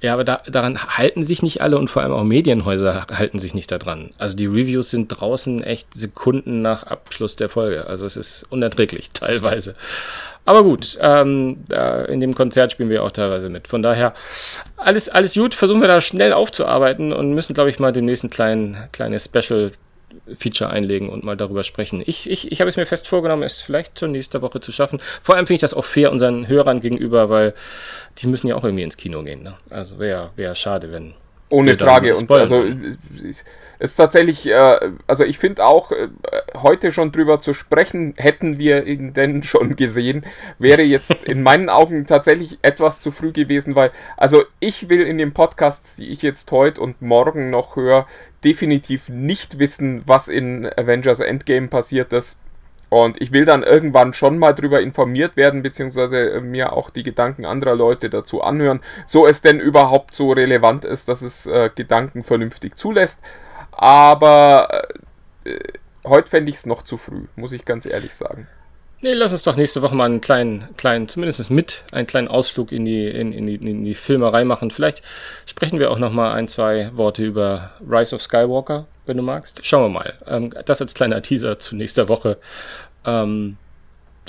Ja, 0.02 0.14
aber 0.14 0.26
da, 0.26 0.42
daran 0.48 0.98
halten 0.98 1.24
sich 1.24 1.44
nicht 1.44 1.62
alle 1.62 1.78
und 1.78 1.90
vor 1.90 2.02
allem 2.02 2.12
auch 2.12 2.26
Medienhäuser 2.26 3.08
halten 3.10 3.40
sich 3.40 3.54
nicht 3.54 3.72
daran. 3.72 4.12
Also 4.18 4.36
die 4.36 4.48
Reviews 4.48 4.92
sind 4.92 5.08
draußen 5.08 5.64
echt 5.64 5.94
Sekunden 5.94 6.62
nach 6.62 6.84
Abschluss 6.84 7.38
der 7.38 7.48
Folge. 7.48 7.88
Also 7.88 8.06
es 8.06 8.18
ist 8.18 8.46
unerträglich 8.50 9.12
teilweise. 9.14 9.76
Aber 10.46 10.64
gut, 10.64 10.98
ähm, 11.00 11.64
in 12.10 12.20
dem 12.20 12.36
Konzert 12.36 12.74
spielen 12.74 12.90
wir 12.90 13.04
auch 13.04 13.12
teilweise 13.12 13.50
mit. 13.50 13.68
Von 13.68 13.82
daher, 13.82 14.14
alles, 14.76 15.08
alles 15.08 15.36
gut. 15.36 15.56
Versuchen 15.56 15.82
wir 15.82 15.88
da 15.88 16.02
schnell 16.02 16.34
aufzuarbeiten 16.34 17.14
und 17.14 17.34
müssen, 17.34 17.54
glaube 17.54 17.70
ich, 17.70 17.80
mal 17.80 17.94
den 17.94 18.06
nächsten 18.06 18.30
kleinen, 18.30 18.90
kleine 18.92 19.20
Special 19.20 19.72
Feature 20.38 20.70
einlegen 20.70 21.10
und 21.10 21.24
mal 21.24 21.36
darüber 21.36 21.64
sprechen. 21.64 22.04
Ich, 22.06 22.30
ich, 22.30 22.52
ich 22.52 22.60
habe 22.62 22.70
es 22.70 22.78
mir 22.78 22.86
fest 22.86 23.08
vorgenommen, 23.08 23.44
es 23.44 23.62
vielleicht 23.62 23.98
zur 23.98 24.08
nächsten 24.08 24.42
Woche 24.42 24.60
zu 24.60 24.72
schaffen. 24.72 25.00
Vor 25.22 25.36
allem 25.36 25.48
finde 25.48 25.56
ich 25.56 25.62
das 25.62 25.74
auch 25.74 25.86
fair 25.86 26.12
unseren 26.12 26.48
Hörern 26.48 26.82
gegenüber, 26.82 27.30
weil 27.30 27.54
die 28.20 28.28
müssen 28.28 28.48
ja 28.48 28.56
auch 28.56 28.64
irgendwie 28.64 28.84
ins 28.84 28.98
Kino 28.98 29.24
gehen. 29.24 29.44
Ne? 29.44 29.56
Also 29.70 30.00
wäre 30.00 30.32
wär 30.36 30.56
schade, 30.56 30.92
wenn 30.92 31.14
ohne 31.54 31.78
Frage. 31.78 32.16
Und 32.16 32.30
also 32.32 32.64
es 32.64 33.46
ist 33.80 33.96
tatsächlich, 33.96 34.48
äh, 34.48 34.92
also 35.08 35.24
ich 35.24 35.38
finde 35.38 35.66
auch, 35.66 35.92
äh, 35.92 36.08
heute 36.56 36.92
schon 36.92 37.12
drüber 37.12 37.40
zu 37.40 37.54
sprechen, 37.54 38.16
hätten 38.18 38.58
wir 38.58 38.86
ihn 38.86 39.14
denn 39.14 39.44
schon 39.44 39.76
gesehen, 39.76 40.26
wäre 40.58 40.82
jetzt 40.82 41.24
in 41.26 41.44
meinen 41.50 41.70
Augen 41.70 42.08
tatsächlich 42.08 42.58
etwas 42.64 43.02
zu 43.02 43.12
früh 43.12 43.32
gewesen, 43.32 43.76
weil, 43.76 43.92
also 44.18 44.44
ich 44.60 44.90
will 44.90 45.02
in 45.02 45.18
den 45.18 45.34
Podcasts, 45.34 45.96
die 45.96 46.10
ich 46.10 46.22
jetzt 46.24 46.52
heute 46.52 46.82
und 46.82 47.02
morgen 47.02 47.50
noch 47.50 47.76
höre, 47.76 48.08
definitiv 48.44 49.10
nicht 49.10 49.60
wissen, 49.60 50.02
was 50.06 50.28
in 50.28 50.66
Avengers 50.66 51.20
Endgame 51.20 51.68
passiert 51.68 52.12
ist. 52.14 52.38
Und 52.94 53.20
ich 53.20 53.32
will 53.32 53.44
dann 53.44 53.64
irgendwann 53.64 54.14
schon 54.14 54.38
mal 54.38 54.54
drüber 54.54 54.80
informiert 54.80 55.36
werden, 55.36 55.64
beziehungsweise 55.64 56.34
äh, 56.34 56.42
mir 56.42 56.74
auch 56.74 56.92
die 56.92 57.02
Gedanken 57.02 57.44
anderer 57.44 57.74
Leute 57.74 58.08
dazu 58.08 58.44
anhören, 58.44 58.82
so 59.08 59.26
es 59.26 59.42
denn 59.42 59.60
überhaupt 59.60 60.14
so 60.14 60.32
relevant 60.32 60.86
ist, 60.86 61.10
dass 61.10 61.24
es 61.24 61.48
äh, 61.48 61.72
Gedanken 61.74 62.24
vernünftig 62.24 62.78
zulässt. 62.78 63.20
Aber 63.72 64.84
äh, 65.44 65.58
heute 66.04 66.30
fände 66.30 66.52
ich 66.52 66.58
es 66.58 66.68
noch 66.68 66.84
zu 66.84 66.98
früh, 66.98 67.26
muss 67.36 67.52
ich 67.52 67.66
ganz 67.66 67.88
ehrlich 67.88 68.14
sagen. 68.14 68.48
Nee, 69.04 69.16
lass 69.16 69.34
uns 69.34 69.44
doch 69.44 69.58
nächste 69.58 69.82
Woche 69.82 69.96
mal 69.96 70.06
einen 70.06 70.22
kleinen, 70.22 70.70
kleinen, 70.78 71.10
zumindest 71.10 71.52
mit, 71.52 71.84
einen 71.92 72.08
kleinen 72.08 72.30
Ausflug 72.30 72.72
in 72.72 72.86
die, 72.86 73.06
in, 73.06 73.34
in 73.34 73.48
die, 73.48 73.56
in 73.56 73.84
die 73.84 73.96
Filmerei 73.96 74.46
machen. 74.46 74.72
Vielleicht 74.72 75.04
sprechen 75.46 75.78
wir 75.78 75.92
auch 75.92 76.00
noch 76.00 76.14
mal 76.14 76.32
ein, 76.32 76.48
zwei 76.48 76.90
Worte 76.96 77.22
über 77.26 77.72
Rise 77.86 78.16
of 78.16 78.22
Skywalker, 78.22 78.86
wenn 79.06 79.18
du 79.18 79.24
magst. 79.24 79.60
Schauen 79.66 79.84
wir 79.84 79.90
mal. 79.90 80.14
Ähm, 80.26 80.54
das 80.66 80.80
als 80.82 80.94
kleiner 80.94 81.22
Teaser 81.22 81.60
zu 81.60 81.76
nächster 81.76 82.08
Woche. 82.08 82.38
Ähm, 83.06 83.58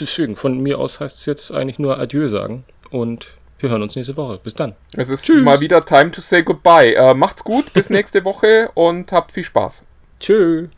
deswegen, 0.01 0.35
von 0.35 0.59
mir 0.59 0.81
aus 0.81 0.99
heißt 0.99 1.21
es 1.21 1.27
jetzt 1.27 1.53
eigentlich 1.53 1.79
nur 1.79 2.01
Adieu 2.01 2.29
sagen 2.29 2.65
und 2.91 3.29
wir 3.61 3.71
hören 3.71 3.83
uns 3.83 3.95
nächste 3.95 4.17
Woche. 4.17 4.41
Bis 4.43 4.55
dann. 4.55 4.75
Es 4.97 5.09
ist 5.09 5.25
Tschüss. 5.25 5.45
mal 5.45 5.61
wieder 5.61 5.85
time 5.85 6.11
to 6.11 6.21
say 6.21 6.43
goodbye. 6.43 6.95
Äh, 6.95 7.15
macht's 7.15 7.45
gut, 7.45 7.73
bis 7.73 7.91
nächste 7.91 8.25
Woche 8.25 8.71
und 8.75 9.13
habt 9.13 9.31
viel 9.31 9.45
Spaß. 9.45 9.85
Tschüss. 10.19 10.69